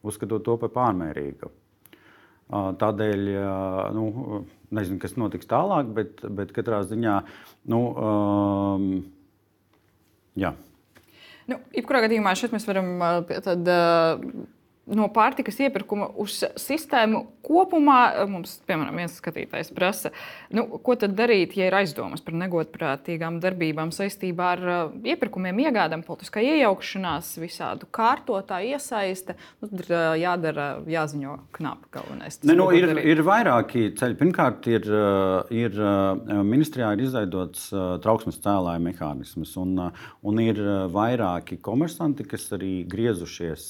uzskatot 0.00 0.46
to 0.46 0.56
par 0.62 0.72
pārmērīgu. 0.72 1.50
Uh, 2.48 2.70
tādēļ, 2.80 3.28
uh, 3.34 3.82
nu, 3.92 4.40
nezinu, 4.74 5.00
kas 5.02 5.16
notiks 5.20 5.48
tālāk, 5.48 5.90
bet, 5.96 6.22
bet 6.38 6.52
katrā 6.56 6.82
ziņā. 6.88 7.18
Nu, 7.72 7.82
um, 7.94 8.88
jā. 10.38 10.54
Nu, 11.48 11.60
jebkurā 11.72 12.04
gadījumā 12.04 12.34
šeit 12.36 12.52
mēs 12.52 12.68
varam 12.68 12.96
tad, 13.28 13.70
no 14.96 15.08
pārtikas 15.12 15.58
iepirkuma 15.62 16.08
uz 16.20 16.40
sistēmu 16.60 17.24
kopumā. 17.44 18.00
Mums, 18.30 18.58
piemēram, 18.68 18.96
viens 19.00 19.16
skatītājs 19.18 19.70
prasa, 19.76 20.12
nu, 20.54 20.64
ko 20.84 20.96
tad 21.00 21.14
darīt, 21.18 21.56
ja 21.58 21.68
ir 21.68 21.76
aizdomas 21.80 22.22
par 22.24 22.36
negodprātīgām 22.40 23.40
darbībām 23.42 23.92
saistībā 23.94 24.50
ar 24.56 24.64
uh, 24.64 24.96
iepirkumiem, 25.08 25.62
iegādām, 25.68 26.04
politiskā 26.06 26.42
iejaukšanās, 26.44 27.34
visādu 27.42 27.88
kārtotāju 27.94 28.76
iesaiste. 28.76 29.36
Nu, 29.62 29.70
ir 29.72 29.92
uh, 29.92 30.12
jādara, 30.20 30.68
jāziņo 30.88 31.38
knapi 31.58 31.92
galvenais. 31.98 32.40
Tas, 32.40 32.48
ne, 32.50 32.58
nu, 32.58 32.68
ir, 32.76 32.88
darīt. 32.92 33.10
ir 33.12 33.24
vairāki 33.26 33.86
ceļi. 33.98 34.18
Pirmkārt, 34.18 34.66
ir, 34.72 34.88
ir 35.54 35.76
ministrijā 36.46 36.90
ir 36.96 37.04
izveidots 37.06 37.68
trauksmes 38.02 38.40
cēlāja 38.42 38.80
mehānisms, 38.82 39.54
un, 39.60 39.76
un 40.26 40.42
ir 40.42 40.58
vairāki 40.92 41.60
komersanti, 41.62 42.26
kas 42.28 42.48
arī 42.56 42.72
griezušies 42.90 43.68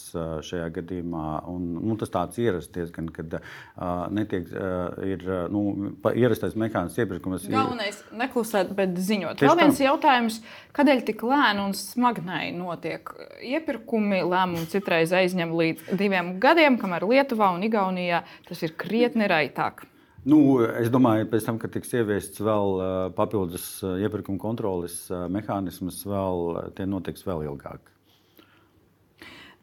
šajā 0.49 0.69
gadījumā 0.79 1.08
gadījumā, 1.09 1.49
un 1.49 1.89
nu, 1.89 1.97
tas 1.99 2.11
tāds 2.11 2.39
ierasties, 2.39 2.91
gan, 2.93 3.09
kad 3.09 3.39
uh, 3.39 4.09
netiek, 4.11 4.49
uh, 4.53 4.95
ir 5.05 5.25
nu, 5.51 5.95
ierastais 6.15 6.57
mehānisms 6.57 6.99
iepirkums. 6.99 7.49
Galvenais 7.49 7.99
ir 8.01 8.19
neklusēt, 8.19 8.75
bet 8.77 8.97
ziņot. 8.97 9.41
Vēl 9.41 9.59
viens 9.59 9.81
jautājums, 9.81 10.41
kādēļ 10.77 11.05
tik 11.09 11.23
lēni 11.23 11.65
un 11.65 11.75
smagnēji 11.77 12.57
notiek 12.57 13.13
iepirkumi? 13.43 14.23
Lēmumi 14.29 14.69
citreiz 14.69 15.13
aizņem 15.13 15.53
līdz 15.55 15.93
diviem 15.99 16.39
gadiem, 16.41 16.79
kamēr 16.79 17.07
Lietuvā 17.09 17.53
un 17.55 17.65
Igaunijā 17.67 18.25
tas 18.49 18.63
ir 18.63 18.75
krietni 18.77 19.29
raitāk. 19.29 19.87
Nu, 20.29 20.59
es 20.61 20.91
domāju, 20.93 21.25
ka 21.25 21.37
pēc 21.37 21.45
tam, 21.47 21.59
kad 21.63 21.73
tiks 21.73 21.95
ieviests 21.95 22.43
vēl 22.43 22.81
papildus 23.17 23.79
iepirkuma 24.03 24.41
kontroles 24.43 25.07
mehānisms, 25.09 26.03
vēl, 26.05 26.59
tie 26.77 26.89
notiks 26.91 27.25
vēl 27.25 27.47
ilgāk. 27.47 27.95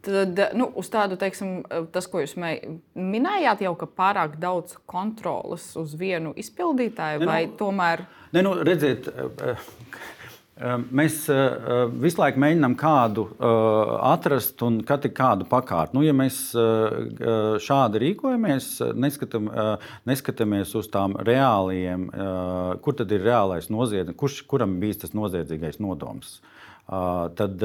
Tad, 0.05 0.41
nu, 0.53 0.69
uz 0.77 0.89
tādu, 0.93 1.17
teiksim, 1.17 1.63
tas, 1.93 2.05
ko 2.11 2.21
jūs 2.21 2.35
minējāt, 2.37 3.63
jau 3.65 3.73
ka 3.79 3.89
pārāk 3.89 4.35
daudz 4.41 4.77
kontrolas 4.89 5.71
uz 5.81 5.95
vienu 5.97 6.35
izpildītāju, 6.37 7.23
ne, 7.23 7.29
vai 7.29 7.41
nu, 7.47 7.55
tomēr? 7.59 8.05
Ne, 8.35 8.45
nu, 8.45 8.53
redziet, 8.67 9.09
Mēs 10.95 11.25
visu 11.99 12.19
laiku 12.21 12.39
mēģinām 12.39 12.77
kādu 12.79 13.25
atrast 14.07 14.61
un 14.63 14.77
kādu 14.87 15.43
pakārt. 15.51 15.91
Nu, 15.91 15.99
ja 16.05 16.13
mēs 16.15 16.37
šādi 17.65 17.99
rīkojamies, 18.05 18.69
neskatam, 18.95 19.49
neskatāmies 20.07 20.71
uz 20.79 20.87
tām 20.93 21.17
reāliem, 21.27 22.07
kur 22.85 22.95
tad 22.95 23.11
ir 23.11 23.27
reālais 23.27 23.67
noziedznieks, 23.67 24.19
kurš, 24.21 24.39
kuram 24.47 24.79
bijis 24.79 25.03
tas 25.03 25.17
noziedzīgais 25.17 25.81
nodoms. 25.83 26.37
Tad, 26.86 27.63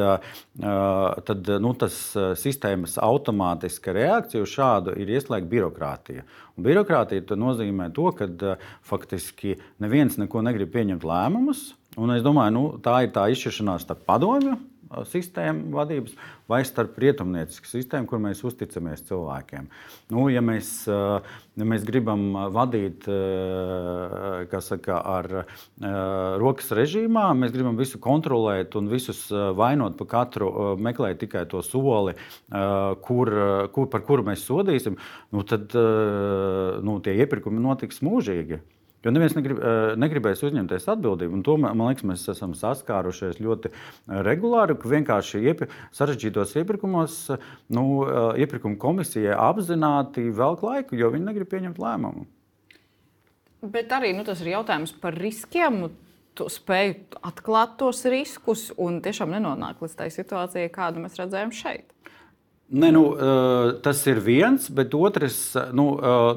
tad 1.28 1.48
nu, 1.60 1.72
tas 1.76 1.96
sistēmas 2.40 2.94
automātiska 3.04 3.92
reakcija 3.92 4.46
uz 4.46 4.54
šādu 4.54 4.94
ir 4.96 5.12
ieslēgta 5.12 5.50
birokrātija. 5.50 6.24
Un 6.56 6.64
birokrātija 6.64 7.36
nozīmē 7.36 7.90
to, 7.92 8.08
ka 8.16 8.56
faktiski 8.88 9.58
neviens 9.84 10.16
neko 10.16 10.40
negrib 10.46 10.72
pieņemt 10.72 11.04
lēmumus. 11.04 11.74
Un 12.00 12.14
es 12.14 12.24
domāju, 12.24 12.56
nu, 12.56 12.64
tā 12.80 13.02
ir 13.04 13.12
tā 13.12 13.28
izšķiršanās 13.34 13.84
starp 13.84 14.06
padomju 14.08 14.56
sistēmu 15.10 15.70
vadības 15.74 16.14
vai 16.50 16.60
starp 16.66 16.96
rietumniecisku 17.00 17.68
sistēmu, 17.70 18.08
kur 18.10 18.22
mēs 18.22 18.42
uzticamies 18.46 19.04
cilvēkiem. 19.08 19.68
Nu, 20.10 20.26
ja, 20.32 20.42
mēs, 20.44 20.72
ja 20.88 21.66
mēs 21.72 21.84
gribam 21.86 22.24
vadīt 22.54 23.06
saka, 24.66 24.98
ar 24.98 25.30
rokas 26.42 26.72
režīmā, 26.76 27.28
mēs 27.38 27.54
gribam 27.54 27.78
visu 27.78 28.00
kontrolēt 28.02 28.74
un 28.80 28.90
visus 28.90 29.26
vainot 29.30 29.96
par 30.00 30.10
katru, 30.16 30.50
meklēt 30.80 31.22
tikai 31.22 31.46
to 31.50 31.62
soli, 31.66 32.16
kur, 33.06 33.32
kur, 33.74 33.88
par 33.92 34.04
kuru 34.08 34.26
mēs 34.26 34.44
sodīsim, 34.48 34.98
nu, 35.30 35.46
tad 35.46 35.70
nu, 36.82 36.98
tie 37.04 37.16
iepirkumi 37.22 37.62
notiks 37.62 38.02
mūžīgi. 38.06 38.62
Jo 39.04 39.10
neviens 39.14 39.32
negrib, 39.32 39.56
eh, 39.64 39.94
negribēs 39.96 40.42
uzņemties 40.44 40.84
atbildību. 40.92 41.38
To, 41.46 41.54
man 41.62 41.78
liekas, 41.86 42.04
mēs 42.04 42.26
esam 42.28 42.52
saskārušies 42.56 43.38
ļoti 43.40 43.70
eh, 43.70 44.18
regulāri. 44.26 44.76
Vienkārši 44.76 45.40
iepir, 45.48 45.72
sarežģītos 45.96 46.52
iepirkumos 46.60 47.16
nu, 47.72 47.84
eh, 48.04 48.42
iepirkuma 48.44 48.76
komisija 48.80 49.38
apzināti 49.48 50.26
velk 50.36 50.66
laiku, 50.66 50.98
jo 51.00 51.08
viņi 51.14 51.30
negrib 51.30 51.48
pieņemt 51.48 51.80
lēmumu. 51.80 52.26
Bet 53.72 53.92
arī 53.92 54.12
nu, 54.16 54.24
tas 54.24 54.40
ir 54.44 54.52
jautājums 54.52 54.92
par 55.00 55.16
riskiem. 55.16 55.86
Tu 56.36 56.44
spēj 56.52 56.94
atklāt 57.26 57.74
tos 57.80 58.04
riskus 58.08 58.68
un 58.80 59.00
tiešām 59.04 59.32
nenonākt 59.32 59.80
līdz 59.82 59.96
tai 59.96 60.12
situācijai, 60.12 60.68
kādu 60.72 61.02
mēs 61.02 61.18
redzējām 61.18 61.50
šeit. 61.52 61.88
Ne, 62.70 62.92
nu, 62.94 63.02
tas 63.82 64.00
ir 64.06 64.20
viens, 64.22 64.68
bet 64.70 64.92
otrs, 64.94 65.38
nu, 65.74 65.88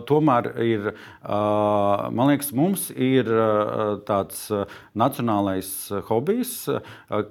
tomēr 0.10 0.48
ir, 0.66 0.88
man 1.22 2.32
liekas, 2.32 2.50
mums 2.58 2.88
ir 2.90 3.30
tāds 4.08 4.48
nacionālais 4.98 5.70
hobijs, 6.08 6.56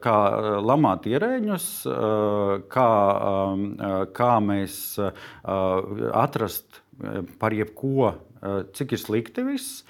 kā 0.06 0.18
lamāt 0.62 1.10
ierēģus, 1.10 1.66
kā, 2.70 2.88
kā 4.20 4.30
mēs 4.46 4.78
atrast 6.22 6.82
par 7.42 7.58
jebko, 7.58 8.12
cik 8.78 8.94
ir 8.94 9.02
slikti 9.02 9.48
viss. 9.50 9.82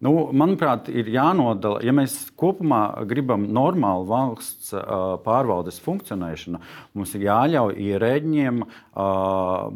Nu, 0.00 0.30
manuprāt, 0.30 0.86
ir 0.88 1.10
jānodala, 1.12 1.82
ja 1.84 1.92
mēs 1.92 2.14
kopumā 2.40 3.02
gribam 3.10 3.42
normālu 3.52 4.06
valsts 4.08 4.59
pārvaldes 4.72 5.80
funkcionēšanu, 5.84 6.60
mums 6.94 7.14
ir 7.16 7.26
jāļauj 7.26 7.76
ierēģiem 7.90 8.62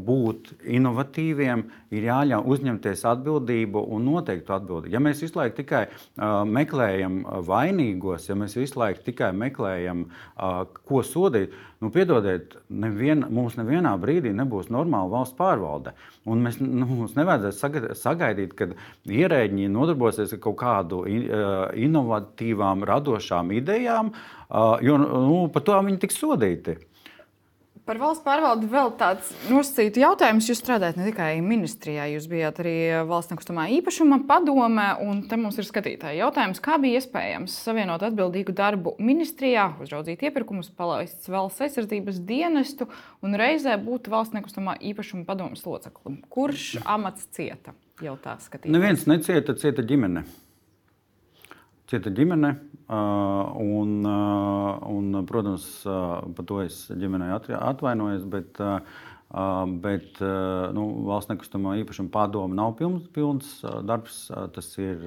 būt 0.07 0.53
inovatīviem, 0.78 1.66
ir 1.95 2.09
jāļauj 2.09 2.49
uzņemties 2.55 3.05
atbildību 3.12 3.84
un 3.95 4.09
noteiktu 4.11 4.57
atbildību. 4.57 4.95
Ja 4.95 5.03
mēs 5.03 5.22
visu 5.24 5.38
laiku 5.38 5.61
tikai 5.61 5.84
meklējam 6.51 7.22
vainīgos, 7.47 8.28
ja 8.30 8.38
mēs 8.38 8.57
visu 8.59 8.80
laiku 8.82 9.05
tikai 9.07 9.30
meklējam, 9.36 10.07
ko 10.88 11.05
sodīt, 11.07 11.55
nu, 11.84 11.90
piedodiet, 11.95 12.57
nevien, 12.72 13.26
mums 13.34 13.59
nevienā 13.59 13.92
brīdī 14.01 14.32
nebūs 14.34 14.70
normāla 14.72 15.11
valsts 15.12 15.36
pārvalde. 15.38 15.92
Un 16.24 16.40
mēs, 16.47 16.57
nu, 16.62 16.86
mums 16.88 17.16
nevajadzētu 17.18 17.97
sagaidīt, 18.01 18.55
kad 18.57 18.72
ierēģi 19.05 19.68
nodarbosies 19.72 20.32
ar 20.32 20.40
kaut 20.45 20.57
kādu 20.62 21.03
inovatīvām, 21.09 22.86
radošām 22.88 23.53
idejām, 23.61 24.14
jo 24.84 24.98
nu, 25.00 25.38
par 25.55 25.64
to 25.66 25.78
viņi 25.86 26.02
tiks 26.05 26.20
sodīti. 26.20 26.78
Par 27.84 27.98
valsts 28.00 28.24
pārvaldi 28.24 28.64
vēl 28.72 28.94
tāds 28.96 29.28
nosacīts 29.50 30.00
jautājums. 30.00 30.46
Jūs 30.48 30.62
strādājat 30.62 30.96
ne 30.96 31.11
tikai 31.11 31.42
ministrijā, 31.44 32.07
jūs 32.14 32.24
bijāt 32.32 32.62
arī 32.62 32.76
valsts 33.05 33.34
nekustamā 33.34 33.66
īpašuma 33.76 34.22
padomē. 34.24 34.86
Te 35.28 35.36
mums 35.36 35.59
ir 35.61 35.68
skatītāji 35.68 36.22
jautājums, 36.22 36.62
kā 36.64 36.78
bija 36.80 37.02
iespējams 37.02 37.59
savienot 37.66 38.07
atbildīgu 38.09 38.55
darbu 38.57 38.94
ministrijā, 39.05 39.66
uzraudzīt 39.84 40.24
iepirkumus, 40.24 40.70
palaist 40.72 41.28
valsts 41.28 41.66
aizsardzības 41.66 42.22
dienestu 42.24 42.88
un 43.20 43.36
reizē 43.36 43.76
būt 43.84 44.09
valsts 44.14 44.38
nekustamā 44.38 44.78
īpašuma 44.80 45.28
padomas 45.28 45.66
loceklim. 45.68 46.22
Kurš 46.32 46.78
amats 46.88 47.28
cieta? 47.36 47.76
Jautā 48.00 48.38
skatītājs. 48.40 48.72
Neviens 48.72 49.05
necieta, 49.07 49.52
cieta 49.61 49.84
ģimene 49.84 50.24
cieta 51.91 52.12
ģimene. 52.14 52.55
Un, 52.95 54.05
un, 54.05 55.18
protams, 55.24 55.64
par 55.85 56.47
to 56.49 56.61
es 56.61 56.82
ģimenei 56.93 57.32
atvainojos, 57.32 58.26
bet, 58.28 58.61
bet 59.87 60.20
nu, 60.76 60.85
valsts 61.09 61.32
nekustamā 61.32 61.78
īpašuma 61.80 62.12
padome 62.12 62.59
nav 62.59 62.74
pilns, 62.80 63.09
pilns 63.16 63.55
darbs. 63.89 64.26
Tas 64.53 64.68
ir 64.82 65.01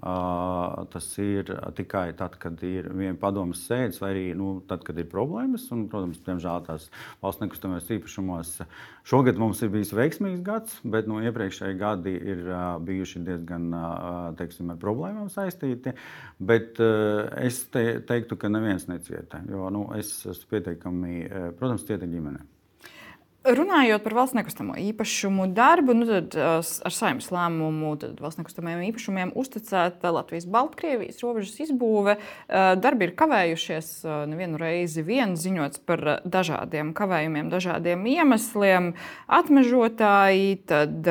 Tas 0.00 1.06
ir 1.20 1.50
tikai 1.76 2.14
tad, 2.16 2.38
kad 2.40 2.62
ir 2.64 2.88
padomas 3.20 3.60
sēdes, 3.68 3.98
vai 4.00 4.12
arī 4.14 4.22
nu, 4.36 4.62
tad, 4.68 4.84
kad 4.86 4.96
ir 4.96 5.08
problēmas. 5.12 5.66
Un, 5.74 5.86
protams, 5.92 6.22
diemžēl 6.24 6.62
tās 6.64 6.86
valsts 7.20 7.42
nekustamajos 7.44 7.90
īpašumos 7.98 8.54
šogad 9.10 9.40
mums 9.40 9.60
ir 9.60 9.72
bijis 9.74 9.92
veiksmīgs 9.96 10.44
gads, 10.46 10.78
bet 10.88 11.10
nu, 11.10 11.20
iepriekšēji 11.28 11.80
gadi 11.80 12.14
ir 12.32 12.40
bijuši 12.86 13.24
diezgan 13.26 13.68
teiksim, 14.40 14.72
ar 14.72 14.80
problēmām 14.80 15.28
saistīti. 15.32 15.92
Bet 16.40 16.80
es 16.80 17.60
te, 17.74 17.84
teiktu, 18.08 18.40
ka 18.40 18.48
neviens 18.52 18.88
necieta. 18.88 19.42
Jo 19.50 19.68
nu, 19.74 19.84
es 19.98 20.14
esmu 20.24 20.54
pietiekami, 20.54 21.20
protams, 21.60 21.84
cieta 21.88 22.08
ģimene. 22.08 22.59
Runājot 23.40 24.02
par 24.04 24.12
valsts 24.12 24.36
nekustamo 24.36 24.74
īpašumu 24.76 25.46
darbu, 25.56 25.94
nu 25.96 26.04
tad 26.04 26.34
ar 26.36 26.92
saimnes 26.92 27.30
lēmumu 27.32 27.94
valsts 28.20 28.36
nekustamajiem 28.36 28.82
īpašumiem 28.90 29.30
uzticēta 29.40 30.10
Latvijas-Baltkrievijas 30.12 31.22
robežas 31.24 31.56
izbūve. 31.64 32.18
Darbi 32.50 33.08
ir 33.08 33.14
kavējušies 33.16 33.88
nevienu 34.28 34.60
reizi, 34.60 35.00
vien 35.06 35.32
ziņots 35.40 35.80
par 35.88 36.04
dažādiem 36.28 36.92
kavējumiem, 36.98 37.48
dažādiem 37.54 38.04
iemesliem. 38.12 38.90
Atmežotāji, 39.40 40.60
tad 40.68 41.08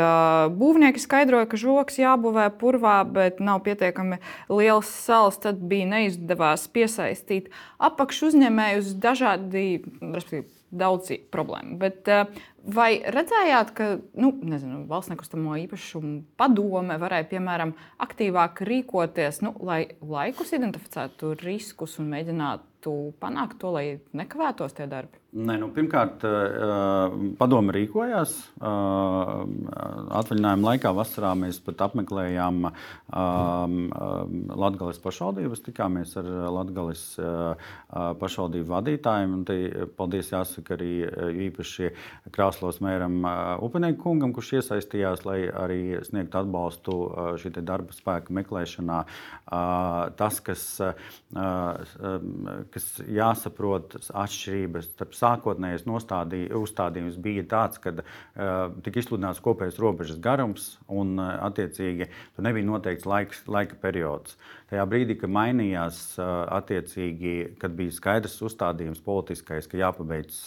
būvnieki 0.61 1.01
skaidroja, 1.01 1.49
ka 1.49 1.57
žoks 1.57 1.97
jābūvē 1.97 2.45
purvā, 2.61 2.99
bet 3.09 3.41
nav 3.41 3.65
pietiekami 3.65 4.21
liels 4.53 4.93
sals. 5.01 5.41
Tad 5.41 5.65
bija 5.65 5.89
neizdevās 5.97 6.69
piesaistīt 6.69 7.49
apakšu 7.81 8.29
uzņēmējus 8.29 8.93
dažādi, 9.01 9.67
respektīvi, 9.97 10.45
daudz 10.71 11.11
problēmu. 11.33 11.77
Bet, 11.81 12.07
eh, 12.07 12.25
vai 12.63 13.01
redzējāt, 13.01 13.73
ka 13.73 13.87
nu, 14.13 14.31
nezinu, 14.41 14.85
valsts 14.89 15.13
nekustamo 15.13 15.57
īpašumu 15.65 16.23
padome 16.37 16.97
varēja 17.01 17.29
piemēram 17.33 17.73
aktīvāk 17.99 18.61
rīkoties, 18.69 19.41
nu, 19.45 19.55
lai 19.59 19.87
laikus 20.01 20.53
identificētu 20.53 21.35
riskus 21.43 21.97
un 21.99 22.11
mēģinātu 22.13 22.95
panākt 23.19 23.59
to, 23.59 23.73
lai 23.75 23.99
nekavētos 24.13 24.77
tie 24.77 24.87
darbi? 24.87 25.19
Nē, 25.29 25.59
nu, 25.61 25.67
pirmkārt, 25.69 26.23
padome 27.37 27.73
rīkojās. 27.75 28.31
Atvaļinājuma 30.17 30.71
laikā 30.71 30.89
vasarā 30.97 31.35
mēs 31.37 31.59
pat 31.61 31.83
apmeklējām 31.85 32.65
Latvijas 34.57 34.97
pašvaldības, 35.03 35.61
tikāmies 35.67 36.15
ar 36.17 36.25
Latvijas 36.55 37.03
pašvaldību 38.23 38.71
vadītājiem. 38.71 39.35
Paldies 39.99 40.31
jāsaka 40.33 40.73
arī 40.79 41.05
īpaši 41.45 41.91
Krāslos 42.33 42.81
mēram 42.81 43.21
Upenieku 43.61 44.01
kungam, 44.07 44.33
kurš 44.33 44.55
iesaistījās, 44.63 45.27
lai 45.29 45.43
arī 45.45 46.01
sniegtu 46.09 46.41
atbalstu 46.41 46.97
šī 47.37 47.53
darba 47.61 47.93
spēka 47.93 48.33
meklēšanā. 48.39 49.03
Tas, 50.17 50.41
kas, 50.41 50.65
kas 52.73 52.91
jāsaprot 53.05 53.99
atšķirības 54.09 54.89
starp 54.95 55.18
sākotnējais 55.19 55.85
uzstādījums 55.87 57.17
bija 57.21 57.43
tāds, 57.49 57.81
ka 57.81 57.93
uh, 57.95 58.71
tika 58.85 59.01
izsludināts 59.01 59.41
kopējais 59.43 59.79
robežas 59.81 60.21
garums 60.23 60.71
un, 60.87 61.17
uh, 61.19 61.35
attiecīgi, 61.49 62.09
tur 62.35 62.47
nebija 62.47 62.67
noteikts 62.67 63.07
laiks, 63.09 63.43
laika 63.47 63.77
periods. 63.81 64.37
Tajā 64.71 64.85
brīdī, 64.89 65.19
kad 65.19 65.33
mainījās, 65.33 66.01
uh, 66.19 66.45
attiecīgi, 66.59 67.35
kad 67.61 67.75
bija 67.77 67.95
skaidrs 67.95 68.39
uzstādījums 68.49 69.03
politiskais, 69.05 69.69
ka 69.69 69.79
jāpabeidz 69.81 70.41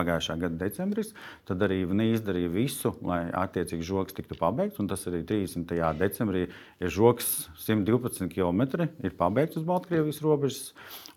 pagājušā 0.00 0.38
gada 0.42 0.60
decembris, 0.64 1.14
tad 1.48 1.62
arī 1.66 1.82
viņi 1.86 2.10
izdarīja 2.16 2.52
visu, 2.52 2.94
lai 3.06 3.22
attiecīgi 3.44 3.86
žoks 3.86 4.16
tiktu 4.16 4.38
pabeigts. 4.40 4.80
Tas 4.90 5.06
arī 5.06 5.22
30. 5.28 5.74
decembrī 6.00 6.46
ir 6.48 6.94
žoks 6.94 7.50
112 7.62 8.32
km, 8.32 8.88
ir 9.04 9.18
pabeigts 9.18 9.60
uz 9.60 9.66
Baltkrievijas 9.68 10.22
robežas. 10.24 10.70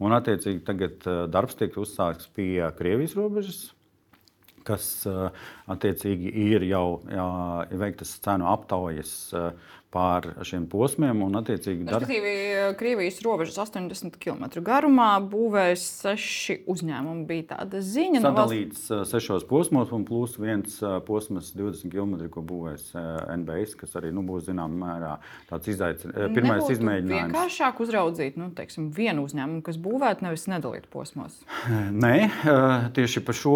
Un 0.03 0.15
attiecīgi 0.15 0.65
tagad 0.67 1.07
darbs 1.33 1.57
tiek 1.59 1.79
uzsākts 1.79 2.29
pie 2.35 2.59
Krievijas 2.77 3.15
robežas 3.19 3.63
kas 4.67 5.03
attiecīgi 5.67 6.31
ir 6.47 6.65
jau 6.69 7.01
jā, 7.11 7.27
veiktas 7.83 8.15
cenu 8.23 8.47
aptaujas 8.51 9.13
pār 9.93 10.29
šiem 10.45 10.65
posmiem. 10.71 11.21
Un, 11.25 11.37
attiecīgi, 11.39 11.85
dar... 11.87 12.05
Krievijas 12.79 13.19
robežas 13.25 13.59
80 13.61 14.17
km 14.21 14.47
garumā 14.65 15.11
būvēs 15.21 15.85
seši 16.01 16.59
uzņēmumi. 16.71 17.25
Bija 17.29 17.49
tāda 17.53 17.81
ziņa, 17.83 18.21
ka 18.23 18.31
sadalīts 18.31 18.87
no 18.89 18.97
valsts... 18.97 19.13
sešos 19.13 19.45
posmos, 19.49 19.93
un 19.95 20.05
plus 20.07 20.35
viens 20.41 20.79
posms 21.07 21.53
20 21.57 21.93
km, 21.93 22.15
ko 22.33 22.43
būvēs 22.49 22.91
NBS, 23.37 23.77
kas 23.79 23.93
arī 23.99 24.11
nu, 24.15 24.25
būs 24.27 24.47
zināmā 24.49 24.79
mērā 24.83 25.13
tāds 25.49 25.69
izaicinājums, 25.75 26.33
pirmais 26.35 26.63
Nebūtu 26.63 26.77
izmēģinājums. 26.77 27.33
Vienkāršāk 27.33 27.81
uzraudzīt 27.83 28.39
nu, 28.41 28.49
teiksim, 28.57 28.89
vienu 28.95 29.25
uzņēmumu, 29.27 29.61
kas 29.65 29.79
būvētu, 29.81 30.25
nevis 30.25 30.47
nedalīt 30.51 30.89
posmos. 30.93 31.39
Nē, 32.03 32.15
tieši 32.95 33.23
par 33.25 33.37
šo 33.37 33.55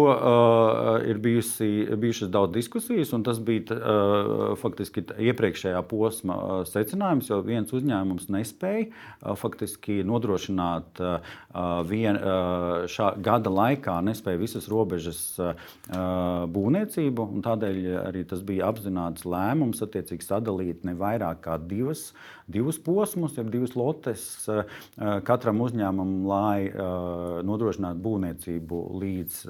ir 1.08 1.20
bijusi, 1.22 1.70
bijušas 1.98 2.32
daudz 2.34 2.54
diskusijas, 2.56 3.12
un 3.16 3.26
tas 3.26 3.40
bija 3.42 3.78
faktiski 4.60 5.04
iepriekšējā 5.28 5.82
posma 5.88 6.27
posma 6.28 6.64
secinājums, 6.68 7.28
jo 7.30 7.40
viens 7.42 7.72
uzņēmums 7.72 8.28
nespēja 8.32 9.34
faktiski 9.36 10.02
nodrošināt 10.04 11.00
vien, 11.88 12.18
šā 12.88 13.08
gada 13.22 13.50
laikā, 13.50 13.98
nespēja 14.04 14.38
visas 14.40 14.68
robežas 14.68 15.38
būvniecību. 15.88 17.28
Tādēļ 17.44 17.78
arī 18.04 18.24
tas 18.28 18.42
bija 18.42 18.68
apzināts 18.68 19.24
lēmums 19.24 19.82
attiecīgi 19.82 20.24
sadalīt 20.26 20.84
ne 20.84 20.94
vairāk 20.98 21.42
kā 21.46 21.58
divas, 21.58 22.12
divus 22.48 22.78
posmus, 22.80 23.36
jeb 23.36 23.50
divas 23.52 23.74
lotes 23.76 24.48
katram 24.96 25.60
uzņēmumam, 25.64 26.26
lai 26.28 26.68
nodrošinātu 27.46 28.02
būvniecību 28.04 28.82
līdz 29.02 29.40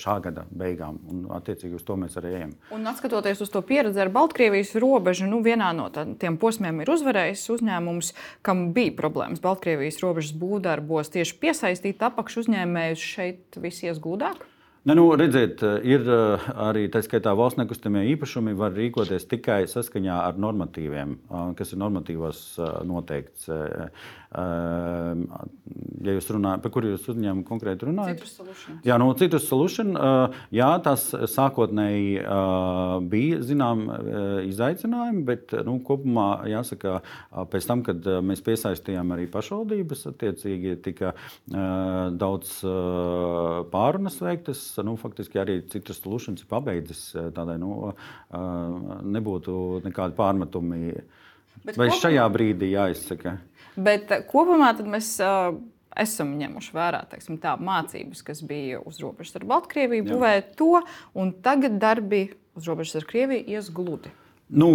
šā 0.00 0.18
gada 0.26 0.46
beigām. 0.50 1.00
Un, 1.10 1.24
attiecīgi 1.34 1.78
uz 1.78 1.84
to 1.86 1.96
mēs 2.00 2.16
arī 2.20 2.34
ejam. 2.38 2.54
Un, 2.74 2.86
atskatoties 2.90 3.40
uz 3.44 3.50
to 3.52 3.62
pieredzi 3.66 4.00
ar 4.02 4.10
Baltkrievijas 4.12 4.72
robežu, 4.80 5.26
nu, 5.30 5.40
vienā 5.44 5.70
no 5.76 5.88
tiem 6.20 6.38
posmiem 6.40 6.82
ir 6.82 6.92
uzvarējis 6.92 7.46
uzņēmums, 7.56 8.12
kam 8.46 8.70
bija 8.76 8.94
problēmas 8.98 9.42
Baltkrievijas 9.44 10.00
robežas 10.04 10.36
būvdarbos, 10.40 11.12
tieši 11.14 11.36
piesaistīt 11.42 12.02
apakšu 12.10 12.44
uzņēmējus 12.44 13.10
šeit 13.14 13.60
visies 13.62 14.00
gudāk? 14.02 14.42
Ne, 14.82 14.94
nu, 14.94 15.02
redziet, 15.12 15.60
ir 15.84 16.06
eh, 16.08 16.44
arī 16.64 16.86
tā 16.88 17.02
skaitā 17.04 17.34
valsts 17.36 17.58
nekustamie 17.60 18.06
īpašumi 18.14 18.54
var 18.56 18.72
rīkoties 18.72 19.26
tikai 19.28 19.66
saskaņā 19.68 20.22
ar 20.24 20.40
normatīviem, 20.40 21.12
eh, 21.20 21.50
kas 21.58 21.74
ir 21.74 21.82
normatīvos 21.82 22.40
eh, 22.56 22.72
noteikts. 22.88 23.50
Ja 24.30 26.12
jūs 26.14 26.28
runājat, 26.30 26.60
par 26.62 26.70
kuru 26.70 26.92
jūs 26.92 27.08
uzņēmumu 27.10 27.42
konkrēti 27.48 27.88
runājat? 27.88 28.20
Citrus 28.20 28.36
Solution. 28.38 28.76
Jā, 28.86 28.94
no 29.02 29.08
Citrus 29.18 29.48
Solution. 29.50 29.90
Jā, 30.54 30.68
tas 30.84 31.08
sākotnēji 31.32 32.22
bija 33.10 33.40
zinām 33.42 33.82
izaicinājumi, 34.46 35.24
bet 35.26 35.56
nu, 35.66 35.80
kopumā 35.82 36.28
jāsaka, 36.46 37.00
pēc 37.50 37.66
tam, 37.72 37.82
kad 37.88 38.06
mēs 38.22 38.44
piesaistījām 38.46 39.10
arī 39.16 39.26
pašvaldības, 39.34 40.06
attiecīgi 40.12 40.76
tika 40.86 41.10
daudz 42.22 42.60
pārunas 43.74 44.22
veiktas. 44.22 44.62
Nu, 44.86 44.94
faktiski 45.00 45.40
arī 45.42 45.58
Citrus 45.70 46.00
Solution 46.02 46.38
ir 46.38 46.46
pabeidzis 46.50 47.10
tādai, 47.36 47.58
nu, 47.62 47.92
nebūtu 49.16 49.82
nekādi 49.86 50.16
pārmetumi. 50.18 50.94
Bet 51.64 51.76
Vai 51.76 51.90
kopumā... 51.90 52.00
šajā 52.04 52.24
brīdī 52.32 52.70
jāizsaka? 52.72 53.36
Bet 53.76 54.12
eh, 54.14 54.22
kopumā 54.28 54.70
mēs 54.88 55.12
uh, 55.24 55.52
esam 55.98 56.32
ņēmuši 56.40 56.74
vērā 56.76 57.02
teiksim, 57.10 57.38
tā, 57.42 57.56
mācības, 57.60 58.22
kas 58.26 58.42
bija 58.46 58.80
uz 58.86 59.00
robežas 59.02 59.40
ar 59.40 59.46
Baltkrieviju, 59.50 60.06
būvēt 60.08 60.54
to, 60.60 60.80
un 61.18 61.34
tagad 61.44 61.78
darbi 61.82 62.28
uz 62.58 62.68
robežas 62.70 63.02
ar 63.02 63.08
Krieviju 63.10 63.56
ies 63.56 63.70
gludi. 63.74 64.12
Nu, 64.50 64.68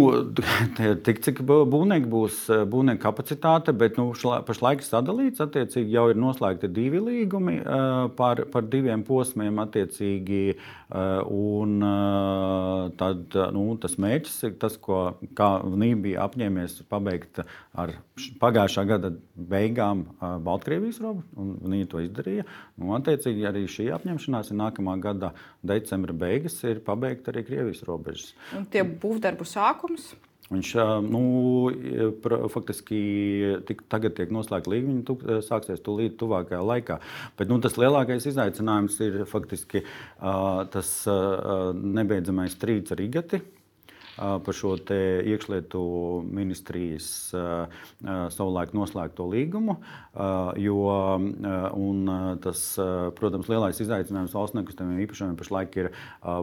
tik 1.06 1.18
cik 1.20 1.42
būvnieki 1.44 2.08
būs 2.08 2.36
būvnieka 2.70 3.02
kapacitāte, 3.02 3.74
bet 3.76 3.98
nu, 4.00 4.08
pašlaik 4.48 4.80
sadalīts. 4.84 5.42
Attiecīgi 5.44 5.92
jau 5.92 6.06
ir 6.08 6.16
noslēgti 6.20 6.70
divi 6.72 7.02
līgumi 7.04 7.58
par, 8.16 8.40
par 8.52 8.70
diviem 8.72 9.04
posmiem. 9.04 9.60
Un 11.36 11.74
tad 13.02 13.36
nu, 13.52 13.66
tas 13.82 13.98
mērķis 14.00 14.38
ir 14.48 14.56
tas, 14.62 14.78
ko 14.80 15.02
viņi 15.20 16.00
bija 16.06 16.24
apņēmies 16.24 16.78
pabeigt 16.88 17.42
ar 17.76 17.92
pagājušā 18.40 18.86
gada 18.88 19.12
beigām 19.36 20.06
Baltkrievijas 20.46 21.02
robu. 21.04 21.26
Viņi 21.36 21.90
to 21.92 22.00
izdarīja. 22.06 22.46
Nu, 22.80 22.94
attiecīgi 22.96 23.44
arī 23.48 23.66
šī 23.68 23.90
apņemšanās 23.98 24.54
ir 24.54 24.60
nākamā 24.62 24.96
gada 25.04 25.34
decembra 25.66 26.16
beigas, 26.16 26.62
ir 26.64 26.80
pabeigta 26.86 27.32
arī 27.32 27.44
Krievijas 27.44 27.84
robežas. 27.84 28.32
Un 28.56 28.64
tie 28.70 28.84
būvdarbu 28.86 29.44
sākumi 29.44 29.65
sākums? 29.66 30.14
Viņš 30.46 30.68
nu, 31.02 31.20
faktiski 32.54 32.98
tik, 33.66 33.82
tagad 33.90 34.14
tiek 34.14 34.30
noslēgta 34.30 34.70
līguma, 34.70 35.00
viņš 35.02 35.42
sāksies 35.48 35.82
tūlīt, 35.82 36.14
tuvākajā 36.20 36.60
laikā. 36.62 37.00
Bet 37.38 37.50
nu, 37.50 37.58
tas 37.62 37.74
lielākais 37.80 38.28
izaicinājums 38.30 39.00
ir 39.02 39.24
faktiski 39.26 39.82
tas 40.70 40.92
nebeidzamais 41.98 42.54
strīds 42.54 42.94
ar 42.94 43.02
Igati 43.02 43.42
par 44.16 44.56
šo 44.56 44.74
iekšlietu 44.76 45.80
ministrijas 46.24 47.08
savulaik 48.32 48.72
noslēgto 48.76 49.26
līgumu. 49.28 49.76
Jo, 50.60 50.86
tas, 52.44 52.62
protams, 53.18 53.50
lielais 53.52 53.80
izaicinājums 53.84 54.36
valsts 54.36 54.56
nekustamiem 54.56 55.02
īpašumiem 55.04 55.36
pašlaik 55.36 55.76
ir 55.82 55.90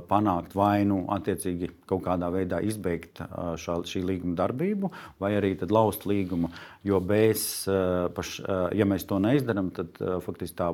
panākt 0.09 0.53
vai 0.57 0.84
nu 0.86 1.03
attiecīgi 1.13 1.71
kaut 1.89 2.05
kādā 2.05 2.30
veidā 2.34 2.61
izbeigt 2.61 3.24
šā, 3.59 3.80
šī 3.89 4.03
līguma 4.05 4.38
darbību, 4.38 4.91
vai 5.21 5.34
arī 5.39 5.55
laust 5.74 6.05
līgumu. 6.09 6.51
Jo 6.84 6.99
bez, 6.99 7.63
paš, 8.13 8.36
ja 8.76 8.86
mēs 8.86 9.05
to 9.07 9.15
neizdarām, 9.24 9.71
tad 9.74 9.95
faktiski 10.26 10.57
tā 10.59 10.69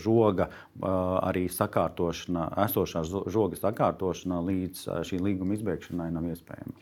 žoga 0.00 0.48
arī 0.80 1.48
sakārtošana, 1.50 2.46
esošā 2.68 3.02
žoga 3.04 3.58
sakārtošana 3.58 4.38
līdz 4.46 4.86
šī 5.08 5.18
līguma 5.18 5.58
izbeigšanai 5.58 6.12
nav 6.14 6.21
iespējama. 6.30 6.76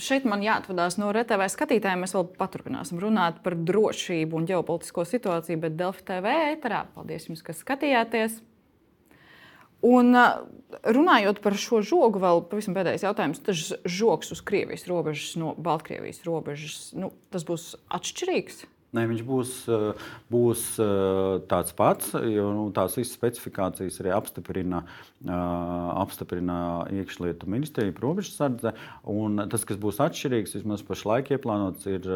Šeit 0.00 0.26
man 0.28 0.44
jāatvadās 0.44 0.96
no 1.00 1.08
RTV 1.10 1.48
skatītājiem. 1.52 2.04
Mēs 2.04 2.14
vēl 2.14 2.28
paturpināsim 2.38 3.00
runāt 3.02 3.40
par 3.44 3.56
drošību 3.58 4.38
un 4.38 4.46
ģeopolitisko 4.48 5.04
situāciju, 5.08 5.62
bet 5.64 5.78
Delfi 5.78 6.06
TV 6.06 6.34
ēterā. 6.52 6.84
Paldies 6.94 7.26
jums, 7.28 7.42
ka 7.46 7.56
skatījāties! 7.56 8.38
Un 9.86 10.16
runājot 10.16 11.42
par 11.44 11.58
šo 11.60 11.82
žogu, 11.84 12.22
vēl 12.22 12.40
pavisam 12.50 12.74
pēdējais 12.78 13.04
jautājums. 13.04 13.42
Tas 13.44 13.66
žoks 13.84 14.32
uz 14.34 14.40
Krievijas 14.46 14.86
robežas 14.88 15.34
no 15.38 15.52
Baltkrievijas 15.58 16.22
robežas, 16.26 16.78
nu, 16.96 17.12
tas 17.34 17.44
būs 17.46 17.74
atšķirīgs? 17.94 18.64
Nē, 18.96 19.02
viņš 19.10 19.22
būs, 19.26 19.52
būs 20.32 20.62
tāds 21.50 21.74
pats, 21.76 22.14
jo 22.16 22.46
nu, 22.56 22.68
tās 22.74 22.96
visas 22.96 23.16
specifikācijas 23.18 23.98
arī 24.00 24.14
apstiprina, 24.16 24.84
apstiprina 25.30 26.86
iekšlietu 26.92 27.48
ministrija, 27.50 27.94
robežsardze. 28.02 28.72
Tas, 29.52 29.64
kas 29.68 29.78
būs 29.80 30.00
atšķirīgs, 30.04 30.56
vismaz 30.58 30.84
pašlaik 30.86 31.32
ieplānots, 31.36 31.86
ir 31.90 32.06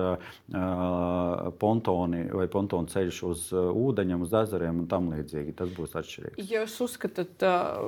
pontoni 1.61 2.24
vai 2.32 2.46
pontonu 2.52 2.90
ceļš 2.90 3.20
uz 3.28 3.46
ūdeņiem, 3.54 4.24
uz 4.26 4.34
ezeriem 4.42 4.82
un 4.82 4.88
tam 4.90 5.11
līdzīgi. 5.12 5.56
Tas 5.58 5.72
būs 5.76 5.96
atšķirīgs. 6.00 6.50
Jūs 6.50 6.76
uzskatāt, 6.86 7.44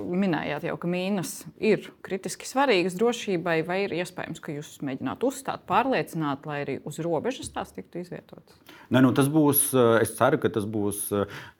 minējāt 0.08 0.68
jau, 0.70 0.76
ka 0.80 0.90
mīnas 0.90 1.34
ir 1.62 1.90
kritiski 2.04 2.48
svarīgas 2.48 2.96
drošībai, 2.98 3.60
vai 3.68 3.82
ir 3.86 3.96
iespējams, 4.02 4.42
ka 4.42 4.56
jūs 4.56 4.74
mēģināt 4.86 5.26
uzstāt, 5.26 5.66
pārliecināt, 5.70 6.48
lai 6.48 6.62
arī 6.66 6.78
uz 6.88 7.00
robežas 7.04 7.52
tās 7.54 7.74
tiktu 7.76 8.02
izvietotas? 8.02 8.58
Ne, 8.92 9.00
nu, 9.00 9.12
tas 9.16 9.30
būs, 9.32 9.70
es 10.02 10.16
ceru, 10.18 10.40
ka 10.42 10.50
tas 10.52 10.66
būs, 10.68 11.06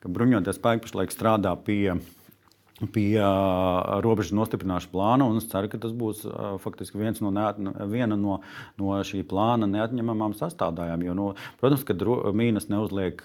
ka 0.03 0.11
bruņoties 0.11 0.59
spēki 0.59 0.87
pašlaik 0.87 1.13
strādā 1.13 1.55
pie 1.57 1.95
pie 2.91 3.17
uh, 3.21 3.99
robežu 4.03 4.35
nostiprināšanas 4.37 4.91
plāna. 4.91 5.27
Es 5.37 5.47
ceru, 5.51 5.69
ka 5.71 5.79
tas 5.81 5.93
būs 5.95 6.23
uh, 6.27 6.55
faktiski 6.63 6.99
viens 6.99 7.21
no, 7.23 7.31
neat, 7.33 7.59
viena 7.91 8.17
no, 8.19 8.39
no 8.81 8.97
šī 9.05 9.23
plāna 9.29 9.69
neatņemamām 9.69 10.35
sastāvdaļām. 10.39 11.05
Jo, 11.07 11.15
nu, 11.17 11.27
protams, 11.61 11.85
ka 11.87 11.95
mīnas 12.35 12.69
neuzliek, 12.71 13.23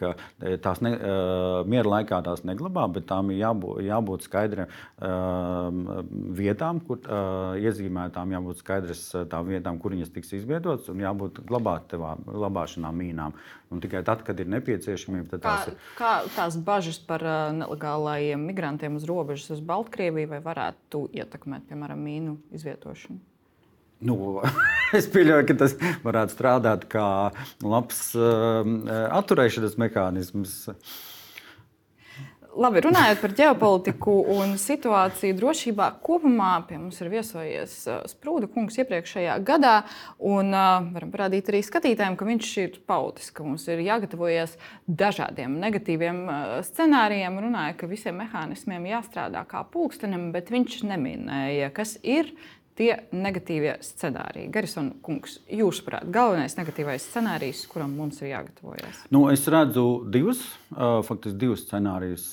tās 0.65 0.83
ne, 0.85 0.95
uh, 0.95 1.61
miera 1.69 1.95
laikā 1.97 2.21
tās 2.27 2.45
neglabā, 2.49 2.87
bet 2.95 3.09
tām 3.11 3.33
ir 3.33 3.43
jābūt, 3.43 3.83
jābūt 3.89 4.29
skaidrām 4.29 4.77
vietām, 6.39 6.81
kur 6.85 7.03
iezīmētām, 7.63 8.33
jābūt 8.35 8.63
skaidrs 8.63 9.05
tām 9.31 9.49
vietām, 9.51 9.79
kur 9.81 9.95
viņas 9.95 10.13
tiks 10.15 10.35
izvietotas, 10.41 10.89
un 10.93 11.03
jābūt 11.03 11.43
glabāšanām 11.49 13.03
mīnām. 13.03 13.37
Un 13.69 13.83
tikai 13.85 14.01
tad, 14.01 14.23
kad 14.25 14.39
ir 14.41 14.49
nepieciešamība, 14.49 15.29
tad 15.35 15.43
tās 15.45 15.67
kā, 15.67 15.73
ir. 15.73 15.89
Kā 15.99 16.13
tās 16.33 16.57
bažas 16.65 16.97
par 17.05 17.25
uh, 17.25 17.51
nelegālajiem 17.57 18.47
migrantiem 18.49 18.97
uz 18.97 19.05
robežas 19.09 19.59
uz 19.59 19.61
Baltkrieviju 19.69 20.31
vai 20.31 20.39
varētu 20.45 21.03
ietekmēt, 21.21 21.67
piemēram, 21.69 22.01
mīnu 22.01 22.39
izvietošanu? 22.57 23.21
Nu, 24.09 24.17
es 24.99 25.11
pieļauju, 25.13 25.51
ka 25.51 25.59
tas 25.67 25.77
varētu 26.07 26.37
strādāt 26.39 26.89
kā 26.89 27.07
labs 27.61 28.03
uh, 28.17 28.65
atturēšanās 29.21 29.77
mehānisms. 29.85 30.59
Uh, 30.73 30.97
Labi, 32.57 32.81
runājot 32.81 33.19
par 33.21 33.33
ģeopolitiku 33.37 34.13
un 34.33 34.55
situāciju 34.59 35.37
drošībā 35.37 35.89
kopumā, 36.03 36.55
pie 36.65 36.79
mums 36.81 36.97
ir 37.03 37.11
viesojies 37.13 37.75
uh, 37.85 37.99
Sprūda 38.09 38.49
kungs 38.49 38.79
iepriekšējā 38.81 39.35
gadā. 39.45 39.75
Un, 40.17 40.49
uh, 40.57 40.89
varam 40.95 41.13
parādīt 41.13 41.51
arī 41.53 41.61
skatītājiem, 41.67 42.17
ka 42.17 42.27
viņš 42.27 42.53
ir 42.65 42.79
paudis, 42.89 43.29
ka 43.37 43.45
mums 43.45 43.69
ir 43.69 43.85
jāgatavojas 43.85 44.57
dažādiem 44.89 45.59
negatīviem 45.61 46.23
uh, 46.25 46.57
scenārijiem. 46.65 47.37
Runāja, 47.45 47.77
ka 47.83 47.91
visiem 47.91 48.17
mehānismiem 48.25 48.89
jāstrādā 48.95 49.45
kā 49.51 49.63
pulkstenim, 49.69 50.31
bet 50.33 50.49
viņš 50.55 50.81
neminēja, 50.89 51.69
kas 51.77 51.99
ir 52.01 52.33
tie 52.79 52.93
negatīvie 53.13 53.75
scenāriji. 53.85 54.49
Garisona 54.55 54.95
kungs, 55.05 55.39
jūsuprāt, 55.51 56.09
galvenais 56.15 56.57
negatīvais 56.59 57.09
scenārijs, 57.11 57.65
kuram 57.71 57.93
mums 57.99 58.23
ir 58.23 58.33
jāgatavojas? 58.33 59.05
Nu, 59.15 59.27
es 59.33 59.45
redzu 59.51 59.85
divus, 60.15 60.45
faktiski 60.73 61.39
divus 61.43 61.67
scenārijus, 61.67 62.31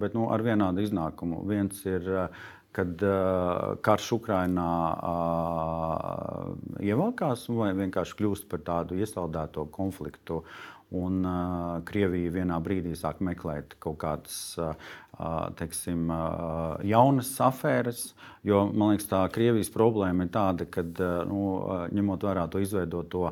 bet 0.00 0.16
nu, 0.16 0.28
ar 0.32 0.44
vienādu 0.46 0.84
iznākumu. 0.86 1.42
Viens 1.50 1.82
ir 1.88 2.08
kad 2.72 3.02
karš 3.84 4.12
Ukrainā 4.16 4.68
uh, 4.96 6.52
ievelkās 6.80 7.46
vai 7.52 7.72
vienkārši 7.76 8.16
kļūst 8.20 8.48
par 8.48 8.62
tādu 8.64 8.96
iesaldēto 9.00 9.66
konfliktu. 9.74 10.40
Un 10.92 11.22
uh, 11.24 11.80
Krievija 11.88 12.32
vienā 12.34 12.58
brīdī 12.64 12.92
sāk 12.96 13.22
meklēt 13.24 13.78
kaut 13.80 13.96
kādas 14.02 14.38
uh, 14.60 14.72
teiksim, 15.58 16.06
jaunas 16.88 17.32
afēras. 17.44 18.12
Jo 18.46 18.64
man 18.72 18.94
liekas, 18.94 19.08
tā 19.10 19.22
Krievijas 19.32 19.70
problēma 19.72 20.26
ir 20.26 20.32
tāda, 20.34 20.66
ka 20.70 20.84
nu, 21.28 21.42
ņemot 21.94 22.24
vērā 22.26 22.48
to 22.50 22.62
izveidoto 22.62 23.30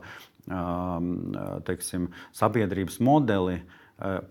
teiksim, 1.67 2.11
sabiedrības 2.37 3.01
modeli. 3.05 3.61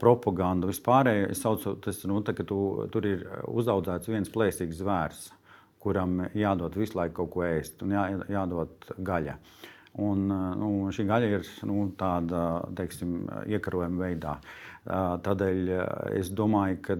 Propagandu 0.01 0.71
vispārēji 0.71 1.27
es 1.29 1.43
saucu, 1.43 1.75
tas, 1.83 1.99
nu, 2.09 2.23
tā, 2.25 2.33
ka 2.33 2.45
tu, 2.47 2.87
tur 2.89 3.05
ir 3.05 3.27
uzaugusi 3.45 4.15
viens 4.15 4.31
plēsīgs 4.33 4.79
zvērs, 4.79 5.27
kuram 5.83 6.23
jādod 6.33 6.73
visu 6.79 6.97
laiku 6.97 7.19
kaut 7.19 7.29
ko 7.35 7.43
ēst 7.45 7.85
un 7.85 7.93
jā, 7.93 8.07
jādod 8.33 8.89
gaļa. 8.97 9.37
Un, 9.99 10.27
nu, 10.29 10.67
šī 10.93 11.03
gaļa 11.09 11.29
ir 11.33 11.47
nu, 11.67 11.89
tāda 11.97 12.43
teiksim, 12.77 13.23
iekarojuma 13.49 14.05
veidā. 14.05 14.35
Uh, 14.37 14.69
Tādēļ 14.87 15.71
es 16.17 16.31
domāju, 16.33 16.79
ka 16.85 16.95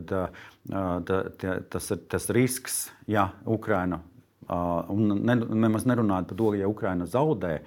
tas 1.72 1.92
ir 1.96 2.02
tas 2.12 2.30
risks, 2.36 2.80
ja 3.08 3.30
Ukraina, 3.50 4.02
un 4.50 5.16
ne, 5.24 5.36
nemaz 5.36 5.88
nerunājot 5.90 6.30
par 6.30 6.40
to, 6.42 6.52
ja 6.60 6.70
Ukraina 6.70 7.08
zaudē, 7.10 7.60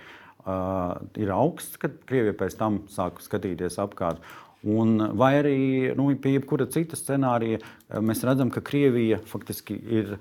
ir 1.17 1.33
augsts, 1.33 1.79
kad 1.81 1.97
Krievija 2.07 2.37
pēc 2.39 2.59
tam 2.59 2.83
sāk 2.93 3.23
skatīties 3.25 3.81
apkārt. 3.83 4.23
Un, 4.63 4.95
vai 5.19 5.33
arī 5.41 5.57
nu, 5.99 6.07
pie 6.23 6.37
jebkura 6.37 6.69
cita 6.71 6.95
scenārija 6.99 7.59
mēs 7.99 8.23
redzam, 8.27 8.51
ka 8.53 8.63
Krievija 8.63 9.19
faktiski 9.27 9.75
ir 9.75 10.17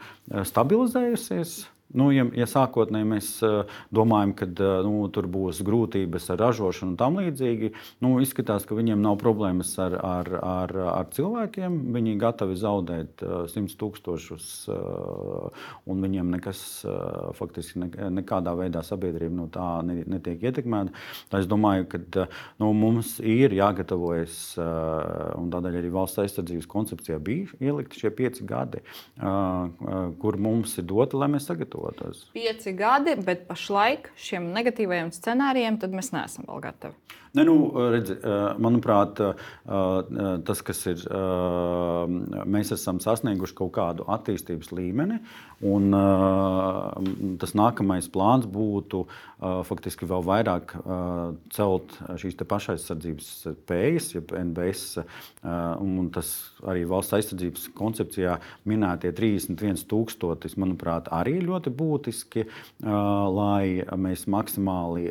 stabilizējusies. 0.49 1.59
Nu, 1.97 2.07
ja, 2.13 2.23
ja 2.37 2.45
sākotnēji 2.47 3.07
mēs 3.07 3.29
uh, 3.43 3.69
domājam, 3.91 4.31
ka 4.37 4.47
uh, 4.47 4.81
nu, 4.85 5.03
tur 5.11 5.27
būs 5.31 5.59
grūtības 5.67 6.29
ar 6.31 6.39
ražošanu 6.45 6.93
un 6.93 6.99
tam 6.99 7.17
līdzīgi, 7.19 7.71
nu, 8.05 8.13
izskatās, 8.23 8.63
ka 8.67 8.77
viņiem 8.77 9.01
nav 9.03 9.17
problēmas 9.19 9.73
ar, 9.81 9.97
ar, 9.99 10.29
ar, 10.39 10.73
ar 10.93 11.09
cilvēkiem. 11.11 11.77
Viņi 11.95 12.15
gatavi 12.21 12.55
zaudēt 12.59 13.25
uh, 13.25 13.43
100 13.51 13.75
tūkstošus, 13.81 14.47
uh, 14.71 15.67
un 15.91 16.05
viņiem 16.05 16.31
nekas 16.31 16.61
faktiski 17.35 17.81
ne, 17.83 17.89
nekādā 18.21 18.53
veidā 18.57 18.83
sabiedrība 18.85 19.35
no 19.35 19.47
tā 19.51 19.67
netiek 19.83 20.47
ietekmēta. 20.47 20.93
Es 21.41 21.49
domāju, 21.49 21.87
ka 21.91 22.27
nu, 22.61 22.71
mums 22.77 23.17
ir 23.19 23.53
jāgatavojas, 23.57 24.37
un 24.59 25.51
tādēļ 25.53 25.79
arī 25.81 25.91
valsts 25.93 26.21
aizsardzības 26.23 26.69
koncepcijā 26.71 27.19
bija 27.23 27.49
ielikti 27.71 28.03
šie 28.03 28.11
pieci 28.15 28.45
gadi, 28.47 28.81
kur 30.21 30.39
mums 30.41 30.77
ir 30.79 30.87
doti, 30.89 31.19
lai 31.19 31.29
mēs 31.33 31.49
sagatavotos 31.49 31.80
sagatavotos. 31.81 32.29
Pieci 32.33 32.73
gadi, 32.73 33.15
bet 33.25 33.47
pašlaik 33.47 34.11
šiem 34.17 34.51
negatīvajiem 34.53 35.11
scenārijiem 35.11 35.79
mēs 35.91 36.11
neesam 36.13 36.45
vēl 36.47 36.61
gatavi. 36.61 36.95
Ne, 37.31 37.45
nu, 37.47 37.53
redzi, 37.93 38.17
manuprāt, 38.59 39.21
tas, 40.47 40.61
kas 40.67 40.81
ir, 40.91 41.03
mēs 42.51 42.73
esam 42.75 42.99
sasnieguši 42.99 43.55
kaut 43.55 43.71
kādu 43.77 44.03
attīstības 44.11 44.73
līmeni, 44.75 45.21
un 45.63 45.95
tas 47.39 47.53
nākamais 47.55 48.09
plāns 48.11 48.49
būtu 48.51 49.05
faktiski 49.69 50.09
vēl 50.09 50.25
vairāk 50.27 50.73
celt 51.55 51.95
šīs 52.19 52.35
pašaizsardzības 52.41 53.29
spējas, 53.45 54.09
jeb 54.17 54.35
NBS, 54.35 54.99
un 55.45 56.11
tas 56.11 56.33
arī 56.67 56.83
valsts 56.89 57.15
aizsardzības 57.15 57.69
koncepcijā 57.79 58.35
minētie 58.67 59.13
31 59.15 59.85
tūkstotis, 59.87 60.57
manuprāt, 60.59 61.07
arī 61.15 61.37
ļoti 61.47 61.71
būtiski, 61.79 62.45
lai 62.83 63.87
mēs 63.95 64.27
maksimāli 64.27 65.07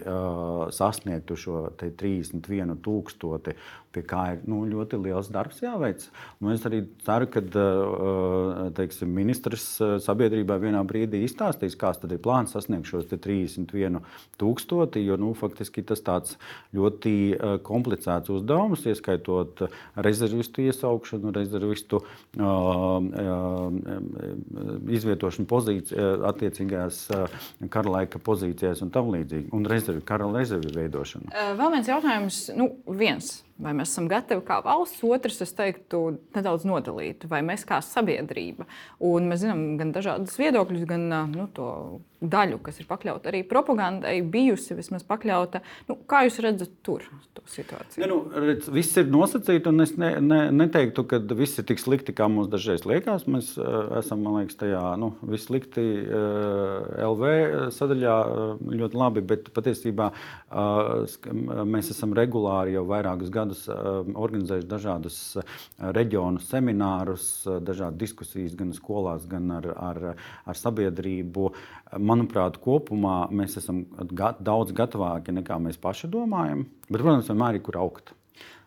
sasniegtu 0.77 1.41
šo 1.47 1.65
30 1.81 2.10
31 2.11 2.77
tūkstoti, 2.85 3.55
pie 3.95 4.03
kā 4.07 4.25
ir 4.35 4.43
nu, 4.49 4.63
ļoti 4.71 4.99
liels 5.03 5.31
darbs 5.33 5.61
jāveic. 5.65 6.05
Nu, 6.41 6.53
es 6.55 6.65
arī 6.69 6.83
ceru, 7.05 7.27
ka 7.31 7.43
teiksim, 8.77 9.11
ministrs 9.15 9.67
sabiedrībai 10.05 10.61
vienā 10.63 10.83
brīdī 10.87 11.25
izstāstīs, 11.27 11.79
kāds 11.79 12.03
ir 12.07 12.21
plāns 12.23 12.55
sasniegt 12.55 12.89
šos 12.91 13.09
31 13.11 14.01
tūkstoti, 14.41 15.03
jo 15.07 15.19
nu, 15.21 15.33
faktiski 15.39 15.85
tas 15.87 16.03
tāds 16.07 16.37
ļoti 16.77 17.15
komplicēts 17.67 18.31
uzdevums, 18.33 18.87
ieskaitot 18.91 19.65
rezervistu 19.99 20.69
iesaukšanu, 20.69 21.35
rezervistu 21.35 22.03
izvietošanu 25.01 25.51
pozīcijā, 25.51 26.09
attiecīgajās 26.31 27.03
kara 27.75 27.97
laika 27.99 28.23
pozīcijās 28.23 28.83
un 28.87 28.95
tam 28.95 29.11
līdzīgi, 29.15 29.51
un 29.57 29.67
rezervi, 29.71 30.07
kara 30.07 30.31
rezervi 30.31 30.75
veidošanu. 30.79 31.31
Vēl 31.59 31.79
viens 31.79 31.91
jautājums, 31.91 32.43
nu, 32.59 32.73
viens 33.01 33.41
Vai 33.61 33.75
mēs 33.77 33.93
esam 33.93 34.07
gatavi 34.09 34.45
kā 34.47 34.61
valsts, 34.65 35.03
otrs, 35.05 35.41
es 35.45 35.53
teiktu, 35.57 36.03
nedaudz 36.37 36.65
nodalīt, 36.69 37.27
vai 37.29 37.43
mēs 37.45 37.67
kā 37.69 37.83
sabiedrība. 37.85 38.65
Un 39.05 39.29
mēs 39.29 39.43
zinām 39.45 39.77
gan 39.81 39.93
dažādas 39.93 40.39
viedokļus, 40.41 40.87
gan 40.89 41.05
nu, 41.35 41.45
to 41.57 41.69
daļu, 42.21 42.61
kas 42.65 42.81
ir 42.81 42.89
pakļauta 42.91 43.31
arī 43.33 43.43
propagandai, 43.49 44.19
bijusi 44.23 44.77
vismaz 44.79 45.05
pakļauta. 45.09 45.63
Nu, 45.89 45.97
kā 46.11 46.25
jūs 46.27 46.41
redzat 46.45 46.73
tur 46.87 47.05
to 47.37 47.45
situāciju? 47.49 48.03
Ne, 48.03 48.11
nu, 48.11 48.21
redz, 48.47 48.69
viss 48.73 48.99
ir 49.01 49.09
nosacīts, 49.13 49.69
un 49.71 49.85
es 49.85 49.95
ne, 50.01 50.13
ne, 50.25 50.41
neteiktu, 50.55 51.07
ka 51.09 51.21
viss 51.39 51.61
ir 51.61 51.69
tik 51.69 51.83
slikti, 51.83 52.15
kā 52.17 52.29
mums 52.31 52.51
dažreiz 52.53 52.85
liekas. 52.89 53.27
Mēs 53.31 53.53
uh, 53.59 53.97
esam, 54.01 54.25
man 54.27 54.41
liekas, 54.41 54.59
tajā 54.61 54.83
nu, 55.01 55.13
visslikti 55.33 55.87
uh, 56.05 57.07
LV 57.11 57.73
sadaļā 57.77 58.17
uh, 58.27 58.67
ļoti 58.83 59.01
labi, 59.01 59.25
bet 59.33 59.53
patiesībā 59.57 60.11
uh, 60.13 61.09
mēs 61.71 61.91
esam 61.95 62.15
regulāri 62.17 62.75
jau 62.75 62.85
vairākus 62.89 63.33
gadus 63.33 63.65
eh, 63.71 63.89
organizējuši 64.15 64.69
dažādus 64.71 65.19
eh, 65.41 65.55
reģionu 65.97 66.43
seminārus, 66.45 67.29
eh, 67.47 67.59
dažādas 67.65 68.01
diskusijas 68.01 68.57
gan 68.59 68.73
skolās, 68.77 69.27
gan 69.31 69.51
ar, 69.59 69.71
ar, 69.77 70.03
ar 70.47 70.59
sabiedrību. 70.59 71.51
Manuprāt, 72.11 72.59
kopumā 72.63 73.29
mēs 73.31 73.59
esam 73.61 73.85
daudz 74.43 74.75
gatavāki 74.77 75.35
nekā 75.37 75.59
mēs 75.63 75.79
paši 75.79 76.11
domājam, 76.11 76.65
bet, 76.89 76.99
protams, 76.99 77.31
vienmēr 77.31 77.61
ir 77.61 77.65
kur 77.67 77.79
augt 77.79 78.15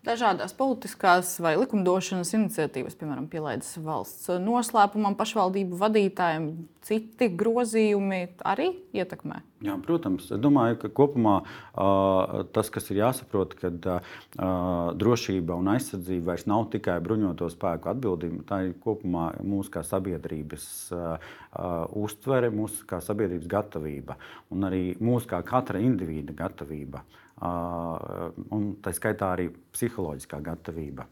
dažādas 0.04 0.54
politiskās 0.56 1.38
vai 1.44 1.54
likumdošanas 1.58 2.34
iniciatīvas, 2.36 2.96
piemēram, 3.00 3.30
pielaidas 3.32 3.72
valsts 3.84 4.30
noslēpumam, 4.44 5.16
pašvaldību 5.20 5.80
vadītājiem, 5.80 6.50
citi 6.84 7.30
grozījumi 7.40 8.20
arī 8.44 8.70
ietekmē? 8.96 9.40
Jā, 9.64 9.78
protams, 9.86 10.28
es 10.36 10.42
domāju, 10.44 10.76
ka 10.82 10.92
kopumā 10.92 11.38
tas, 12.56 12.72
kas 12.74 12.92
ir 12.92 13.00
jāsaprot, 13.00 13.56
ka 13.56 13.72
uh, 13.72 14.12
drošība 15.00 15.56
un 15.56 15.72
aizsardzība 15.78 16.34
vairs 16.34 16.46
nav 16.52 16.68
tikai 16.76 17.00
bruņoto 17.04 17.48
spēku 17.54 17.94
atbildība. 17.94 18.44
Tā 18.50 18.60
ir 18.68 18.76
kopumā 18.84 19.30
mūsu 19.40 19.72
kā 19.78 19.86
sabiedrības 19.88 20.68
uztvere, 22.04 22.52
mūsu 22.52 22.84
kā 22.90 23.00
sabiedrības 23.04 23.48
gatavība 23.48 24.20
un 24.52 24.68
arī 24.68 24.86
mūsu 25.00 25.32
kā 25.32 25.40
katra 25.48 25.80
individa 25.80 26.36
gatavība. 26.36 27.06
Uh, 27.08 27.23
un 27.42 28.70
tā 28.84 28.94
skaitā 28.96 29.34
arī 29.34 29.50
psiholoģiskā 29.74 30.40
gatavība. 30.44 31.08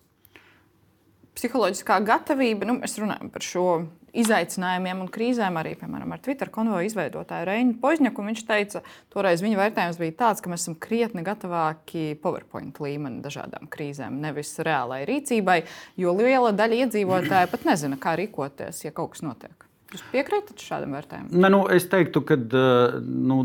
psiholoģiskā 1.36 1.98
gatavība, 2.06 2.68
nu, 2.68 2.78
mēs 2.82 2.98
runājam 3.00 3.32
par 3.32 3.46
šo 3.46 3.66
izaicinājumiem 4.12 5.06
un 5.06 5.10
krīzēm 5.12 5.56
arī, 5.62 5.72
piemēram, 5.80 6.12
ar 6.12 6.20
Twitter 6.24 6.52
konvoju 6.52 6.90
izveidotāju 6.90 7.48
Reinu 7.48 7.78
Požņaku. 7.82 8.26
Viņš 8.28 8.44
teica, 8.50 8.82
toreiz 9.14 9.44
viņa 9.44 9.60
vērtējums 9.62 10.00
bija 10.02 10.18
tāds, 10.26 10.44
ka 10.44 10.52
mēs 10.52 10.66
esam 10.66 10.76
krietni 10.76 11.24
gatavāki 11.24 12.20
PowerPoint 12.22 12.84
līmeni 12.84 13.24
dažādām 13.24 13.72
krīzēm, 13.72 14.20
nevis 14.22 14.54
reālai 14.60 15.06
rīcībai, 15.08 15.62
jo 16.04 16.16
liela 16.20 16.52
daļa 16.52 16.86
iedzīvotāju 16.86 17.52
pat 17.56 17.68
nezina, 17.72 18.00
kā 18.02 18.18
rīkoties, 18.20 18.86
ja 18.86 18.92
kaut 18.96 19.16
kas 19.16 19.24
notiek. 19.26 19.71
Jūs 19.92 20.04
piekrītat 20.08 20.62
šādam 20.64 20.94
vērtējumam? 20.96 21.34
Ne, 21.36 21.50
nu, 21.52 21.58
es 21.68 21.84
teiktu, 21.92 22.22
ka 22.24 22.38
eh, 22.40 22.94
nu, 23.04 23.42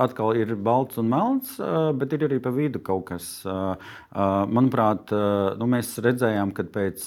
atkal 0.00 0.32
ir 0.40 0.54
balts 0.56 0.96
un 1.00 1.10
melns, 1.12 1.50
eh, 1.60 1.90
bet 2.00 2.14
ir 2.16 2.24
arī 2.24 2.38
pa 2.40 2.52
vidu 2.54 2.80
kaut 2.80 3.04
kas. 3.10 3.26
Eh, 3.44 3.90
manuprāt, 4.14 5.10
nu, 5.58 5.66
mēs 5.68 5.90
redzējām, 5.98 6.52
ka 6.54 6.62
pēc 6.70 7.02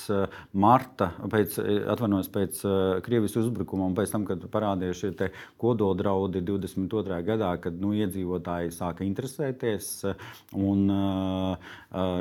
marta, 0.60 1.08
pēc, 1.32 1.56
atvainojos, 1.94 2.28
pēc 2.34 2.60
Krievijas 3.06 3.38
uzbrukuma 3.40 3.88
un 3.88 3.96
pēc 3.96 4.12
tam, 4.12 4.26
kad 4.28 4.44
parādījās 4.52 5.00
šie 5.00 5.30
kodoldraudi 5.62 6.42
22. 6.44 7.22
gadā, 7.30 7.54
kad 7.64 7.80
nu, 7.80 7.94
iedzīvotāji 7.96 8.74
sāka 8.76 9.08
interesēties. 9.08 9.88
Un, 10.60 10.84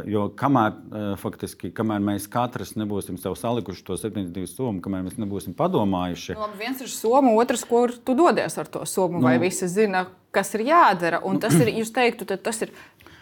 jo 0.07 0.23
kamēr, 0.39 0.79
faktiski, 1.19 1.73
kamēr 1.75 2.07
mēs 2.13 2.31
katrs 2.31 2.77
nebūsim 2.79 3.19
sev 3.19 3.35
salikuši 3.41 3.87
to 3.91 3.99
72 3.99 4.47
somu, 4.55 4.85
kamēr 4.85 5.09
mēs 5.09 5.19
nebūsim 5.19 5.59
padomājuši. 5.59 6.39
Nu, 6.39 6.46
labi, 6.47 6.59
viens 6.65 6.81
ir 6.81 6.91
soma, 6.91 7.35
otrs, 7.37 7.65
kur 7.69 7.93
tu 7.93 8.15
dodies 8.17 8.59
ar 8.59 8.71
to 8.71 8.85
somu, 8.87 9.21
nu, 9.21 9.27
vai 9.27 9.37
visi 9.43 9.69
zina, 9.69 10.07
kas 10.35 10.55
ir 10.55 10.67
jādara. 10.69 11.21
Un 11.27 11.41
tas 11.43 11.55
ir, 11.59 11.73
jūs 11.81 11.93
teiktu, 11.95 12.29
tas 12.37 12.63
ir 12.65 12.73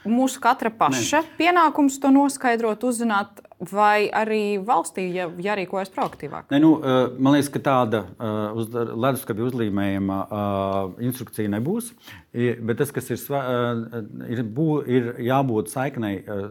mūsu 0.05 0.41
katra 0.45 0.71
paša 0.71 1.23
ne. 1.25 1.35
pienākums 1.39 1.99
to 2.01 2.13
noskaidrot, 2.13 2.85
uzzināt, 2.85 3.41
vai 3.61 4.09
arī 4.11 4.59
valstī 4.65 5.07
ja, 5.15 5.29
jārīkojas 5.29 5.93
proaktīvāk? 5.95 6.51
Ne, 6.51 6.61
nu, 6.63 6.75
eh, 6.81 7.15
man 7.19 7.37
liekas, 7.37 7.51
ka 7.55 7.63
tāda 7.65 8.03
uh, 8.05 8.57
uz 8.59 8.71
leduskapja 8.75 9.47
uzlīmējuma 9.47 10.19
uh, 10.25 10.99
instrukcija 11.05 11.53
nebūs. 11.55 11.93
Bet 12.35 12.81
tas, 12.81 12.91
kas 12.95 13.13
ir, 13.15 13.21
uh, 13.31 14.03
ir, 14.27 14.45
ir 14.91 15.11
jābūt 15.29 15.71
saiknei, 15.71 16.19
uh, 16.25 16.49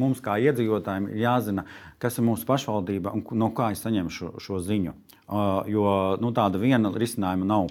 mums 0.00 0.22
kā 0.24 0.38
iedzīvotājiem, 0.40 1.10
ir 1.12 1.24
jāzina, 1.26 1.66
kas 2.00 2.18
ir 2.18 2.26
mūsu 2.26 2.48
pašvaldība 2.48 3.12
un 3.16 3.26
no 3.36 3.50
kā 3.56 3.72
es 3.74 3.84
saņemu 3.84 4.14
šo, 4.14 4.34
šo 4.40 4.60
ziņu. 4.64 4.96
Jo 5.70 5.90
nu, 6.18 6.32
tāda 6.34 6.58
viena 6.58 6.90
risinājuma 6.90 7.46
nav, 7.46 7.68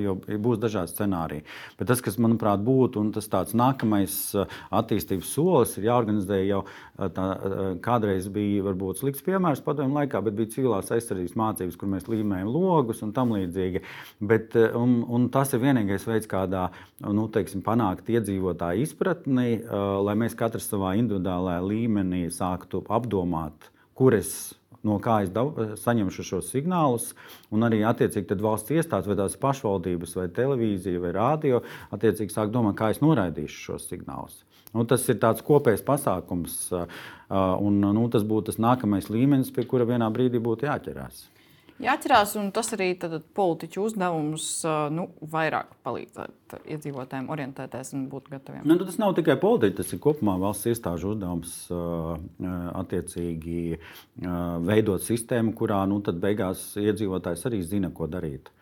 jo 0.00 0.14
būs 0.16 0.60
dažādi 0.62 0.94
scenāriji. 0.94 1.44
Bet 1.76 1.90
tas, 1.90 2.00
kas 2.00 2.16
manuprāt 2.16 2.62
būtu, 2.64 3.02
un 3.02 3.10
tas 3.12 3.28
tāds 3.28 3.52
nākamais 3.58 4.14
attīstības 4.72 5.34
solis, 5.34 5.74
ir 5.76 5.90
jāorganizē 5.90 6.40
jau 6.46 6.62
tā, 6.96 7.26
kādreiz 7.84 8.11
bija 8.32 8.64
varbūt 8.66 9.00
slikts 9.00 9.24
piemērs 9.26 9.62
padomju 9.64 9.96
laikā, 9.98 10.20
bet 10.26 10.36
bija 10.38 10.52
civilās 10.54 10.92
aizsardzības 10.94 11.36
mācības, 11.38 11.76
kur 11.80 11.90
mēs 11.92 12.08
līmējam 12.10 12.52
logus 12.52 13.02
un 13.06 13.12
tam 13.16 13.34
līdzīgi. 13.36 13.82
Bet, 14.32 14.56
un, 14.78 15.00
un 15.08 15.28
tas 15.34 15.52
ir 15.52 15.62
vienīgais 15.64 16.06
veids, 16.08 16.30
kādā 16.30 16.68
nu, 17.02 17.26
teiksim, 17.32 17.64
panākt 17.66 18.10
iedzīvotāju 18.12 18.86
izpratni, 18.86 19.60
lai 20.06 20.16
mēs 20.20 20.38
katrs 20.38 20.70
savā 20.70 20.94
individuālajā 21.00 21.62
līmenī 21.68 22.26
sāktu 22.32 22.84
apdomāt, 22.92 23.72
kur 23.98 24.16
es 24.18 24.52
no 24.86 24.98
kā 25.02 25.20
es 25.24 25.30
dav, 25.34 25.54
saņemšu 25.78 26.24
šos 26.26 26.50
signālus, 26.52 27.12
un 27.54 27.66
arī 27.66 27.82
attiecīgi 27.86 28.38
valsts 28.42 28.74
iestādes, 28.74 29.08
vai 29.10 29.18
tās 29.18 29.38
pašvaldības, 29.40 30.16
vai 30.18 30.28
televīzija, 30.34 31.02
vai 31.02 31.12
rādio, 31.16 31.62
attiecīgi 31.94 32.34
sāk 32.34 32.50
domāt, 32.54 32.78
kā 32.80 32.90
es 32.94 33.02
noraidīšu 33.04 33.68
šos 33.68 33.86
signālus. 33.92 34.42
Nu, 34.72 34.86
tas 34.88 35.04
ir 35.12 35.18
tāds 35.20 35.44
kopējs 35.44 35.84
pasākums, 35.84 36.56
un 36.72 37.82
nu, 37.84 38.06
tas 38.12 38.24
būtu 38.24 38.50
tas 38.52 38.60
nākamais 38.62 39.10
līmenis, 39.12 39.52
pie 39.52 39.66
kura 39.68 39.88
vienā 39.88 40.08
brīdī 40.14 40.40
būtu 40.42 40.68
jāķerās 40.70 41.26
jāatcerās, 41.82 42.34
un 42.40 42.50
tas 42.54 42.72
arī 42.76 42.92
politiķu 43.36 43.82
uzdevums 43.86 44.46
nu, 44.94 45.08
vairāk 45.32 45.74
palīdzēt 45.86 46.56
iedzīvotājiem 46.76 47.30
orientēties 47.32 47.92
un 47.96 48.06
būt 48.12 48.30
gataviem. 48.32 48.64
Nu, 48.68 48.78
tas 48.80 48.98
nav 49.02 49.14
tikai 49.18 49.38
politiķi, 49.42 49.76
tas 49.80 49.92
ir 49.94 50.02
kopumā 50.02 50.36
valsts 50.42 50.70
iestāžu 50.72 51.14
uzdevums 51.14 51.56
attiecīgi 52.82 53.78
veidot 54.68 55.04
sistēmu, 55.04 55.54
kurā 55.58 55.82
nu, 55.90 56.02
beigās 56.02 56.72
iedzīvotājs 56.80 57.46
arī 57.50 57.62
zina, 57.66 57.92
ko 57.94 58.10
darīt. 58.10 58.52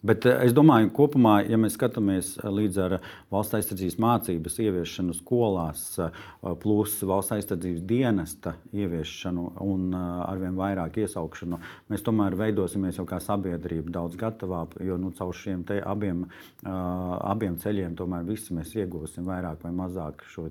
Bet 0.00 0.24
eh, 0.24 0.38
es 0.46 0.54
domāju, 0.56 0.88
ka 0.88 0.96
kopumā, 0.96 1.34
ja 1.44 1.58
mēs 1.60 1.74
skatāmies 1.76 2.32
eh, 2.40 2.46
līdz 2.48 2.78
ar 2.86 2.94
valsts 3.32 3.58
aizsardzības 3.58 3.98
mācības 4.00 4.54
ieviešanu 4.64 5.16
skolās, 5.18 5.82
eh, 6.00 6.22
plus 6.62 6.94
valsts 7.04 7.34
aizsardzības 7.36 7.82
dienesta 7.88 8.54
ieviešanu 8.72 9.44
un 9.60 9.92
arvien 9.92 10.56
vairāk 10.56 10.96
iesaukšanu, 11.02 11.58
mēs 11.92 12.04
tomēr 12.06 12.36
veidosimies 12.40 12.96
jau 12.96 13.04
kā 13.08 13.20
sabiedrība 13.20 13.92
daudz 13.98 14.16
gatavāk, 14.20 14.78
jo 14.86 14.96
nu, 15.00 15.12
caur 15.16 15.36
šiem 15.36 15.66
abiem, 15.84 16.24
abiem 16.64 17.58
ceļiem 17.60 17.96
tomēr 17.98 18.24
visi 18.28 18.56
mēs 18.56 18.72
iegūsim 18.80 19.28
vairāk 19.28 19.66
vai 19.66 19.74
mazāk 19.82 20.24
šo 20.32 20.48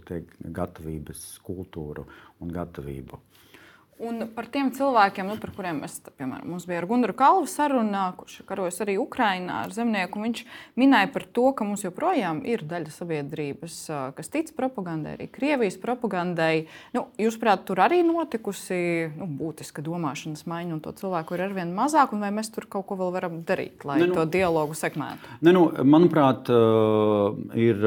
gatavības 0.59 1.25
kultūru 1.45 2.05
un 2.43 2.53
gatavību. 2.53 3.17
Un 3.99 4.23
par 4.31 4.45
tiem 4.47 4.69
cilvēkiem, 4.71 5.27
nu, 5.27 5.35
par 5.41 5.51
kuriem 5.51 5.81
mēs, 5.83 5.97
piemēram, 6.15 6.47
mums 6.47 6.63
bija 6.69 6.79
ar 6.79 6.85
Gunāru 6.87 7.11
Kalvu 7.19 7.49
saruna, 7.51 8.05
kurš 8.15 8.37
karojas 8.47 8.77
arī 8.85 8.93
Ukrajinā 9.01 9.57
ar 9.65 9.73
zemnieku. 9.75 10.21
Viņš 10.23 10.43
minēja 10.79 11.09
par 11.11 11.25
to, 11.35 11.49
ka 11.51 11.67
mums 11.67 11.83
joprojām 11.83 12.39
ir 12.47 12.63
daļa 12.69 12.93
sabiedrības, 12.95 13.75
kas 14.15 14.31
tic 14.31 14.53
propagandai, 14.55 15.17
arī 15.17 15.27
Krievijas 15.35 15.75
propagandai. 15.83 16.69
Nu, 16.95 17.09
Jūsuprāt, 17.19 17.65
tur 17.67 17.83
arī 17.83 17.99
notikusi 18.07 19.11
nu, 19.19 19.27
būtiska 19.41 19.83
domāšanas 19.83 20.45
maiņa, 20.47 20.77
un 20.77 20.81
to 20.85 20.95
cilvēku 20.95 21.35
ir 21.35 21.43
arvien 21.49 21.75
mazāk, 21.75 22.15
vai 22.23 22.31
mēs 22.39 22.53
tur 22.55 22.69
kaut 22.71 22.87
ko 22.87 23.01
vēl 23.03 23.11
varam 23.17 23.41
darīt, 23.43 23.83
lai 23.83 23.99
ne, 23.99 24.07
nu, 24.13 24.15
to 24.15 24.23
dialogu 24.31 24.79
sekmētu? 24.79 25.39
Ne, 25.43 25.51
nu, 25.59 25.67
manuprāt, 25.83 26.47
ir 27.51 27.83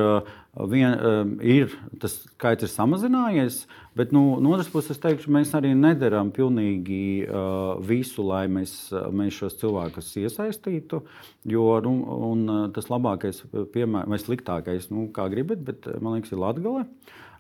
Vien, 0.53 0.93
ir, 1.41 1.71
tas 1.97 2.19
skaits 2.27 2.67
ir 2.67 2.69
samazinājies, 2.69 3.63
bet 3.97 4.11
nu, 4.13 4.37
no 4.45 4.51
otras 4.53 4.69
puses, 4.69 4.99
teikšu, 5.01 5.31
mēs 5.33 5.55
arī 5.57 5.71
nedarām 5.73 6.29
pilnīgi 6.37 7.25
uh, 7.25 7.79
visu, 7.81 8.21
lai 8.29 8.43
mēs, 8.53 8.75
mēs 9.17 9.39
šos 9.39 9.57
cilvēkus 9.63 10.11
iesaistītu. 10.21 11.01
Jo 11.49 11.81
nu, 11.87 11.97
tas 12.77 12.93
labākais, 12.93 13.41
piemēram, 13.73 14.13
vai 14.13 14.21
sliktākais, 14.21 14.91
nu, 14.93 15.07
kā 15.17 15.31
gribat, 15.33 15.65
bet 15.65 15.89
man 16.05 16.19
liekas, 16.19 16.37
ir 16.37 16.45
Latvija. 16.45 16.85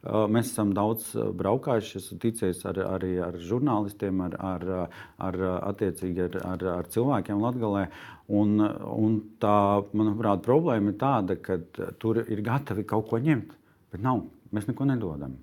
Mēs 0.03 0.49
esam 0.51 0.73
daudz 0.75 1.13
braukājuši, 1.39 2.01
esmu 2.01 2.17
ticies 2.25 2.65
ar, 2.67 2.81
arī 2.97 3.13
ar 3.23 3.37
žurnālistiem, 3.39 4.19
ar, 4.25 4.33
ar, 4.43 4.65
ar, 5.23 5.37
ar, 5.69 5.85
ar, 6.43 6.65
ar 6.73 6.89
cilvēkiem 6.91 7.39
Latvijā. 7.39 7.85
Un, 8.33 8.57
un 8.59 9.15
tā, 9.43 9.55
manuprāt, 9.95 10.43
problēma 10.43 10.91
ir 10.91 10.99
tāda, 10.99 11.37
ka 11.39 11.61
tur 12.03 12.19
ir 12.25 12.43
gatavi 12.43 12.83
kaut 12.89 13.07
ko 13.13 13.21
ņemt, 13.23 13.55
bet 13.95 14.03
nav. 14.03 14.25
Mēs 14.53 14.67
neko 14.69 14.89
nedodam. 14.91 15.39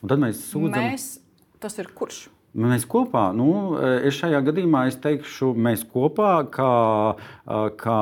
Un 0.00 0.10
tad 0.10 0.22
mēs 0.22 0.40
sūdzam. 0.48 0.88
Mēs, 0.88 1.06
tas 1.60 1.76
ir 1.78 1.90
kurš? 1.94 2.24
Mēs 2.58 2.86
kopā, 2.88 3.26
nu, 3.36 3.76
es 4.08 4.16
šajā 4.16 4.40
gadījumā 4.46 4.86
es 4.88 4.96
teikšu, 5.04 5.50
mēs 5.52 5.82
kopā, 5.92 6.32
kā, 6.50 6.72
kā 7.78 7.98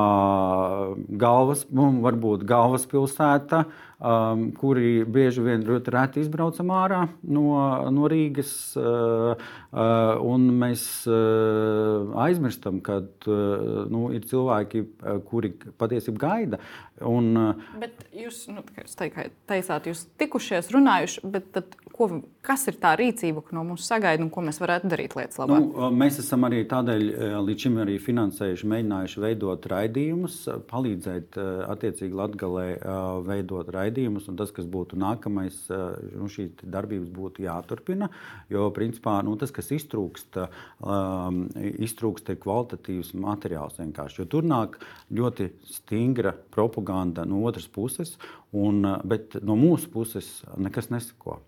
galvas, 1.19 1.65
nu, 1.75 1.89
varbūt 2.05 2.45
galvaspilsēta, 2.47 3.59
uh, 3.67 3.86
um, 3.99 4.47
kuri 4.57 5.05
bieži 5.09 5.43
vien 5.45 5.63
ļoti 5.65 5.93
reti 5.93 6.21
izbraucam 6.23 6.71
ārā 6.75 7.01
no, 7.23 7.47
no 7.93 8.09
Rīgas. 8.11 8.51
Uh, 8.77 9.33
uh, 9.71 10.37
mēs 10.61 10.83
uh, 11.09 12.13
aizmirstam, 12.27 12.81
ka 12.85 12.99
uh, 13.01 13.87
nu, 13.91 14.07
ir 14.15 14.27
cilvēki, 14.29 14.83
uh, 14.83 15.19
kuri 15.27 15.53
patiesībā 15.79 16.21
gaida. 16.27 16.61
Un, 17.05 17.33
uh, 17.37 17.67
bet 17.81 18.07
jūs 18.15 18.45
nu, 18.53 18.65
teicāt, 18.97 19.89
jūs 19.89 20.07
tikušies, 20.21 20.71
runājuši, 20.75 21.25
bet 21.33 21.51
tad, 21.57 21.77
ko, 21.97 22.09
kas 22.45 22.67
ir 22.71 22.77
tā 22.81 22.93
rīcība, 22.99 23.43
ko 23.45 23.57
no 23.57 23.65
mums 23.67 23.87
sagaida 23.89 24.23
un 24.23 24.31
ko 24.33 24.43
mēs 24.45 24.61
varētu 24.61 24.91
darīt 24.91 25.17
lietas 25.17 25.41
labāk? 25.41 25.65
Nu, 25.65 25.89
mēs 25.97 26.19
esam 26.23 26.45
arī 26.47 26.63
tādēļ 26.69 27.03
uh, 27.09 27.37
līdz 27.47 27.67
šim 27.67 27.79
arī 27.83 27.97
finansējuši, 28.03 28.69
mēģinājuši 28.73 29.23
veidot 29.23 29.67
raidījumus, 29.73 30.39
palīdzēt 30.69 31.37
attiecīgi 31.67 32.17
Latgalē 32.17 32.65
veidot 33.25 33.69
raidījumus 33.73 34.27
un 34.31 34.37
tas, 34.39 34.51
kas 34.55 34.67
būtu 34.69 34.97
nākamais, 34.99 35.57
nu, 35.69 36.29
šī 36.31 36.49
darbības 36.63 37.09
būtu 37.13 37.45
jāturpina. 37.45 38.09
Jo, 38.53 38.67
principā, 38.75 39.17
nu, 39.25 39.35
tas, 39.39 39.53
kas 39.55 39.71
iztrūkst, 39.75 40.39
iztrūkst 41.87 42.31
ir 42.33 42.39
kvalitatīvs 42.43 43.13
materiāls 43.19 43.79
vienkārši. 43.81 44.21
Jo 44.21 44.29
tur 44.31 44.47
nāk 44.47 44.79
ļoti 45.13 45.51
stingra 45.67 46.35
propaganda 46.53 47.25
no 47.27 47.43
otras 47.47 47.67
puses, 47.71 48.15
un, 48.55 48.83
bet 49.07 49.39
no 49.43 49.57
mūsu 49.59 49.91
puses 49.93 50.31
nekas 50.57 50.91
nesako. 50.93 51.41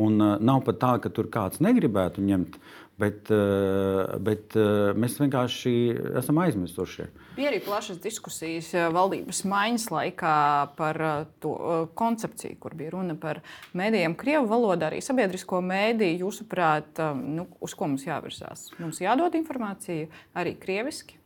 Un 0.00 0.20
uh, 0.20 0.36
nav 0.40 0.62
pat 0.66 0.78
tā, 0.80 0.92
ka 1.02 1.10
tur 1.12 1.28
kāds 1.32 1.60
negribētu 1.60 2.22
ņemt, 2.24 2.56
bet, 3.00 3.28
uh, 3.34 4.14
bet 4.22 4.56
uh, 4.56 4.92
mēs 4.96 5.18
vienkārši 5.20 5.74
esam 6.20 6.40
aizmirsuši. 6.40 7.08
Bija 7.36 7.50
arī 7.52 7.60
plašas 7.64 8.00
diskusijas 8.02 8.70
valdības 8.94 9.42
maiņas 9.48 9.86
laikā 9.92 10.38
par 10.78 11.00
to 11.42 11.54
koncepciju, 11.96 12.58
kur 12.62 12.74
bija 12.76 12.94
runa 12.96 13.16
par 13.20 13.42
mēdījiem 13.76 14.16
Krievu 14.20 14.50
valodā, 14.50 14.90
arī 14.90 15.00
sabiedrisko 15.04 15.62
mēdīju. 15.64 16.24
Jūsuprāt, 16.24 17.00
nu, 17.20 17.46
uz 17.64 17.76
ko 17.76 17.88
mums 17.92 18.04
jāvirzās? 18.08 18.68
Mums 18.82 19.00
jādod 19.04 19.38
informācija 19.38 20.10
arī 20.36 20.56
krieviski. 20.60 21.20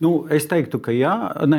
Nu, 0.00 0.10
es 0.32 0.46
teiktu, 0.48 0.78
ka 0.80 0.94
jā, 0.96 1.12
nē, 1.44 1.58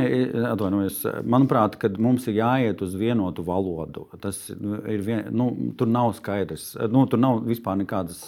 atvainojos. 0.49 1.03
Manuprāt, 1.29 1.75
mums 2.01 2.23
ir 2.25 2.39
jāiet 2.39 2.79
uz 2.81 2.95
vienotu 2.97 3.43
valodu. 3.45 4.07
Tas 4.23 4.39
nu, 4.57 4.79
ir 4.89 5.03
vien, 5.05 5.27
nu, 5.29 5.51
tur 5.77 5.85
nav 5.85 6.15
skaidrs. 6.17 6.71
Nu, 6.89 7.03
tur 7.09 7.21
nav 7.21 7.43
vispār 7.45 7.77
nekādas, 7.83 8.23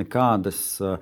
nekādas 0.00 0.62
uh, 0.80 0.96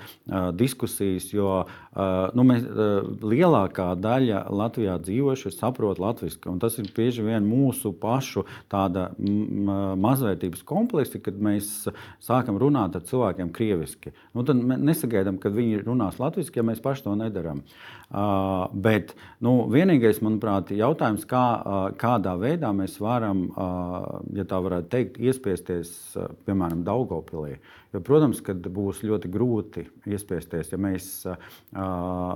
diskusijas, 0.59 1.29
jo 1.31 1.53
uh, 1.63 2.01
nu, 2.35 2.47
mēs, 2.51 2.67
uh, 2.67 3.07
lielākā 3.23 3.93
daļa 4.03 4.49
Latvijā 4.51 4.99
dzīvojušie 5.07 5.55
saprot 5.55 6.03
latviešu. 6.03 6.57
Tas 6.59 6.81
ir 6.83 6.91
bieži 6.97 7.23
vien 7.29 7.47
mūsu 7.47 7.95
pašu 7.95 8.43
tāda 8.75 9.13
mazvērtības 9.23 10.67
kompleksa, 10.67 11.23
kad 11.23 11.39
mēs 11.39 11.87
sākam 12.27 12.59
runāt 12.59 12.99
ar 12.99 13.07
cilvēkiem 13.07 13.55
krieviski. 13.55 14.17
Nu, 14.35 14.43
tad 14.43 14.59
mēs 14.59 14.83
nesagaidām, 14.91 15.39
ka 15.39 15.55
viņi 15.55 15.85
runās 15.87 16.19
latviešu, 16.19 16.57
ja 16.59 16.67
mēs 16.67 16.83
paši 16.83 17.07
to 17.07 17.15
nedarām. 17.23 17.63
Uh, 18.09 18.48
bet 18.73 19.15
nu, 19.45 19.55
vienīgais, 19.73 20.21
manuprāt, 20.25 20.73
jautājums, 20.77 21.25
kā, 21.29 21.45
uh, 21.59 21.79
kādā 21.99 22.35
veidā 22.41 22.71
mēs 22.77 22.99
varam, 23.03 23.47
uh, 23.51 24.21
ja 24.37 24.47
tā 24.49 24.61
varētu 24.65 24.91
teikt, 24.93 25.19
iespiesties, 25.23 25.91
piemēram, 26.47 26.85
Daugopilī. 26.87 27.57
Jo, 27.95 28.03
protams, 28.05 28.43
ka 28.45 28.53
būs 28.53 29.01
ļoti 29.07 29.31
grūti 29.33 29.87
iespiesties, 30.13 30.75
ja 30.75 30.79
mēs 30.81 31.07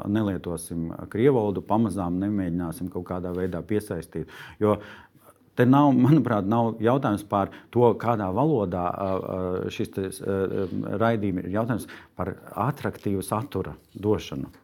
nelietosim 0.08 0.86
krievu 1.12 1.36
valodu, 1.36 1.60
pamazām 1.68 2.16
nemēģināsim 2.22 2.88
kaut 2.94 3.04
kādā 3.10 3.34
veidā 3.36 3.60
piesaistīt. 3.60 4.32
Jo, 4.62 4.78
Te 5.52 5.66
nav, 5.68 5.90
manuprāt, 6.06 6.48
nav 6.48 6.80
jautājums 6.80 7.26
par 7.28 7.52
to, 7.74 7.90
kādā 8.00 8.30
valodā 8.32 8.86
šis 9.72 9.92
raidījums 11.02 11.44
ir. 11.44 11.52
Jautājums 11.58 11.88
par 12.16 12.34
attraktīvu 12.70 13.24
satura 13.26 13.76
došanu. 13.92 14.61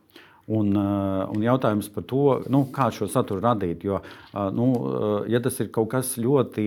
Un, 0.48 0.70
eh, 0.72 1.24
un 1.28 1.42
jautājums 1.44 1.90
par 1.92 2.04
to, 2.08 2.22
nu, 2.48 2.62
kā 2.72 2.86
šo 2.94 3.04
saturu 3.12 3.42
radīt. 3.44 3.82
Jo, 3.84 3.98
eh, 4.00 4.38
nu, 4.56 4.68
eh, 4.72 5.32
ja 5.34 5.42
tas 5.44 5.60
ir 5.60 5.68
kaut 5.68 5.90
kas 5.92 6.14
ļoti 6.16 6.66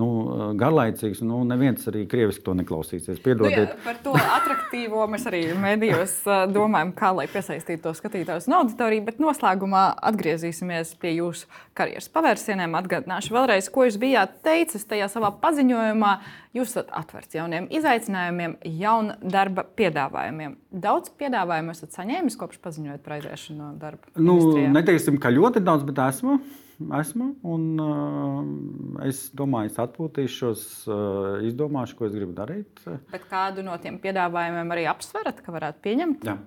nu, 0.00 0.08
garlaicīgs, 0.56 1.20
nu, 1.26 1.42
neviens 1.44 1.84
arī 1.90 2.06
krieviski 2.08 2.44
to 2.44 2.54
neklausīsies. 2.56 3.20
Piedodiet. 3.20 3.74
Nu, 3.74 3.76
jā, 3.76 3.84
par 3.84 3.98
to 4.04 4.14
attraktīvo 4.16 5.04
mēs 5.12 5.26
arī 5.28 5.42
medijos 5.60 6.16
domājam, 6.24 6.94
kā 6.96 7.12
lai 7.14 7.26
piesaistītu 7.26 7.82
to 7.82 7.94
skatītājus 7.98 8.48
un 8.48 8.56
auditoriju. 8.62 9.04
Bet 9.04 9.20
noslēgumā 9.20 9.84
atgriezīsimies 10.10 10.94
pie 11.00 11.16
jūsu 11.18 11.50
karjeras 11.76 12.08
pavērsieniem. 12.08 12.78
Atgādināšu 12.80 13.36
vēlreiz, 13.36 13.68
ko 13.72 13.84
jūs 13.88 14.00
bijāt 14.00 14.40
teicis 14.46 14.88
tajā 14.88 15.10
savā 15.12 15.34
paziņojumā. 15.42 16.14
Jūs 16.50 16.72
esat 16.72 16.88
atvērts 16.98 17.36
jauniem 17.36 17.68
izaicinājumiem, 17.70 18.56
jaunu 18.80 19.14
darba 19.22 19.62
piedāvājumiem. 19.78 20.56
Daudz 20.82 21.12
piedāvājumu 21.20 21.70
esat 21.76 21.94
saņēmis 21.94 22.36
kopš 22.40 22.58
paziņojot 22.64 23.04
par 23.04 23.14
aiziešanu 23.20 23.60
no 23.60 23.68
darba? 23.78 24.10
Nu, 24.18 24.34
neteiksim, 24.74 25.20
ka 25.22 25.30
ļoti 25.30 25.62
daudz, 25.62 25.86
bet 25.86 26.02
esmu. 26.08 26.40
Esmu, 26.80 27.26
un, 27.44 27.64
uh, 27.84 29.02
es 29.04 29.26
domāju, 29.36 29.68
es 29.68 29.76
atpūtīšos, 29.82 30.62
uh, 30.88 31.44
izdomāšu, 31.44 31.98
ko 31.98 32.06
es 32.08 32.14
gribu 32.16 32.32
darīt. 32.32 32.80
Bet 33.12 33.26
kādu 33.28 33.60
no 33.66 33.76
tiem 33.82 33.98
piedāvājumiem 34.00 34.72
arī 34.72 34.86
apsverat, 34.88 35.42
ka 35.44 35.52
varētu 35.52 35.84
pieņemt? 35.84 36.24
Jā. 36.24 36.38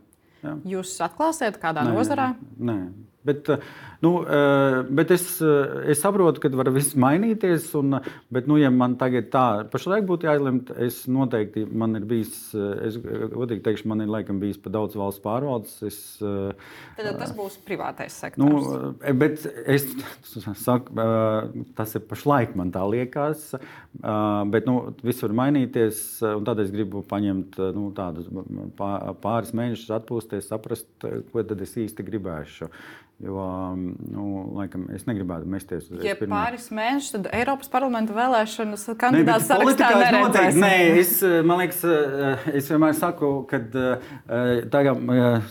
jā. 0.41 0.55
Jūs 0.73 0.95
atklāsiet, 1.05 1.61
kādā 1.61 1.85
nē, 1.85 1.93
nozarē? 1.93 2.31
Nē, 2.57 2.79
Bet, 3.23 3.49
eh, 3.49 3.57
nu, 3.99 4.25
eh, 4.27 4.83
bet 4.89 5.11
es, 5.11 5.41
eh, 5.41 5.91
es 5.91 6.01
saprotu, 6.03 6.41
ka 6.43 6.49
var 6.51 6.69
viss 6.75 6.95
mainīties. 6.99 7.69
Un, 7.79 7.99
bet, 8.29 8.47
nu, 8.51 8.57
ja 8.59 8.69
man 8.69 8.97
tagad 8.99 9.29
tā 9.31 9.45
pašlaik 9.71 10.03
būtu 10.09 10.27
jāizlemj, 10.27 10.73
es 10.83 11.05
noteikti 11.07 11.63
man 11.71 11.95
ir 11.95 12.07
bijis, 12.09 12.35
es 12.83 12.97
godīgi 12.99 13.63
teikšu, 13.63 13.87
man 13.87 14.03
ir 14.03 14.11
laikam 14.11 14.41
bijis 14.43 14.59
pa 14.59 14.73
daudz 14.73 14.97
valsts 14.99 15.23
pārvaldes. 15.23 15.77
Es, 15.87 15.99
Tad 16.19 17.19
tas 17.21 17.31
būs 17.35 17.55
privātais 17.63 18.15
sektors. 18.25 18.43
Nu, 18.43 18.91
bet 19.15 19.45
es 19.65 19.87
saku, 20.65 20.91
tas 21.77 21.95
ir 21.95 22.03
pašlaik 22.09 22.57
man 22.59 22.73
tā 22.75 22.83
liekas. 22.89 23.53
Bet 24.51 24.67
nu, 24.67 24.75
viss 25.03 25.23
var 25.23 25.37
mainīties. 25.45 26.03
Tad 26.43 26.59
es 26.59 26.73
gribu 26.75 27.05
paņemt 27.07 27.59
nu, 27.75 27.87
tādus 27.95 28.27
pāris 28.75 29.55
mēnešus, 29.55 29.93
atpūsties, 29.95 30.49
saprast, 30.51 30.89
ko 31.31 31.47
tad 31.47 31.63
es 31.63 31.77
īsti 31.79 32.05
gribēšu. 32.07 32.69
Jo, 33.21 33.75
nu, 34.11 34.23
laikam, 34.57 34.87
es 34.91 35.05
negribētu 35.07 35.47
mesties 35.47 35.85
uz 35.93 36.01
ja 36.03 36.15
pāris 36.17 36.65
mēnešus, 36.75 37.11
tad 37.13 37.27
Eiropas 37.37 37.69
parlamenta 37.71 38.15
vēlēšanas 38.17 38.83
kandidāts 38.99 39.47
sarakstā 39.47 39.91
neredzēs. 40.01 40.57
Nē, 40.59 40.71
es, 40.99 41.13
man 41.45 41.61
liekas, 41.61 41.79
es 42.51 42.67
vienmēr 42.73 42.97
saku, 42.97 43.29
ka 43.47 43.61
eh, 43.61 44.65
tagad 44.73 45.05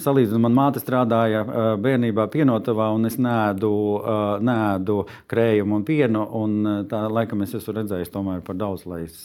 salīdzinot, 0.04 0.42
man 0.44 0.58
māte 0.58 0.82
strādāja 0.82 1.46
eh, 1.46 1.70
bērnībā 1.86 2.26
pienotavā, 2.34 2.90
un 2.98 3.08
es 3.08 3.16
nēdu, 3.22 3.72
eh, 4.02 4.20
nēdu 4.50 4.98
krējumu 5.32 5.80
un 5.80 5.88
pienu, 5.88 6.26
un 6.42 6.60
tā 6.92 7.06
laikam 7.08 7.46
es 7.46 7.56
esmu 7.56 7.78
redzējis 7.78 8.12
tomēr 8.12 8.44
par 8.44 8.58
daudz, 8.60 8.84
lai 8.90 9.04
es 9.06 9.22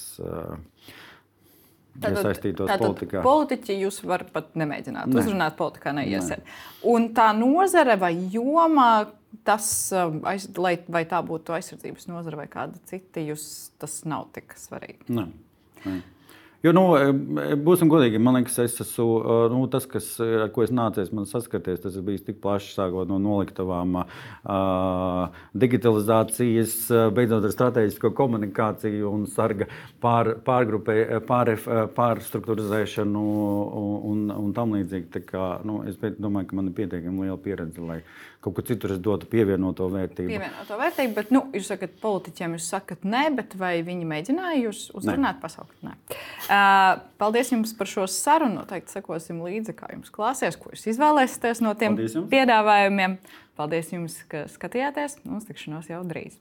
iesaistītos 2.06 2.70
tātad 2.70 2.84
politikā. 2.86 3.22
Politiķi 3.26 3.78
jūs 3.82 4.02
varat 4.08 4.32
pat 4.34 4.52
nemēģināt 4.60 5.10
ne. 5.12 5.22
uzrunāt, 5.22 5.56
politikā 5.60 5.93
neiesiet. 5.98 6.43
Ne. 6.43 6.58
Un 6.93 7.10
tā 7.18 7.30
nozare 7.38 7.98
vai 8.00 8.14
joma, 8.34 8.89
tas, 9.48 9.70
um, 9.95 10.22
aiz, 10.30 10.50
lai, 10.60 10.76
vai 10.91 11.04
tā 11.10 11.22
būtu 11.26 11.56
aizsardzības 11.58 12.10
nozare 12.12 12.39
vai 12.39 12.48
kāda 12.52 12.80
cita, 12.89 13.24
jūs, 13.24 13.48
tas 13.82 14.02
nav 14.10 14.30
tik 14.38 14.56
svarīgi. 14.60 15.10
Ne. 15.18 15.30
Ne. 15.86 16.02
Jo, 16.66 16.72
nu, 16.74 16.84
būsim 17.62 17.86
godīgi, 17.91 18.18
man 18.18 18.39
liekas, 18.39 18.55
es 18.64 18.80
esmu 18.82 19.05
nu, 19.53 19.60
tas, 19.70 19.86
kas, 19.89 20.08
ar 20.20 20.49
ko 20.55 20.64
es 20.66 20.72
nācies 20.74 21.12
saskarties. 21.30 21.84
Tas 21.84 21.95
ir 21.99 22.05
bijis 22.08 22.24
tik 22.26 22.39
plašs, 22.41 22.72
sākot 22.74 23.10
no 23.12 23.20
noliktavām, 23.22 23.99
digitalizācijas, 25.53 26.74
beidzot 27.14 27.45
ar 27.45 27.53
strateģisko 27.53 28.10
komunikāciju 28.18 29.12
un 29.14 29.28
sarga 29.30 29.70
pār, 30.01 30.34
pārgrupē, 30.47 30.97
pār, 31.30 31.53
pārstruktūrizēšanu 31.99 33.28
un, 34.10 34.26
un 34.34 34.55
tam 34.58 34.74
līdzīgi. 34.80 35.12
Tā 35.14 35.22
kā, 35.30 35.51
nu, 35.68 35.84
es 35.86 36.01
domāju, 36.18 36.49
ka 36.49 36.58
man 36.58 36.72
ir 36.72 36.78
pietiekami 36.82 37.28
liela 37.28 37.38
pieredze, 37.38 37.86
lai 37.86 38.01
kaut 38.48 38.56
kur 38.58 38.68
citur 38.68 38.95
es 38.95 39.02
dotu 39.04 39.28
pievienoto 39.30 39.89
vērtību. 39.91 40.32
Pievienoto 40.32 40.80
vērtību, 40.80 41.14
bet 41.18 41.34
nu, 41.36 41.43
jūs 41.56 41.70
sakat, 41.74 41.98
politiķiem 42.02 42.56
jūs 42.56 42.70
sakat, 42.72 43.04
nē, 43.08 43.28
bet 43.38 43.58
vai 43.60 43.76
viņi 43.86 44.08
mēģināja 44.08 44.64
jūs 44.64 44.88
uzrunāt, 44.98 45.41
pasaukt? 45.43 45.76
Nē. 45.86 45.98
Uh, 46.48 47.04
paldies 47.20 47.52
jums 47.52 47.76
par 47.78 47.91
šo 47.91 48.08
sarunu. 48.12 48.62
Noteikti 48.62 48.95
sekosim 48.95 49.43
līdzi, 49.45 49.76
kā 49.78 49.91
jums 49.93 50.10
klāsies, 50.14 50.58
ko 50.58 50.74
jūs 50.74 50.88
izvēlēsieties 50.95 51.62
no 51.66 51.76
tiem 51.78 51.98
Paldies 51.98 52.18
jums. 52.18 52.32
piedāvājumiem. 52.32 53.20
Paldies 53.60 53.93
jums, 53.93 54.18
ka 54.32 54.48
skatījāties. 54.50 55.20
Uz 55.28 55.50
tikšanos 55.52 55.91
jau 55.93 56.04
drīz! 56.08 56.39